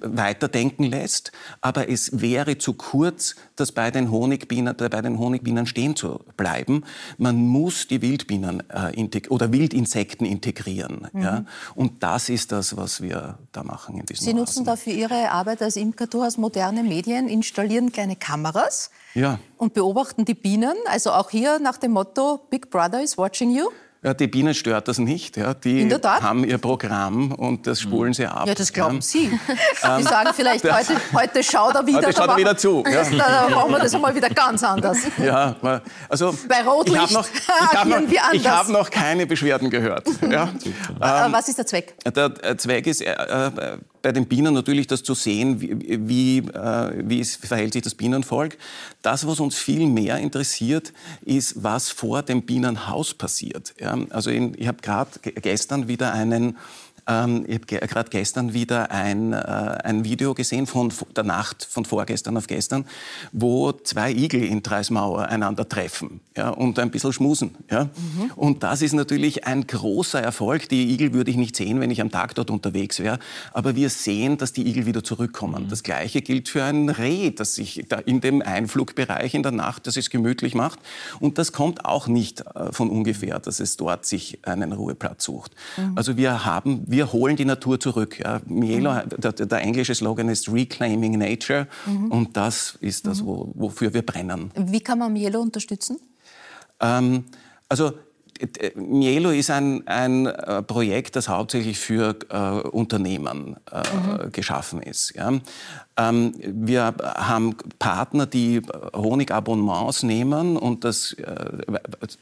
weiterdenken 0.00 0.84
lässt. 0.84 1.32
Aber 1.60 1.88
es 1.88 2.20
wäre 2.20 2.58
zu 2.58 2.74
kurz, 2.74 3.36
das 3.56 3.72
bei 3.72 3.90
den 3.90 4.10
Honigbienen, 4.10 4.76
bei 4.76 4.88
den 4.88 5.18
Honigbienen 5.18 5.66
stehen 5.66 5.96
zu 5.96 6.20
bleiben. 6.36 6.84
Man 7.18 7.36
muss 7.46 7.88
die 7.88 8.02
Wildbienen 8.02 8.62
äh, 8.70 9.28
oder 9.28 9.52
Wildinsekten 9.52 10.26
integrieren. 10.26 11.08
Mhm. 11.12 11.22
Ja? 11.22 11.44
Und 11.74 12.02
das 12.02 12.28
ist 12.28 12.52
das, 12.52 12.76
was 12.76 13.00
wir 13.00 13.38
da 13.52 13.62
machen 13.62 13.98
in 13.98 14.06
diesem 14.06 14.24
Sie 14.24 14.34
nutzen 14.34 14.64
dafür 14.64 14.92
Ihre 14.92 15.30
Arbeit 15.30 15.62
als 15.62 15.76
Imker 15.76 16.06
durchaus 16.06 16.36
moderne 16.36 16.82
Medien, 16.82 17.28
installieren 17.28 17.92
kleine 17.92 18.16
Kameras 18.16 18.90
ja. 19.14 19.38
und 19.56 19.74
beobachten 19.74 20.24
die 20.24 20.34
Bienen. 20.34 20.74
Also 20.86 21.12
auch 21.12 21.30
hier 21.30 21.58
nach 21.58 21.78
dem 21.78 21.92
Motto 21.92 22.40
Big 22.50 22.70
Brother 22.70 23.02
is 23.02 23.18
watching 23.18 23.50
you. 23.50 23.68
Ja, 24.04 24.14
die 24.14 24.26
Bienen 24.26 24.52
stört 24.52 24.88
das 24.88 24.98
nicht. 24.98 25.36
Ja. 25.36 25.54
Die 25.54 25.88
haben 26.02 26.42
ihr 26.42 26.58
Programm 26.58 27.30
und 27.30 27.68
das 27.68 27.80
spulen 27.80 28.12
sie 28.12 28.26
ab. 28.26 28.48
Ja, 28.48 28.54
das 28.54 28.72
glauben 28.72 28.96
ja. 28.96 29.02
Sie. 29.02 29.30
Die 29.98 30.02
sagen 30.02 30.30
vielleicht, 30.34 30.64
heute, 30.64 30.96
heute 31.14 31.42
schaut 31.44 31.76
er 31.76 31.86
wieder. 31.86 31.98
Heute 31.98 32.12
schaut 32.12 32.28
er 32.28 32.36
wieder 32.36 32.56
zu. 32.56 32.82
Ja. 32.90 33.02
Da 33.22 33.48
machen 33.48 33.70
wir 33.70 33.78
das 33.78 33.94
einmal 33.94 34.14
wieder 34.14 34.28
ganz 34.28 34.62
anders. 34.64 34.98
Ja, 35.22 35.54
also 36.08 36.34
Bei 36.48 36.62
Rotlicht 36.62 37.04
ich 37.04 37.10
noch, 37.12 37.28
ich 37.28 37.48
hab 37.48 37.86
noch, 37.86 38.00
ich 38.32 38.48
hab 38.48 38.68
noch 38.68 38.90
keine 38.90 39.26
Beschwerden 39.26 39.70
gehört. 39.70 40.08
Ja. 40.28 40.48
ähm, 41.00 41.32
Was 41.32 41.48
ist 41.48 41.58
der 41.58 41.66
Zweck? 41.66 41.94
Der 42.04 42.58
Zweck 42.58 42.86
ist, 42.86 43.02
äh, 43.02 43.12
äh 43.12 43.78
bei 44.02 44.12
den 44.12 44.26
Bienen 44.26 44.52
natürlich 44.52 44.88
das 44.88 45.02
zu 45.02 45.14
sehen, 45.14 45.60
wie, 45.60 46.38
äh, 46.38 47.08
wie 47.08 47.24
verhält 47.24 47.72
sich 47.72 47.82
das 47.82 47.94
Bienenvolk. 47.94 48.58
Das, 49.00 49.26
was 49.26 49.40
uns 49.40 49.54
viel 49.54 49.86
mehr 49.86 50.18
interessiert, 50.18 50.92
ist, 51.22 51.62
was 51.62 51.88
vor 51.90 52.22
dem 52.22 52.42
Bienenhaus 52.42 53.14
passiert. 53.14 53.74
Ja, 53.78 53.96
also 54.10 54.30
in, 54.30 54.54
ich 54.58 54.66
habe 54.66 54.82
gerade 54.82 55.10
gestern 55.22 55.88
wieder 55.88 56.12
einen 56.12 56.58
ähm, 57.06 57.44
ich 57.46 57.54
habe 57.54 57.86
gerade 57.86 58.10
gestern 58.10 58.54
wieder 58.54 58.90
ein, 58.90 59.32
äh, 59.32 59.36
ein 59.36 60.04
Video 60.04 60.34
gesehen 60.34 60.66
von 60.66 60.92
der 61.16 61.24
Nacht 61.24 61.66
von 61.68 61.84
vorgestern 61.84 62.36
auf 62.36 62.46
gestern, 62.46 62.84
wo 63.32 63.72
zwei 63.72 64.12
Igel 64.12 64.44
in 64.44 64.62
Dreismauer 64.62 65.26
einander 65.26 65.68
treffen 65.68 66.20
ja, 66.36 66.50
und 66.50 66.78
ein 66.78 66.90
bisschen 66.90 67.12
schmusen. 67.12 67.56
Ja. 67.70 67.84
Mhm. 67.84 68.30
Und 68.36 68.62
das 68.62 68.82
ist 68.82 68.92
natürlich 68.92 69.46
ein 69.46 69.66
großer 69.66 70.20
Erfolg. 70.20 70.68
Die 70.68 70.92
Igel 70.92 71.12
würde 71.12 71.30
ich 71.30 71.36
nicht 71.36 71.56
sehen, 71.56 71.80
wenn 71.80 71.90
ich 71.90 72.00
am 72.00 72.10
Tag 72.10 72.34
dort 72.34 72.50
unterwegs 72.50 73.00
wäre. 73.00 73.18
Aber 73.52 73.74
wir 73.74 73.90
sehen, 73.90 74.38
dass 74.38 74.52
die 74.52 74.66
Igel 74.68 74.86
wieder 74.86 75.02
zurückkommen. 75.02 75.64
Mhm. 75.64 75.68
Das 75.68 75.82
Gleiche 75.82 76.22
gilt 76.22 76.48
für 76.48 76.62
ein 76.64 76.88
Reh, 76.88 77.30
das 77.30 77.54
sich 77.54 77.84
da 77.88 77.96
in 77.96 78.20
dem 78.20 78.42
Einflugbereich 78.42 79.34
in 79.34 79.42
der 79.42 79.52
Nacht, 79.52 79.86
das 79.86 79.96
es 79.96 80.10
gemütlich 80.10 80.54
macht. 80.54 80.78
Und 81.20 81.38
das 81.38 81.52
kommt 81.52 81.84
auch 81.84 82.06
nicht 82.06 82.44
äh, 82.54 82.72
von 82.72 82.90
ungefähr, 82.90 83.38
dass 83.38 83.60
es 83.60 83.76
dort 83.76 84.06
sich 84.06 84.38
einen 84.42 84.72
Ruheplatz 84.72 85.24
sucht. 85.24 85.52
Mhm. 85.76 85.92
Also 85.96 86.16
wir 86.16 86.44
haben 86.44 86.84
wir 86.92 87.12
holen 87.12 87.36
die 87.36 87.44
Natur 87.44 87.80
zurück. 87.80 88.20
Ja. 88.20 88.40
Mielo, 88.46 88.92
mhm. 88.92 89.08
der, 89.18 89.32
der, 89.32 89.60
englische 89.60 89.94
Slogan 89.94 90.28
ist 90.28 90.52
Reclaiming 90.52 91.18
Nature 91.18 91.66
mhm. 91.86 92.12
und 92.12 92.36
das 92.36 92.76
ist 92.80 93.06
das, 93.06 93.22
mhm. 93.22 93.26
wo, 93.26 93.52
wofür 93.54 93.92
wir 93.92 94.02
brennen. 94.02 94.52
Wie 94.54 94.80
kann 94.80 94.98
man 94.98 95.12
Mielo 95.12 95.40
unterstützen? 95.40 95.98
Ähm, 96.80 97.24
also 97.68 97.92
Mielo 98.74 99.30
ist 99.30 99.50
ein, 99.50 99.86
ein 99.86 100.26
äh, 100.26 100.62
Projekt, 100.62 101.16
das 101.16 101.28
hauptsächlich 101.28 101.78
für 101.78 102.16
äh, 102.28 102.68
Unternehmen 102.68 103.56
äh, 103.70 103.78
mhm. 103.78 104.32
geschaffen 104.32 104.82
ist. 104.82 105.14
Ja. 105.14 105.32
Ähm, 105.96 106.32
wir 106.40 106.94
haben 107.02 107.54
Partner, 107.78 108.24
die 108.24 108.62
Honigabonnements 108.94 110.02
nehmen 110.02 110.56
und 110.56 110.84
das, 110.84 111.12
äh, 111.14 111.50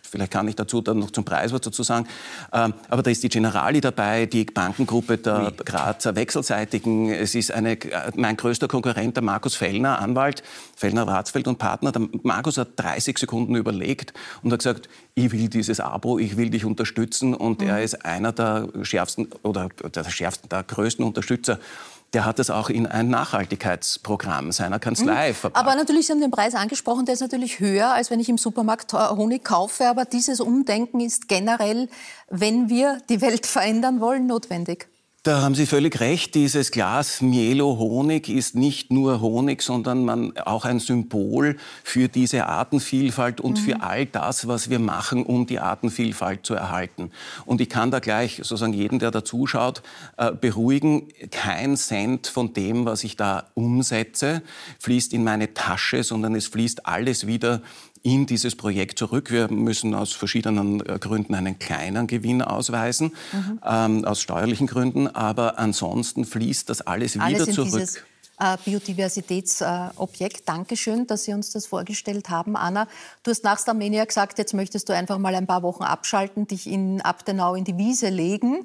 vielleicht 0.02 0.32
kann 0.32 0.48
ich 0.48 0.56
dazu 0.56 0.80
dann 0.80 0.98
noch 0.98 1.12
zum 1.12 1.24
Preis 1.24 1.52
was 1.52 1.60
dazu 1.60 1.84
sagen, 1.84 2.08
ähm, 2.52 2.74
aber 2.88 3.02
da 3.02 3.10
ist 3.10 3.22
die 3.22 3.28
Generali 3.28 3.80
dabei, 3.80 4.26
die 4.26 4.44
Bankengruppe 4.44 5.18
der 5.18 5.52
oui. 5.52 5.64
Grazer 5.64 6.16
Wechselseitigen. 6.16 7.10
Es 7.10 7.36
ist 7.36 7.52
eine, 7.52 7.78
mein 8.16 8.36
größter 8.36 8.66
Konkurrent, 8.66 9.16
der 9.16 9.22
Markus 9.22 9.54
Fellner, 9.54 10.00
Anwalt, 10.00 10.42
Fellner 10.74 11.06
Ratsfeld 11.06 11.46
und 11.46 11.58
Partner. 11.58 11.92
Der 11.92 12.08
Markus 12.24 12.58
hat 12.58 12.70
30 12.76 13.18
Sekunden 13.18 13.54
überlegt 13.54 14.14
und 14.42 14.52
hat 14.52 14.60
gesagt, 14.60 14.88
ich 15.14 15.30
will 15.30 15.48
dieses 15.48 15.78
Abo, 15.78 16.18
ich 16.18 16.36
will 16.36 16.50
dich 16.50 16.64
unterstützen 16.64 17.34
und 17.34 17.60
mhm. 17.60 17.68
er 17.68 17.82
ist 17.82 18.04
einer 18.04 18.32
der 18.32 18.68
schärfsten 18.82 19.28
oder 19.42 19.68
der 19.94 20.04
schärfsten, 20.04 20.48
der 20.48 20.64
größten 20.64 21.04
Unterstützer 21.04 21.60
der 22.12 22.24
hat 22.24 22.38
das 22.38 22.50
auch 22.50 22.70
in 22.70 22.86
ein 22.86 23.08
Nachhaltigkeitsprogramm 23.08 24.52
seiner 24.52 24.78
Kanzlei 24.78 25.30
mhm. 25.30 25.34
verpackt. 25.34 25.64
Aber 25.64 25.76
natürlich, 25.76 26.06
Sie 26.06 26.12
haben 26.12 26.20
den 26.20 26.30
Preis 26.30 26.54
angesprochen, 26.54 27.06
der 27.06 27.14
ist 27.14 27.20
natürlich 27.20 27.60
höher, 27.60 27.92
als 27.92 28.10
wenn 28.10 28.20
ich 28.20 28.28
im 28.28 28.38
Supermarkt 28.38 28.92
Honig 28.92 29.44
kaufe. 29.44 29.86
Aber 29.86 30.04
dieses 30.04 30.40
Umdenken 30.40 31.00
ist 31.00 31.28
generell, 31.28 31.88
wenn 32.28 32.68
wir 32.68 32.98
die 33.08 33.20
Welt 33.20 33.46
verändern 33.46 34.00
wollen, 34.00 34.26
notwendig. 34.26 34.89
Da 35.22 35.42
haben 35.42 35.54
Sie 35.54 35.66
völlig 35.66 36.00
recht. 36.00 36.34
Dieses 36.34 36.70
Glas 36.70 37.20
Mielo 37.20 37.76
Honig 37.76 38.30
ist 38.30 38.54
nicht 38.54 38.90
nur 38.90 39.20
Honig, 39.20 39.60
sondern 39.60 40.02
man, 40.02 40.34
auch 40.38 40.64
ein 40.64 40.80
Symbol 40.80 41.58
für 41.84 42.08
diese 42.08 42.46
Artenvielfalt 42.46 43.38
und 43.38 43.58
mhm. 43.58 43.62
für 43.62 43.82
all 43.82 44.06
das, 44.06 44.48
was 44.48 44.70
wir 44.70 44.78
machen, 44.78 45.26
um 45.26 45.44
die 45.46 45.58
Artenvielfalt 45.58 46.46
zu 46.46 46.54
erhalten. 46.54 47.10
Und 47.44 47.60
ich 47.60 47.68
kann 47.68 47.90
da 47.90 47.98
gleich 47.98 48.36
sozusagen 48.36 48.72
jeden, 48.72 48.98
der 48.98 49.10
da 49.10 49.22
zuschaut, 49.22 49.82
äh, 50.16 50.32
beruhigen. 50.32 51.08
Kein 51.30 51.76
Cent 51.76 52.26
von 52.26 52.54
dem, 52.54 52.86
was 52.86 53.04
ich 53.04 53.18
da 53.18 53.50
umsetze, 53.52 54.40
fließt 54.78 55.12
in 55.12 55.22
meine 55.22 55.52
Tasche, 55.52 56.02
sondern 56.02 56.34
es 56.34 56.46
fließt 56.46 56.86
alles 56.86 57.26
wieder 57.26 57.60
in 58.02 58.26
dieses 58.26 58.56
Projekt 58.56 58.98
zurück. 58.98 59.30
Wir 59.30 59.48
müssen 59.48 59.94
aus 59.94 60.12
verschiedenen 60.12 60.80
äh, 60.86 60.98
Gründen 60.98 61.34
einen 61.34 61.58
kleinen 61.58 62.06
Gewinn 62.06 62.42
ausweisen, 62.42 63.12
mhm. 63.32 63.60
ähm, 63.64 64.04
aus 64.04 64.20
steuerlichen 64.20 64.66
Gründen, 64.66 65.06
aber 65.08 65.58
ansonsten 65.58 66.24
fließt 66.24 66.68
das 66.68 66.80
alles, 66.82 67.18
alles 67.18 67.42
wieder 67.42 67.52
zurück. 67.52 67.72
Dieses 67.72 68.02
äh, 68.40 68.56
Biodiversitätsobjekt. 68.64 70.48
Dankeschön, 70.48 71.06
dass 71.06 71.24
Sie 71.24 71.34
uns 71.34 71.50
das 71.50 71.66
vorgestellt 71.66 72.30
haben. 72.30 72.56
Anna, 72.56 72.88
du 73.22 73.30
hast 73.30 73.44
nach 73.44 73.58
Starmenia 73.58 74.04
gesagt, 74.04 74.38
jetzt 74.38 74.54
möchtest 74.54 74.88
du 74.88 74.94
einfach 74.94 75.18
mal 75.18 75.34
ein 75.34 75.46
paar 75.46 75.62
Wochen 75.62 75.82
abschalten, 75.82 76.46
dich 76.46 76.66
in 76.66 77.02
Abtenau 77.02 77.54
in 77.54 77.64
die 77.64 77.76
Wiese 77.76 78.08
legen. 78.08 78.64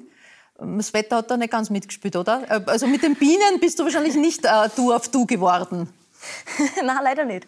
Das 0.58 0.94
Wetter 0.94 1.16
hat 1.16 1.30
da 1.30 1.36
nicht 1.36 1.50
ganz 1.50 1.68
mitgespielt, 1.68 2.16
oder? 2.16 2.50
Äh, 2.50 2.62
also 2.66 2.86
mit 2.86 3.02
den 3.02 3.16
Bienen 3.16 3.60
bist 3.60 3.78
du 3.78 3.84
wahrscheinlich 3.84 4.14
nicht 4.14 4.46
äh, 4.46 4.70
du 4.74 4.94
auf 4.94 5.08
du 5.08 5.26
geworden. 5.26 5.88
Nein, 6.84 6.98
leider 7.02 7.24
nicht. 7.24 7.46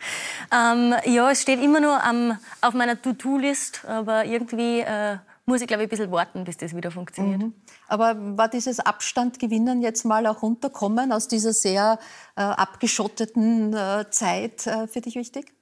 Ähm, 0.53 0.95
ja, 1.05 1.31
es 1.31 1.43
steht 1.43 1.63
immer 1.63 1.81
nur 1.81 2.03
am, 2.03 2.39
auf 2.61 2.75
meiner 2.75 3.01
To-Do-List, 3.01 3.85
aber 3.87 4.25
irgendwie 4.25 4.81
äh, 4.81 5.19
muss 5.47 5.63
ich, 5.63 5.67
glaube 5.67 5.83
ich, 5.83 5.89
ein 5.89 5.91
bisschen 5.91 6.13
warten, 6.13 6.45
bis 6.45 6.59
das 6.59 6.77
wieder 6.77 6.91
funktioniert. 6.91 7.41
Mhm. 7.41 7.55
Aber 7.89 8.15
war 8.37 8.49
dieses 8.49 8.81
Abstandgewinnen 8.81 9.81
jetzt 9.81 10.05
mal 10.05 10.27
auch 10.27 10.43
runterkommen 10.43 11.11
aus 11.11 11.27
dieser 11.27 11.53
sehr 11.53 11.99
äh, 12.37 12.43
abgeschotteten 12.43 13.75
äh, 13.75 14.05
Zeit 14.11 14.67
äh, 14.67 14.87
für 14.87 15.01
dich 15.01 15.17
wichtig? 15.17 15.53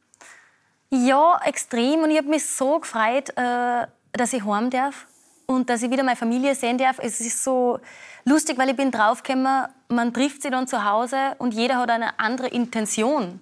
Ja, 0.91 1.41
extrem. 1.45 2.03
Und 2.03 2.11
ich 2.11 2.19
habe 2.19 2.29
mich 2.29 2.47
so 2.47 2.81
gefreut, 2.81 3.31
äh, 3.37 3.87
dass 4.12 4.33
ich 4.33 4.45
heim 4.45 4.71
darf 4.71 5.07
und 5.47 5.71
dass 5.71 5.83
ich 5.83 5.91
wieder 5.91 6.03
meine 6.03 6.17
Familie 6.17 6.55
sehen 6.55 6.79
darf. 6.79 6.99
Es 6.99 7.21
ist 7.21 7.43
so 7.43 7.79
lustig, 8.27 8.59
weil 8.59 8.68
ich 8.68 8.77
bin 8.77 8.91
draufgekommen, 8.91 9.66
man 9.89 10.12
trifft 10.12 10.43
sich 10.43 10.51
dann 10.51 10.66
zu 10.66 10.85
Hause 10.85 11.16
und 11.39 11.55
jeder 11.55 11.79
hat 11.79 11.89
eine 11.91 12.18
andere 12.18 12.49
Intention. 12.49 13.41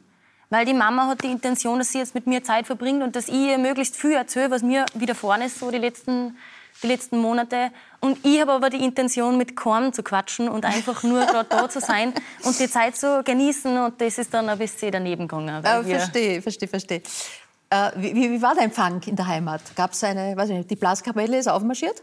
Weil 0.51 0.67
die 0.67 0.75
Mama 0.75 1.09
hat 1.09 1.25
die 1.25 1.33
Intention, 1.33 1.79
dass 1.79 1.91
sie 1.91 1.99
jetzt 1.99 2.15
mit 2.15 2.27
mir 2.27 2.45
Zeit 2.45 2.67
verbringt 2.67 3.03
und 3.03 3.17
dass 3.17 3.29
ich 3.29 3.35
ihr 3.35 3.59
möglichst 3.59 3.97
viel 3.97 4.13
erzähle, 4.13 4.51
was 4.51 4.63
mir 4.63 4.87
widerfahren 4.95 5.43
ist, 5.43 5.59
so 5.59 5.71
die 5.71 5.79
letzten, 5.79 6.37
die 6.83 6.87
letzten 6.87 7.19
Monate. 7.19 7.73
Und 8.01 8.25
ich 8.25 8.41
habe 8.41 8.53
aber 8.53 8.71
die 8.71 8.85
Intention, 8.85 9.39
mit 9.39 9.57
Korn 9.57 9.93
zu 9.93 10.03
quatschen 10.03 10.49
und 10.49 10.65
einfach 10.65 11.03
nur 11.03 11.25
gerade 11.27 11.49
da 11.49 11.69
zu 11.69 11.81
sein 11.81 12.13
und 12.45 12.59
die 12.61 12.71
Zeit 12.71 12.95
zu 12.95 13.23
genießen. 13.25 13.77
Und 13.79 14.01
das 14.01 14.19
ist 14.19 14.33
dann 14.33 14.49
ein 14.49 14.59
bisschen 14.59 14.93
daneben 14.93 15.27
gegangen. 15.27 15.65
Äh, 15.65 15.83
verstehe, 15.83 16.43
verstehe, 16.43 16.69
verstehe. 16.69 17.03
Äh, 17.71 17.91
wie, 17.97 18.15
wie, 18.15 18.43
war 18.43 18.55
der 18.55 18.65
Empfang 18.65 19.01
in 19.07 19.17
der 19.17 19.27
Heimat? 19.27 19.63
Gab 19.75 19.93
es 19.93 20.05
eine, 20.05 20.37
weiß 20.37 20.51
nicht, 20.51 20.71
die 20.71 20.77
Blaskapelle 20.77 21.39
ist 21.39 21.49
aufmarschiert? 21.49 22.03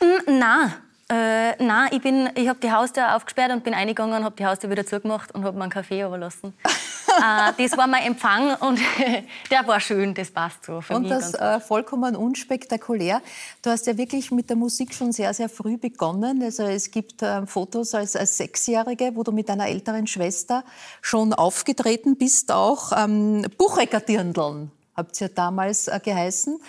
Mm, 0.00 0.38
nein. 0.38 0.72
Äh, 1.10 1.60
nein, 1.60 1.88
ich, 1.90 2.04
ich 2.40 2.48
habe 2.48 2.60
die 2.60 2.70
Haustür 2.70 3.16
aufgesperrt 3.16 3.50
und 3.50 3.64
bin 3.64 3.74
eingegangen 3.74 4.16
und 4.16 4.24
habe 4.24 4.36
die 4.36 4.46
Haustür 4.46 4.70
wieder 4.70 4.86
zugemacht 4.86 5.34
und 5.34 5.44
habe 5.44 5.56
mir 5.56 5.64
einen 5.64 5.72
Kaffee 5.72 6.02
überlassen. 6.02 6.54
äh, 6.64 7.52
das 7.58 7.76
war 7.76 7.88
mein 7.88 8.04
Empfang 8.04 8.54
und 8.60 8.78
der 9.50 9.66
war 9.66 9.80
schön, 9.80 10.14
das 10.14 10.30
passt 10.30 10.64
so. 10.66 10.80
Für 10.80 10.94
und 10.94 11.02
mich 11.02 11.10
das 11.10 11.34
äh, 11.34 11.58
vollkommen 11.58 12.14
unspektakulär. 12.14 13.22
Du 13.60 13.70
hast 13.70 13.88
ja 13.88 13.98
wirklich 13.98 14.30
mit 14.30 14.48
der 14.50 14.56
Musik 14.56 14.94
schon 14.94 15.10
sehr, 15.10 15.34
sehr 15.34 15.48
früh 15.48 15.76
begonnen. 15.76 16.44
Also 16.44 16.62
es 16.62 16.92
gibt 16.92 17.22
äh, 17.22 17.44
Fotos 17.44 17.92
als, 17.92 18.14
als 18.14 18.36
Sechsjährige, 18.36 19.10
wo 19.16 19.24
du 19.24 19.32
mit 19.32 19.48
deiner 19.48 19.66
älteren 19.66 20.06
Schwester 20.06 20.62
schon 21.02 21.34
aufgetreten 21.34 22.16
bist, 22.16 22.52
auch 22.52 22.92
ähm, 22.96 23.46
Buchecker 23.58 23.98
Dirndln 23.98 24.70
habt 25.00 25.20
ihr 25.20 25.28
damals 25.28 25.88
äh, 25.88 25.98
geheißen. 26.02 26.60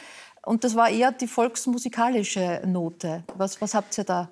Und 0.43 0.63
das 0.63 0.75
war 0.75 0.89
eher 0.89 1.11
die 1.11 1.27
volksmusikalische 1.27 2.61
Note. 2.65 3.23
Was, 3.35 3.61
was 3.61 3.73
habt 3.73 3.97
ihr 3.97 4.03
da 4.03 4.29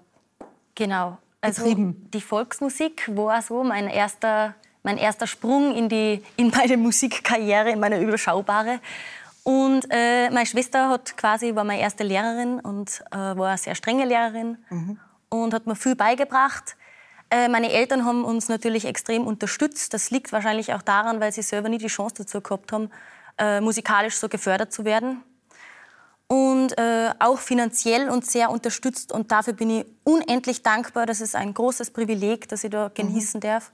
Genau. 0.80 1.18
Also 1.41 1.64
betrieben? 1.64 2.10
die 2.14 2.22
Volksmusik 2.22 3.10
war 3.14 3.41
so 3.41 3.64
mein 3.66 3.88
erster, 3.88 4.55
mein 4.82 4.97
erster 4.97 5.28
Sprung 5.28 5.76
in, 5.76 5.89
die, 5.89 6.24
in 6.38 6.49
meine 6.55 6.78
Musikkarriere, 6.78 7.72
in 7.72 7.82
meine 7.82 8.01
überschaubare. 8.01 8.80
Und 9.43 9.88
äh, 9.89 10.30
meine 10.30 10.45
Schwester 10.45 10.89
hat 10.89 11.18
quasi, 11.18 11.53
war 11.53 11.66
meine 11.66 11.82
erste 11.82 12.03
Lehrerin 12.05 12.62
und 12.62 13.01
äh, 13.12 13.18
war 13.18 13.49
eine 13.49 13.57
sehr 13.57 13.76
strenge 13.76 14.05
Lehrerin 14.05 14.57
mhm. 14.70 14.99
und 15.28 15.53
hat 15.53 15.68
mir 15.68 15.76
viel 15.76 15.95
beigebracht. 15.95 16.78
Äh, 17.30 17.49
meine 17.49 17.72
Eltern 17.72 18.05
haben 18.05 18.24
uns 18.24 18.47
natürlich 18.47 18.86
extrem 18.86 19.28
unterstützt. 19.28 19.93
Das 19.93 20.12
liegt 20.12 20.32
wahrscheinlich 20.32 20.74
auch 20.74 20.82
daran, 20.82 21.20
weil 21.20 21.34
sie 21.34 21.41
selber 21.41 21.68
nie 21.68 21.78
die 21.78 21.88
Chance 21.88 22.16
dazu 22.20 22.39
gehabt 22.39 22.72
haben, 22.72 22.89
äh, 23.38 23.60
musikalisch 23.60 24.16
so 24.16 24.30
gefördert 24.30 24.72
zu 24.72 24.86
werden. 24.86 25.24
Und 26.32 26.78
äh, 26.78 27.10
auch 27.18 27.40
finanziell 27.40 28.08
und 28.10 28.26
sehr 28.26 28.52
unterstützt. 28.52 29.12
Und 29.12 29.32
dafür 29.32 29.54
bin 29.54 29.70
ich 29.72 29.86
unendlich 30.04 30.62
dankbar. 30.62 31.06
Das 31.06 31.22
ist 31.22 31.36
ein 31.36 31.54
großes 31.54 31.92
Privileg, 31.92 32.48
dass 32.48 32.64
ich 32.64 32.70
da 32.70 32.92
genießen 32.94 33.40
mhm. 33.40 33.42
darf. 33.42 33.72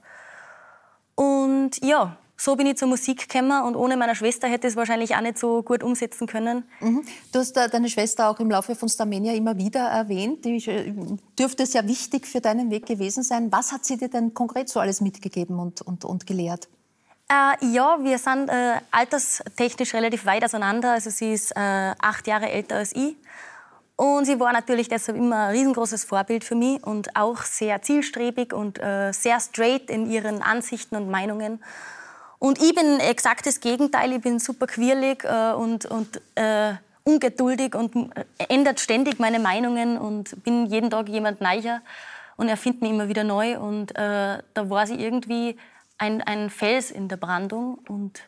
Und 1.14 1.84
ja, 1.84 2.16
so 2.36 2.54
bin 2.54 2.66
ich 2.66 2.76
zur 2.76 2.88
Musik 2.88 3.28
gekommen 3.28 3.64
und 3.64 3.76
ohne 3.76 3.96
meine 3.96 4.14
Schwester 4.14 4.46
hätte 4.46 4.66
ich 4.66 4.72
es 4.72 4.76
wahrscheinlich 4.76 5.16
auch 5.16 5.22
nicht 5.22 5.38
so 5.38 5.62
gut 5.62 5.82
umsetzen 5.82 6.26
können. 6.26 6.64
Mhm. 6.80 7.02
Du 7.32 7.38
hast 7.38 7.56
äh, 7.56 7.68
deine 7.68 7.88
Schwester 7.88 8.28
auch 8.28 8.38
im 8.40 8.50
Laufe 8.50 8.74
von 8.74 8.88
Starmania 8.88 9.32
immer 9.32 9.56
wieder 9.56 9.88
erwähnt. 9.88 10.44
Die 10.44 10.56
äh, 10.68 10.92
dürfte 11.38 11.64
sehr 11.64 11.86
wichtig 11.88 12.26
für 12.26 12.40
deinen 12.40 12.70
Weg 12.70 12.86
gewesen 12.86 13.22
sein. 13.22 13.50
Was 13.50 13.72
hat 13.72 13.84
sie 13.84 13.96
dir 13.96 14.08
denn 14.08 14.34
konkret 14.34 14.68
so 14.68 14.80
alles 14.80 15.00
mitgegeben 15.00 15.58
und, 15.58 15.80
und, 15.80 16.04
und 16.04 16.26
gelehrt? 16.26 16.68
Äh, 17.28 17.66
ja, 17.72 17.98
wir 18.00 18.18
sind 18.18 18.48
äh, 18.48 18.74
alterstechnisch 18.92 19.94
relativ 19.94 20.26
weit 20.26 20.44
auseinander. 20.44 20.92
Also 20.92 21.10
sie 21.10 21.32
ist 21.32 21.50
äh, 21.56 21.92
acht 22.00 22.26
Jahre 22.28 22.48
älter 22.48 22.76
als 22.76 22.94
ich. 22.94 23.16
Und 23.96 24.26
sie 24.26 24.38
war 24.38 24.52
natürlich 24.52 24.88
deshalb 24.88 25.16
immer 25.16 25.46
ein 25.46 25.56
riesengroßes 25.56 26.04
Vorbild 26.04 26.44
für 26.44 26.54
mich 26.54 26.84
und 26.84 27.16
auch 27.16 27.42
sehr 27.42 27.82
zielstrebig 27.82 28.52
und 28.52 28.78
äh, 28.78 29.10
sehr 29.12 29.40
straight 29.40 29.90
in 29.90 30.08
ihren 30.08 30.42
Ansichten 30.42 30.96
und 30.96 31.10
Meinungen. 31.10 31.64
Und 32.38 32.62
ich 32.62 32.74
bin 32.74 33.00
exakt 33.00 33.46
das 33.46 33.60
Gegenteil. 33.60 34.12
Ich 34.12 34.20
bin 34.20 34.38
super 34.38 34.66
quirlig 34.66 35.24
äh, 35.24 35.52
und, 35.52 35.86
und 35.86 36.20
äh, 36.36 36.74
ungeduldig 37.04 37.74
und 37.74 38.12
ändert 38.48 38.78
ständig 38.78 39.18
meine 39.18 39.38
Meinungen 39.38 39.96
und 39.96 40.44
bin 40.44 40.66
jeden 40.66 40.90
Tag 40.90 41.08
jemand 41.08 41.40
neuer 41.40 41.80
und 42.36 42.48
erfinde 42.48 42.80
mich 42.82 42.90
immer 42.90 43.08
wieder 43.08 43.24
neu. 43.24 43.58
Und 43.58 43.94
da 43.96 44.42
war 44.54 44.86
sie 44.88 44.96
irgendwie 44.96 45.56
ein, 45.98 46.22
ein 46.22 46.50
Fels 46.50 46.90
in 46.90 47.08
der 47.08 47.16
Brandung 47.16 47.78
und 47.88 48.22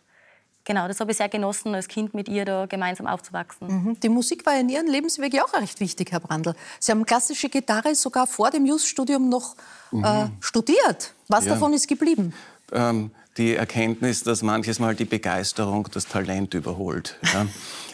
Genau, 0.69 0.87
das 0.87 1.01
habe 1.01 1.13
ich 1.13 1.17
sehr 1.17 1.31
genossen, 1.31 1.75
als 1.75 1.89
Kind 1.89 2.13
mit 2.13 2.29
ihr 2.29 2.45
da 2.45 2.67
gemeinsam 2.67 3.07
aufzuwachsen. 3.07 3.69
Mhm. 3.69 4.01
Die 4.01 4.11
Musik 4.11 4.45
war 4.45 4.61
in 4.61 4.69
Ihrem 4.69 4.87
Lebensweg 4.87 5.33
ja 5.33 5.43
auch 5.43 5.55
recht 5.55 5.81
wichtig, 5.81 6.13
Herr 6.13 6.21
Brandl. 6.21 6.55
Sie 6.79 6.93
haben 6.93 7.07
klassische 7.07 7.49
Gitarre 7.49 7.95
sogar 7.95 8.27
vor 8.27 8.51
dem 8.51 8.67
Just-Studium 8.67 9.31
noch 9.31 9.57
mhm. 9.91 10.05
äh, 10.05 10.27
studiert. 10.41 11.15
Was 11.29 11.47
ja. 11.47 11.55
davon 11.55 11.73
ist 11.73 11.89
geblieben? 11.89 12.35
Ähm, 12.71 13.13
die 13.39 13.55
Erkenntnis, 13.55 14.25
dass 14.25 14.43
manches 14.43 14.79
Mal 14.79 14.95
die 14.95 15.07
Begeisterung 15.07 15.89
das 15.91 16.07
Talent 16.07 16.53
überholt. 16.53 17.17
Ja. 17.33 17.47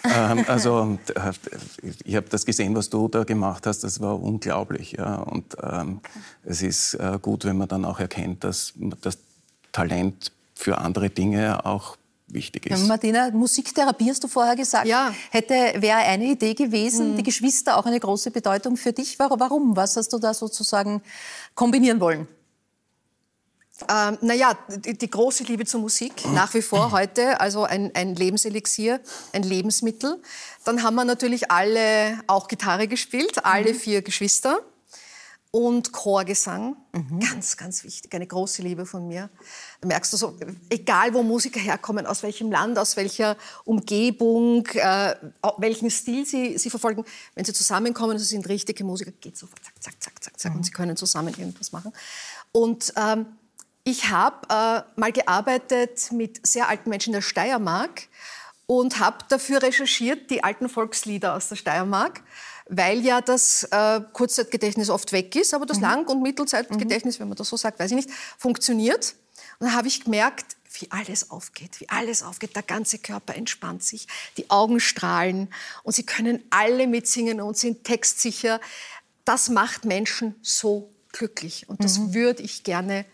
ähm, 0.33 0.45
also 0.49 0.99
äh, 1.14 1.33
ich 2.05 2.16
habe 2.16 2.29
das 2.29 2.45
gesehen, 2.45 2.75
was 2.75 2.91
du 2.91 3.07
da 3.07 3.22
gemacht 3.22 3.68
hast, 3.68 3.85
das 3.85 4.01
war 4.01 4.20
unglaublich. 4.20 4.97
Ja. 4.99 5.18
Und 5.18 5.57
ähm, 5.62 6.01
es 6.43 6.61
ist 6.61 6.95
äh, 6.95 7.20
gut, 7.22 7.45
wenn 7.45 7.57
man 7.57 7.68
dann 7.68 7.85
auch 7.85 8.01
erkennt, 8.01 8.43
dass 8.43 8.72
das 9.01 9.16
Talent 9.75 10.33
für 10.55 10.79
andere 10.79 11.11
Dinge 11.11 11.66
auch 11.66 11.97
wichtig 12.29 12.66
ist. 12.66 12.81
Ja, 12.81 12.87
Martina, 12.87 13.31
Musiktherapie 13.31 14.09
hast 14.09 14.22
du 14.25 14.29
vorher 14.29 14.57
gesagt. 14.57 14.87
Ja. 14.87 15.12
Hätte, 15.31 15.55
wäre 15.55 15.99
eine 15.99 16.25
Idee 16.25 16.55
gewesen, 16.55 17.12
mhm. 17.12 17.16
die 17.16 17.22
Geschwister 17.22 17.77
auch 17.77 17.85
eine 17.85 18.01
große 18.01 18.31
Bedeutung 18.31 18.77
für 18.77 18.93
dich. 18.93 19.18
Warum? 19.18 19.77
Was 19.77 19.97
hast 19.97 20.12
du 20.12 20.18
da 20.18 20.33
sozusagen 20.33 21.03
kombinieren 21.55 22.01
wollen? 22.01 22.27
Ähm, 23.91 24.18
naja, 24.20 24.57
die, 24.68 24.97
die, 24.97 25.11
große 25.11 25.43
Liebe 25.45 25.64
zur 25.64 25.81
Musik, 25.81 26.12
nach 26.33 26.55
wie 26.55 26.62
vor 26.62 26.93
heute, 26.93 27.41
also 27.41 27.64
ein, 27.64 27.91
ein 27.95 28.14
Lebenselixier, 28.14 29.01
ein 29.33 29.43
Lebensmittel. 29.43 30.22
Dann 30.64 30.85
haben 30.85 30.95
wir 30.95 31.05
natürlich 31.05 31.51
alle 31.51 32.20
auch 32.29 32.47
Gitarre 32.47 32.87
gespielt, 32.87 33.45
alle 33.45 33.72
mhm. 33.72 33.77
vier 33.77 34.03
Geschwister 34.03 34.61
und 35.55 35.92
Chorgesang. 35.92 36.74
Mhm. 36.90 37.20
Ganz, 37.20 37.57
ganz 37.57 37.84
wichtig, 37.84 38.12
eine 38.12 38.26
große 38.26 38.61
Liebe 38.61 38.86
von 38.86 39.07
mir. 39.07 39.30
Da 39.80 39.86
merkst 39.86 40.12
du 40.12 40.16
so, 40.16 40.36
egal 40.68 41.14
wo 41.14 41.22
Musiker 41.22 41.61
herkommen, 41.61 42.07
aus 42.07 42.24
welchem 42.24 42.50
Land, 42.50 42.76
aus 42.76 42.96
welcher 42.96 43.36
Umgebung, 43.64 44.66
äh, 44.74 45.14
welchen 45.59 45.92
Stil 45.92 46.26
sie, 46.26 46.59
sie 46.59 46.70
verfolgen, 46.70 47.05
wenn 47.36 47.44
sie 47.44 47.52
zusammenkommen, 47.52 48.18
sie 48.18 48.24
sind 48.24 48.48
richtige 48.48 48.82
Musiker, 48.82 49.12
geht 49.12 49.36
sofort 49.36 49.61
zack, 49.62 49.74
zack, 49.80 50.02
zack, 50.02 50.24
zack, 50.24 50.40
zack 50.40 50.50
mhm. 50.50 50.59
und 50.59 50.64
sie 50.64 50.72
können 50.72 50.96
zusammen 50.96 51.32
irgendwas 51.38 51.70
machen. 51.70 51.92
Und 52.50 52.92
ähm, 52.96 53.26
ich 53.84 54.11
habe 54.11 54.48
äh, 54.48 54.82
mal 54.98 55.12
gearbeitet 55.12 56.11
mit 56.11 56.44
sehr 56.44 56.68
alten 56.68 56.90
Menschen 56.90 57.11
in 57.11 57.18
der 57.18 57.22
Steiermark 57.22 58.09
und 58.66 58.98
habe 58.98 59.18
dafür 59.28 59.62
recherchiert 59.62 60.30
die 60.30 60.42
alten 60.42 60.68
Volkslieder 60.68 61.36
aus 61.36 61.48
der 61.48 61.55
Steiermark 61.55 62.22
weil 62.68 63.04
ja 63.04 63.20
das 63.20 63.64
äh, 63.64 64.00
Kurzzeitgedächtnis 64.12 64.90
oft 64.90 65.12
weg 65.12 65.36
ist, 65.36 65.54
aber 65.54 65.66
das 65.66 65.78
mhm. 65.78 65.82
Lang- 65.82 66.08
und 66.08 66.22
Mittelzeitgedächtnis, 66.22 67.18
mhm. 67.18 67.22
wenn 67.22 67.28
man 67.28 67.36
das 67.36 67.48
so 67.48 67.56
sagt, 67.56 67.78
weiß 67.78 67.90
ich 67.90 67.96
nicht, 67.96 68.10
funktioniert. 68.38 69.14
Und 69.58 69.68
dann 69.68 69.76
habe 69.76 69.88
ich 69.88 70.04
gemerkt, 70.04 70.56
wie 70.80 70.90
alles 70.90 71.30
aufgeht, 71.30 71.80
wie 71.80 71.88
alles 71.88 72.22
aufgeht. 72.22 72.56
Der 72.56 72.62
ganze 72.62 72.98
Körper 72.98 73.34
entspannt 73.34 73.84
sich, 73.84 74.08
die 74.36 74.50
Augen 74.50 74.80
strahlen 74.80 75.52
und 75.82 75.94
sie 75.94 76.04
können 76.04 76.42
alle 76.50 76.86
mitsingen 76.86 77.40
und 77.40 77.56
sind 77.56 77.84
textsicher. 77.84 78.60
Das 79.24 79.48
macht 79.48 79.84
Menschen 79.84 80.34
so 80.42 80.90
glücklich 81.12 81.68
und 81.68 81.84
das 81.84 81.98
mhm. 81.98 82.14
würde 82.14 82.42
ich 82.42 82.64
gerne 82.64 83.04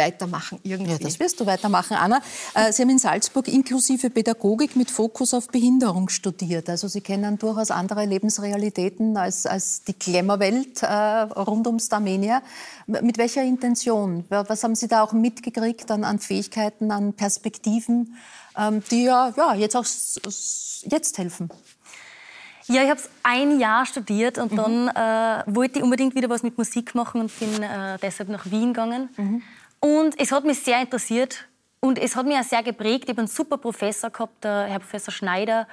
weitermachen 0.00 0.58
irgendwie. 0.62 0.92
Ja, 0.92 0.98
das 0.98 1.20
wirst 1.20 1.38
du 1.40 1.46
weitermachen, 1.46 1.96
Anna. 1.96 2.20
Äh, 2.54 2.72
Sie 2.72 2.82
haben 2.82 2.90
in 2.90 2.98
Salzburg 2.98 3.46
inklusive 3.48 4.10
Pädagogik 4.10 4.76
mit 4.76 4.90
Fokus 4.90 5.34
auf 5.34 5.48
Behinderung 5.48 6.08
studiert. 6.08 6.68
Also 6.68 6.88
Sie 6.88 7.00
kennen 7.00 7.38
durchaus 7.38 7.70
andere 7.70 8.04
Lebensrealitäten 8.06 9.16
als, 9.16 9.46
als 9.46 9.84
die 9.84 9.98
Glamour-Welt 9.98 10.82
äh, 10.82 10.86
rund 10.86 11.66
um 11.66 11.78
Starmenia. 11.78 12.42
Mit 12.86 13.18
welcher 13.18 13.42
Intention? 13.42 14.24
Was 14.28 14.64
haben 14.64 14.74
Sie 14.74 14.88
da 14.88 15.02
auch 15.02 15.12
mitgekriegt 15.12 15.90
an, 15.90 16.04
an 16.04 16.18
Fähigkeiten, 16.18 16.90
an 16.90 17.12
Perspektiven, 17.12 18.16
ähm, 18.58 18.82
die 18.90 19.04
ja, 19.04 19.32
ja 19.36 19.54
jetzt 19.54 19.76
auch 19.76 19.86
jetzt 20.90 21.18
helfen? 21.18 21.50
Ja, 22.70 22.84
ich 22.84 22.90
habe 22.90 23.00
ein 23.24 23.58
Jahr 23.58 23.84
studiert 23.84 24.38
und 24.38 24.52
mhm. 24.52 24.56
dann 24.56 24.88
äh, 24.88 25.42
wollte 25.46 25.78
ich 25.78 25.84
unbedingt 25.84 26.14
wieder 26.14 26.30
was 26.30 26.44
mit 26.44 26.56
Musik 26.56 26.94
machen 26.94 27.20
und 27.22 27.38
bin 27.40 27.62
äh, 27.62 27.98
deshalb 28.00 28.28
nach 28.28 28.48
Wien 28.50 28.72
gegangen. 28.72 29.08
Mhm. 29.16 29.42
Und 29.80 30.18
es 30.20 30.30
hat 30.30 30.44
mich 30.44 30.62
sehr 30.62 30.80
interessiert 30.80 31.48
und 31.80 31.98
es 31.98 32.14
hat 32.14 32.26
mich 32.26 32.36
auch 32.36 32.44
sehr 32.44 32.62
geprägt. 32.62 33.04
Ich 33.04 33.10
habe 33.10 33.20
einen 33.20 33.28
super 33.28 33.56
Professor 33.56 34.10
gehabt, 34.10 34.44
der 34.44 34.64
Herr 34.64 34.78
Professor 34.78 35.12
Schneider, 35.12 35.66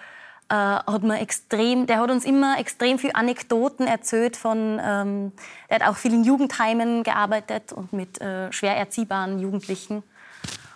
äh, 0.49 0.53
hat 0.53 1.03
man 1.03 1.17
extrem, 1.17 1.87
der 1.87 1.99
hat 1.99 2.09
uns 2.09 2.23
immer 2.23 2.57
extrem 2.57 2.97
viel 2.97 3.11
Anekdoten 3.13 3.85
erzählt 3.85 4.37
von, 4.37 4.79
ähm, 4.81 5.33
er 5.67 5.79
hat 5.79 5.87
auch 5.89 5.97
viel 5.97 6.13
in 6.13 6.23
Jugendheimen 6.23 7.03
gearbeitet 7.03 7.73
und 7.73 7.91
mit 7.91 8.21
äh, 8.21 8.51
schwer 8.53 8.77
erziehbaren 8.77 9.39
Jugendlichen. 9.39 10.03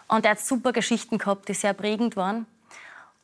Und 0.09 0.25
er 0.25 0.31
hat 0.31 0.41
super 0.41 0.73
Geschichten 0.73 1.17
gehabt, 1.17 1.47
die 1.47 1.53
sehr 1.53 1.73
prägend 1.73 2.17
waren. 2.17 2.45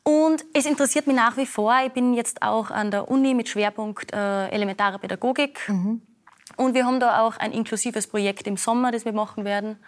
Und 0.04 0.42
es 0.54 0.64
interessiert 0.64 1.06
mich 1.06 1.16
nach 1.16 1.36
wie 1.36 1.44
vor. 1.44 1.74
Ich 1.84 1.92
bin 1.92 2.14
jetzt 2.14 2.40
auch 2.40 2.70
an 2.70 2.90
der 2.90 3.10
Uni 3.10 3.34
mit 3.34 3.50
Schwerpunkt 3.50 4.10
äh, 4.14 4.48
elementare 4.48 4.98
Pädagogik. 4.98 5.68
Mhm. 5.68 6.00
Und 6.58 6.74
wir 6.74 6.84
haben 6.84 6.98
da 6.98 7.20
auch 7.20 7.36
ein 7.36 7.52
inklusives 7.52 8.08
Projekt 8.08 8.48
im 8.48 8.56
Sommer, 8.56 8.90
das 8.90 9.04
wir 9.04 9.12
machen 9.12 9.44
werden. 9.44 9.78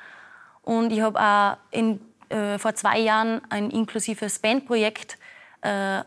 Und 0.62 0.92
ich 0.92 1.00
habe 1.00 1.20
auch 1.20 1.56
in, 1.72 2.00
äh, 2.28 2.58
vor 2.58 2.76
zwei 2.76 3.00
Jahren 3.00 3.40
ein 3.48 3.70
inklusives 3.70 4.38
Bandprojekt 4.38 5.18
äh, 5.62 6.02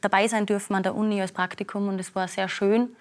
dabei 0.00 0.26
sein 0.26 0.46
dürfen 0.46 0.74
an 0.74 0.82
der 0.82 0.94
Uni 0.94 1.20
als 1.20 1.32
Praktikum 1.32 1.88
und 1.88 2.00
es 2.00 2.14
war 2.14 2.28
sehr 2.28 2.48
schön, 2.48 2.96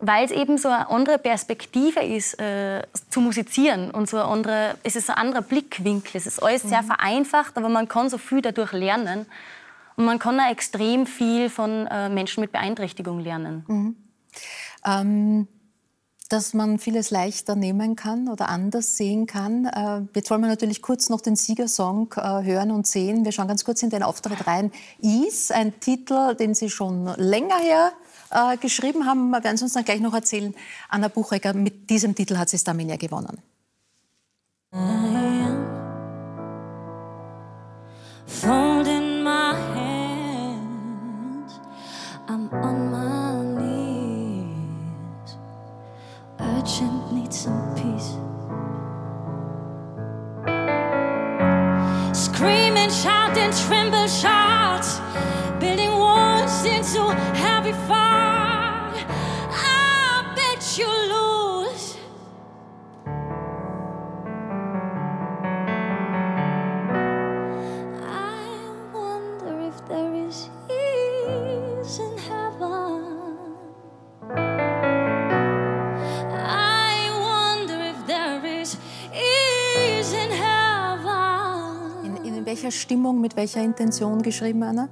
weil 0.00 0.24
es 0.24 0.32
eben 0.32 0.58
so 0.58 0.68
eine 0.68 0.90
andere 0.90 1.18
Perspektive 1.18 2.00
ist, 2.00 2.40
äh, 2.40 2.82
zu 3.08 3.20
musizieren 3.20 3.92
und 3.92 4.08
so 4.08 4.16
eine 4.16 4.26
andere, 4.26 4.74
es 4.82 4.96
ist 4.96 5.10
ein 5.10 5.16
anderer 5.16 5.42
Blickwinkel. 5.42 6.16
Es 6.16 6.26
ist 6.26 6.42
alles 6.42 6.62
sehr 6.62 6.82
mhm. 6.82 6.86
vereinfacht, 6.86 7.56
aber 7.56 7.68
man 7.68 7.86
kann 7.86 8.10
so 8.10 8.18
viel 8.18 8.42
dadurch 8.42 8.72
lernen 8.72 9.26
und 9.94 10.06
man 10.06 10.18
kann 10.18 10.40
auch 10.40 10.50
extrem 10.50 11.06
viel 11.06 11.48
von 11.48 11.86
äh, 11.86 12.08
Menschen 12.08 12.40
mit 12.40 12.50
Beeinträchtigung 12.50 13.20
lernen. 13.20 13.64
Mhm. 13.68 13.96
Ähm 14.84 15.48
dass 16.32 16.54
man 16.54 16.78
vieles 16.78 17.10
leichter 17.10 17.54
nehmen 17.56 17.94
kann 17.94 18.28
oder 18.28 18.48
anders 18.48 18.96
sehen 18.96 19.26
kann. 19.26 19.66
Äh, 19.66 20.02
jetzt 20.16 20.30
wollen 20.30 20.40
wir 20.40 20.48
natürlich 20.48 20.80
kurz 20.80 21.10
noch 21.10 21.20
den 21.20 21.36
Siegersong 21.36 22.14
äh, 22.16 22.42
hören 22.42 22.70
und 22.70 22.86
sehen. 22.86 23.26
Wir 23.26 23.32
schauen 23.32 23.48
ganz 23.48 23.64
kurz 23.64 23.82
in 23.82 23.90
den 23.90 24.02
Auftritt 24.02 24.46
rein. 24.46 24.72
Is, 25.00 25.50
ein 25.50 25.78
Titel, 25.78 26.34
den 26.34 26.54
Sie 26.54 26.70
schon 26.70 27.04
länger 27.16 27.58
her 27.58 27.92
äh, 28.30 28.56
geschrieben 28.56 29.04
haben. 29.04 29.28
Wir 29.28 29.44
werden 29.44 29.56
es 29.56 29.62
uns 29.62 29.74
dann 29.74 29.84
gleich 29.84 30.00
noch 30.00 30.14
erzählen. 30.14 30.54
Anna 30.88 31.08
Buchecker, 31.08 31.52
mit 31.52 31.90
diesem 31.90 32.14
Titel 32.14 32.38
hat 32.38 32.48
sie 32.48 32.58
Staminia 32.58 32.96
gewonnen. 32.96 33.38
Fold 38.26 38.86
in 38.88 39.22
my 39.22 39.52
hands, 39.74 41.60
I'm 42.26 42.50
on 42.64 42.90
my 42.90 43.11
urgent 46.62 47.12
need 47.12 47.32
some 47.32 47.74
peace. 47.74 48.10
Scream 52.16 52.76
and 52.76 52.92
shout 52.92 53.36
and 53.36 53.52
tremble, 53.66 54.06
shout, 54.06 54.86
building 55.58 55.90
walls 55.90 56.64
into 56.64 57.02
heavy 57.34 57.72
fire. 57.88 58.11
Stimmung, 82.72 83.20
mit 83.20 83.36
welcher 83.36 83.62
Intention 83.62 84.22
geschrieben, 84.22 84.62
Anna? 84.62 84.88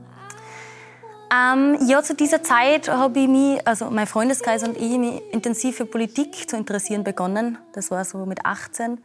Ähm, 1.33 1.79
ja, 1.87 2.03
zu 2.03 2.15
dieser 2.15 2.43
Zeit 2.43 2.89
habe 2.89 3.21
ich 3.21 3.29
mich, 3.29 3.67
also 3.67 3.89
mein 3.91 4.07
Freundeskreis 4.07 4.65
und 4.65 4.77
ich, 4.77 4.99
mich 4.99 5.23
intensiv 5.33 5.77
für 5.77 5.87
Politik 5.87 6.49
zu 6.51 6.57
interessieren 6.57 7.05
begonnen. 7.05 7.59
Das 7.73 7.91
war 7.91 8.05
so 8.05 8.27
mit 8.27 8.45
18. 8.45 8.99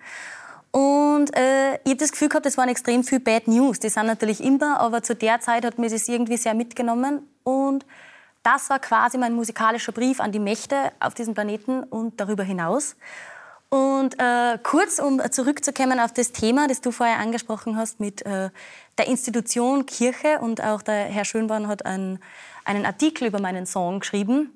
Und 0.71 1.36
äh, 1.38 1.76
ich 1.84 1.91
habe 1.91 1.97
das 1.97 2.11
Gefühl 2.11 2.30
gehabt, 2.30 2.45
es 2.47 2.57
waren 2.57 2.67
extrem 2.67 3.03
viel 3.03 3.19
Bad 3.19 3.47
News. 3.47 3.80
Die 3.80 3.89
sind 3.89 4.07
natürlich 4.07 4.43
immer, 4.43 4.80
aber 4.80 5.03
zu 5.03 5.15
der 5.15 5.39
Zeit 5.39 5.63
hat 5.65 5.78
mir 5.78 5.89
das 5.89 6.07
irgendwie 6.07 6.38
sehr 6.38 6.55
mitgenommen. 6.55 7.28
Und 7.43 7.86
das 8.41 8.69
war 8.69 8.80
quasi 8.80 9.17
mein 9.17 9.34
musikalischer 9.34 9.91
Brief 9.91 10.19
an 10.19 10.32
die 10.32 10.39
Mächte 10.39 10.91
auf 10.99 11.13
diesem 11.13 11.34
Planeten 11.34 11.84
und 11.84 12.19
darüber 12.19 12.43
hinaus. 12.43 12.95
Und 13.76 14.17
äh, 14.19 14.57
kurz, 14.63 14.99
um 14.99 15.21
zurückzukommen 15.32 15.99
auf 15.99 16.13
das 16.13 16.32
Thema, 16.32 16.69
das 16.69 16.80
du 16.80 16.91
vorher 16.91 17.19
angesprochen 17.19 17.76
hast 17.76 17.99
mit 17.99 18.26
äh, 18.26 18.49
der 18.97 19.07
Institution 19.07 19.86
Kirche 19.86 20.39
und 20.39 20.63
auch 20.63 20.82
der 20.82 21.07
Herr 21.07 21.26
Schönborn 21.26 21.67
hat 21.67 21.86
einen, 21.86 22.19
einen 22.63 22.86
Artikel 22.86 23.28
über 23.28 23.41
meinen 23.41 23.65
Song 23.65 23.99
geschrieben. 23.99 24.49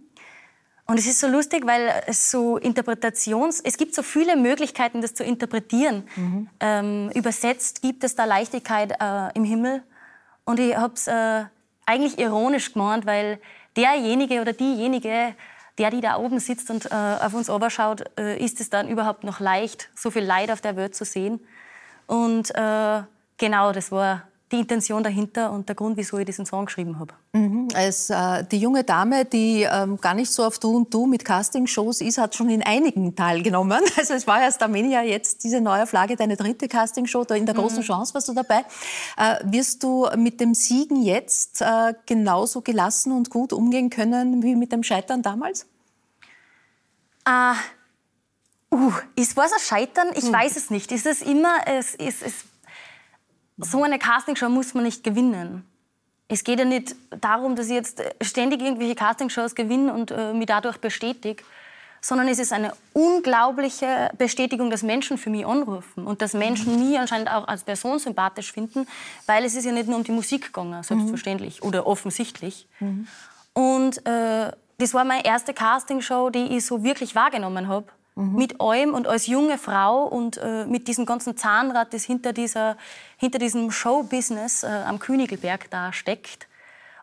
Und 0.85 0.99
es 0.99 1.05
ist 1.05 1.19
so 1.19 1.27
lustig, 1.27 1.67
weil 1.67 1.91
es 2.07 2.31
so 2.31 2.55
Interpretations, 2.55 3.59
es 3.59 3.75
gibt 3.75 3.93
so 3.93 4.03
viele 4.03 4.37
Möglichkeiten, 4.37 5.01
das 5.01 5.15
zu 5.15 5.25
interpretieren. 5.25 6.07
Mhm. 6.15 6.49
Ähm, 6.61 7.11
übersetzt 7.13 7.81
gibt 7.81 8.05
es 8.05 8.15
da 8.15 8.23
Leichtigkeit 8.23 8.93
äh, 9.01 9.33
im 9.33 9.43
Himmel. 9.43 9.83
Und 10.45 10.61
ich 10.61 10.77
habe 10.77 10.93
es 10.93 11.07
äh, 11.07 11.43
eigentlich 11.85 12.19
ironisch 12.19 12.71
gemeint, 12.71 13.05
weil 13.05 13.41
derjenige 13.75 14.39
oder 14.39 14.53
diejenige 14.53 15.35
der, 15.79 15.89
die 15.89 16.01
da 16.01 16.17
oben 16.17 16.39
sitzt 16.39 16.69
und 16.69 16.85
äh, 16.91 16.95
auf 16.95 17.33
uns 17.33 17.49
oberschaut, 17.49 18.03
äh, 18.19 18.37
ist 18.37 18.59
es 18.61 18.69
dann 18.69 18.87
überhaupt 18.87 19.23
noch 19.23 19.39
leicht, 19.39 19.89
so 19.95 20.11
viel 20.11 20.23
Leid 20.23 20.51
auf 20.51 20.61
der 20.61 20.75
Welt 20.75 20.95
zu 20.95 21.05
sehen. 21.05 21.39
Und 22.05 22.53
äh, 22.53 23.01
genau, 23.37 23.71
das 23.71 23.91
war 23.91 24.28
die 24.51 24.59
Intention 24.59 25.03
dahinter 25.03 25.51
und 25.51 25.69
der 25.69 25.75
Grund, 25.75 25.95
wieso 25.97 26.17
ich 26.17 26.25
diesen 26.25 26.45
Song 26.45 26.65
geschrieben 26.65 26.97
habe. 26.99 27.13
Mhm. 27.33 27.67
Als 27.75 28.09
äh, 28.09 28.43
die 28.45 28.57
junge 28.57 28.83
Dame, 28.83 29.25
die 29.25 29.61
ähm, 29.61 30.01
gar 30.01 30.15
nicht 30.15 30.31
so 30.31 30.43
auf 30.43 30.57
Du 30.57 30.75
und 30.75 30.93
Du 30.93 31.05
mit 31.05 31.23
Castingshows 31.23 32.01
ist, 32.01 32.17
hat 32.17 32.35
schon 32.35 32.49
in 32.49 32.63
einigen 32.63 33.15
teilgenommen. 33.15 33.81
Also 33.97 34.13
es 34.13 34.25
war 34.27 34.41
ja 34.41 34.51
Starmania 34.51 35.03
jetzt 35.03 35.43
diese 35.43 35.59
neue 35.59 35.85
Flagge, 35.85 36.15
deine 36.15 36.37
dritte 36.37 36.67
Castingshow, 36.67 37.25
da 37.25 37.35
in 37.35 37.45
der 37.45 37.53
großen 37.53 37.79
mhm. 37.79 37.83
Chance 37.83 38.13
warst 38.13 38.29
du 38.29 38.33
dabei. 38.33 38.65
Äh, 39.17 39.35
wirst 39.43 39.83
du 39.83 40.07
mit 40.15 40.39
dem 40.39 40.53
Siegen 40.53 41.03
jetzt 41.03 41.61
äh, 41.61 41.93
genauso 42.05 42.61
gelassen 42.61 43.11
und 43.11 43.29
gut 43.29 43.51
umgehen 43.53 43.89
können 43.89 44.41
wie 44.41 44.55
mit 44.55 44.71
dem 44.71 44.83
Scheitern 44.83 45.21
damals? 45.21 45.67
Uh, 47.27 47.55
uh, 48.73 48.93
ist 49.15 49.37
was 49.37 49.53
ein 49.53 49.59
Scheitern? 49.59 50.09
Ich 50.15 50.25
hm. 50.25 50.33
weiß 50.33 50.55
es 50.55 50.69
nicht. 50.69 50.91
Ist 50.91 51.05
es 51.05 51.21
immer, 51.21 51.67
es, 51.67 51.93
es, 51.95 52.21
es, 52.21 52.33
so 53.59 53.83
eine 53.83 53.99
Castingshow 53.99 54.49
muss 54.49 54.73
man 54.73 54.83
nicht 54.83 55.03
gewinnen. 55.03 55.65
Es 56.27 56.43
geht 56.43 56.59
ja 56.59 56.65
nicht 56.65 56.95
darum, 57.21 57.55
dass 57.55 57.67
ich 57.67 57.73
jetzt 57.73 58.01
ständig 58.21 58.61
irgendwelche 58.61 58.95
Castingshows 58.95 59.55
gewinne 59.55 59.93
und 59.93 60.11
äh, 60.11 60.33
mich 60.33 60.45
dadurch 60.45 60.77
bestätige, 60.77 61.43
sondern 62.01 62.27
es 62.27 62.39
ist 62.39 62.53
eine 62.53 62.73
unglaubliche 62.93 64.09
Bestätigung, 64.17 64.69
dass 64.69 64.83
Menschen 64.83 65.17
für 65.17 65.29
mich 65.29 65.45
anrufen 65.45 66.05
und 66.05 66.21
dass 66.21 66.33
Menschen 66.33 66.79
mich 66.79 66.97
anscheinend 66.97 67.29
auch 67.29 67.47
als 67.47 67.63
Person 67.63 67.99
sympathisch 67.99 68.51
finden, 68.51 68.87
weil 69.25 69.43
es 69.43 69.55
ist 69.55 69.65
ja 69.65 69.71
nicht 69.71 69.87
nur 69.87 69.97
um 69.97 70.03
die 70.03 70.11
Musik 70.11 70.47
gegangen, 70.47 70.81
selbstverständlich 70.83 71.61
mhm. 71.61 71.67
oder 71.67 71.87
offensichtlich. 71.87 72.67
Mhm. 72.79 73.07
Und 73.53 74.05
äh, 74.05 74.51
das 74.77 74.93
war 74.93 75.03
meine 75.03 75.25
erste 75.25 75.53
Castingshow, 75.53 76.29
die 76.29 76.57
ich 76.57 76.65
so 76.65 76.83
wirklich 76.83 77.15
wahrgenommen 77.15 77.67
habe. 77.67 77.87
Mhm. 78.19 78.35
Mit 78.35 78.59
allem 78.59 78.93
und 78.93 79.07
als 79.07 79.27
junge 79.27 79.57
Frau 79.57 80.03
und 80.03 80.37
äh, 80.37 80.65
mit 80.65 80.89
diesem 80.89 81.05
ganzen 81.05 81.37
Zahnrad, 81.37 81.93
das 81.93 82.03
hinter, 82.03 82.33
dieser, 82.33 82.75
hinter 83.17 83.39
diesem 83.39 83.71
Showbusiness 83.71 84.63
äh, 84.63 84.67
am 84.67 84.99
Königelberg 84.99 85.69
da 85.71 85.93
steckt. 85.93 86.47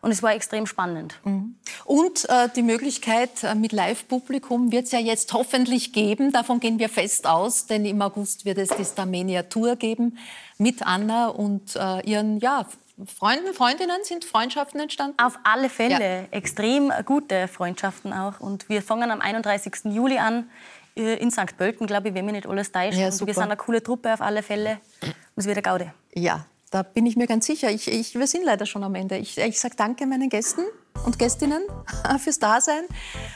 Und 0.01 0.11
es 0.11 0.21
war 0.21 0.33
extrem 0.33 0.67
spannend. 0.67 1.19
Mhm. 1.23 1.55
Und 1.85 2.29
äh, 2.29 2.49
die 2.55 2.61
Möglichkeit 2.61 3.43
äh, 3.43 3.55
mit 3.55 3.71
Live-Publikum 3.71 4.71
wird 4.71 4.85
es 4.85 4.91
ja 4.91 4.99
jetzt 4.99 5.33
hoffentlich 5.33 5.91
geben. 5.91 6.31
Davon 6.31 6.59
gehen 6.59 6.77
wir 6.77 6.87
fest 6.87 7.25
aus, 7.25 7.65
denn 7.65 7.83
im 7.83 7.99
August 8.03 8.45
wird 8.45 8.59
es 8.59 8.69
die 8.69 8.85
Starmania 8.85 9.43
Tour 9.43 9.75
geben 9.75 10.19
mit 10.59 10.85
Anna 10.85 11.29
und 11.29 11.75
äh, 11.75 12.01
ihren 12.01 12.37
ja, 12.39 12.67
Freunden, 13.05 13.53
Freundinnen 13.53 14.03
sind 14.03 14.25
Freundschaften 14.25 14.79
entstanden? 14.79 15.17
Auf 15.19 15.37
alle 15.43 15.69
Fälle. 15.69 15.99
Ja. 15.99 16.23
Extrem 16.31 16.91
gute 17.05 17.47
Freundschaften 17.47 18.13
auch. 18.13 18.39
Und 18.39 18.69
wir 18.69 18.81
fangen 18.81 19.11
am 19.11 19.21
31. 19.21 19.85
Juli 19.85 20.17
an 20.17 20.49
in 20.97 21.31
St. 21.31 21.57
Pölten, 21.57 21.87
glaube 21.87 22.09
ich, 22.09 22.13
wenn 22.13 22.25
mich 22.25 22.35
nicht 22.35 22.47
alles 22.47 22.71
täuscht. 22.71 22.97
Ja, 22.97 23.11
wir 23.11 23.33
sind 23.33 23.43
eine 23.43 23.57
coole 23.57 23.81
Truppe 23.81 24.13
auf 24.13 24.21
alle 24.21 24.43
Fälle. 24.43 24.79
Und 25.01 25.13
es 25.35 25.45
wird 25.45 25.57
eine 25.57 25.63
Gaude. 25.63 25.93
Ja, 26.13 26.45
da 26.71 26.83
bin 26.83 27.05
ich 27.05 27.15
mir 27.15 27.27
ganz 27.27 27.45
sicher. 27.45 27.69
Ich, 27.71 27.87
ich, 27.87 28.15
wir 28.15 28.27
sind 28.27 28.43
leider 28.43 28.65
schon 28.65 28.83
am 28.83 28.95
Ende. 28.95 29.17
Ich, 29.17 29.37
ich 29.37 29.59
sage 29.59 29.75
danke 29.77 30.05
meinen 30.05 30.29
Gästen 30.29 30.61
und 31.05 31.19
Gästinnen 31.19 31.63
fürs 32.19 32.39
Dasein, 32.39 32.83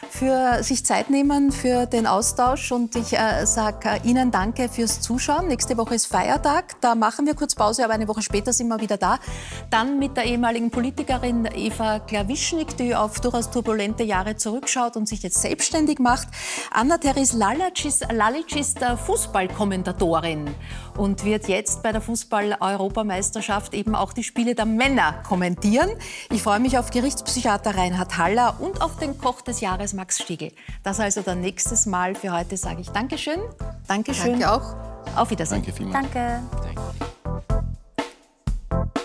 für 0.10 0.64
sich 0.64 0.86
Zeit 0.86 1.10
nehmen, 1.10 1.52
für 1.52 1.86
den 1.86 2.08
Austausch. 2.08 2.72
Und 2.72 2.96
ich 2.96 3.18
äh, 3.18 3.46
sage 3.46 3.90
äh, 3.90 4.08
Ihnen 4.08 4.32
danke 4.32 4.70
fürs 4.70 5.02
Zuschauen. 5.02 5.48
Nächste 5.48 5.78
Woche 5.78 5.96
ist 5.96 6.08
Feiertag. 6.08 6.80
Da 6.82 6.96
machen 6.96 7.26
wir 7.26 7.36
kurz 7.36 7.56
Pause, 7.56 7.84
aber 7.84 7.94
eine 7.94 8.08
Woche 8.08 8.22
später 8.22 8.54
sind 8.54 8.68
wir 8.68 8.80
wieder 8.82 8.98
da. 8.98 9.20
Dann 9.70 10.00
mit 10.00 10.18
der 10.18 10.26
ehemaligen 10.26 10.72
Politikerin 10.72 11.48
Eva 11.54 12.00
Klawischnik, 12.00 12.78
die 12.78 12.96
auf 12.96 13.20
durchaus 13.20 13.52
turbulente 13.52 14.04
Jahre 14.04 14.36
zurückschaut 14.36 14.98
und 14.98 15.08
sich 15.08 15.24
jetzt 15.24 15.42
selbstständig 15.42 16.00
macht. 16.00 16.28
Anna-Therese 16.72 17.38
Lalic 17.38 18.56
ist 18.56 18.80
Fußballkommentatorin 18.80 20.54
und 20.98 21.24
wird 21.26 21.48
jetzt 21.48 21.84
bei 21.84 21.92
der 21.92 22.02
Fußball-Europameisterschaft 22.02 23.74
eben 23.74 23.96
auch 23.96 24.14
die 24.14 24.24
Spiele 24.24 24.56
der 24.56 24.66
Männer 24.66 25.22
kommentieren. 25.28 25.90
Ich 26.32 26.44
freue 26.44 26.60
mich 26.60 26.78
auf 26.78 26.92
Staatstheater 27.52 27.78
Reinhard 27.78 28.18
Haller 28.18 28.56
und 28.60 28.82
auf 28.82 28.98
den 28.98 29.18
Koch 29.18 29.42
des 29.42 29.60
Jahres 29.60 29.94
Max 29.94 30.22
Stiegel. 30.22 30.54
Das 30.84 31.02
also 31.02 31.22
dann 31.22 31.42
nächstes 31.42 31.86
Mal. 31.86 32.16
Für 32.16 32.32
heute 32.32 32.56
sage 32.56 32.80
ich 32.80 32.90
Dankeschön. 32.92 33.40
Dankeschön. 33.88 34.40
Danke 34.40 34.52
auch. 34.52 35.18
Auf 35.18 35.32
Wiedersehen. 35.32 35.62
Danke 35.62 35.74
vielmals. 35.76 36.08
Danke. 36.14 36.42
Danke. 38.70 39.01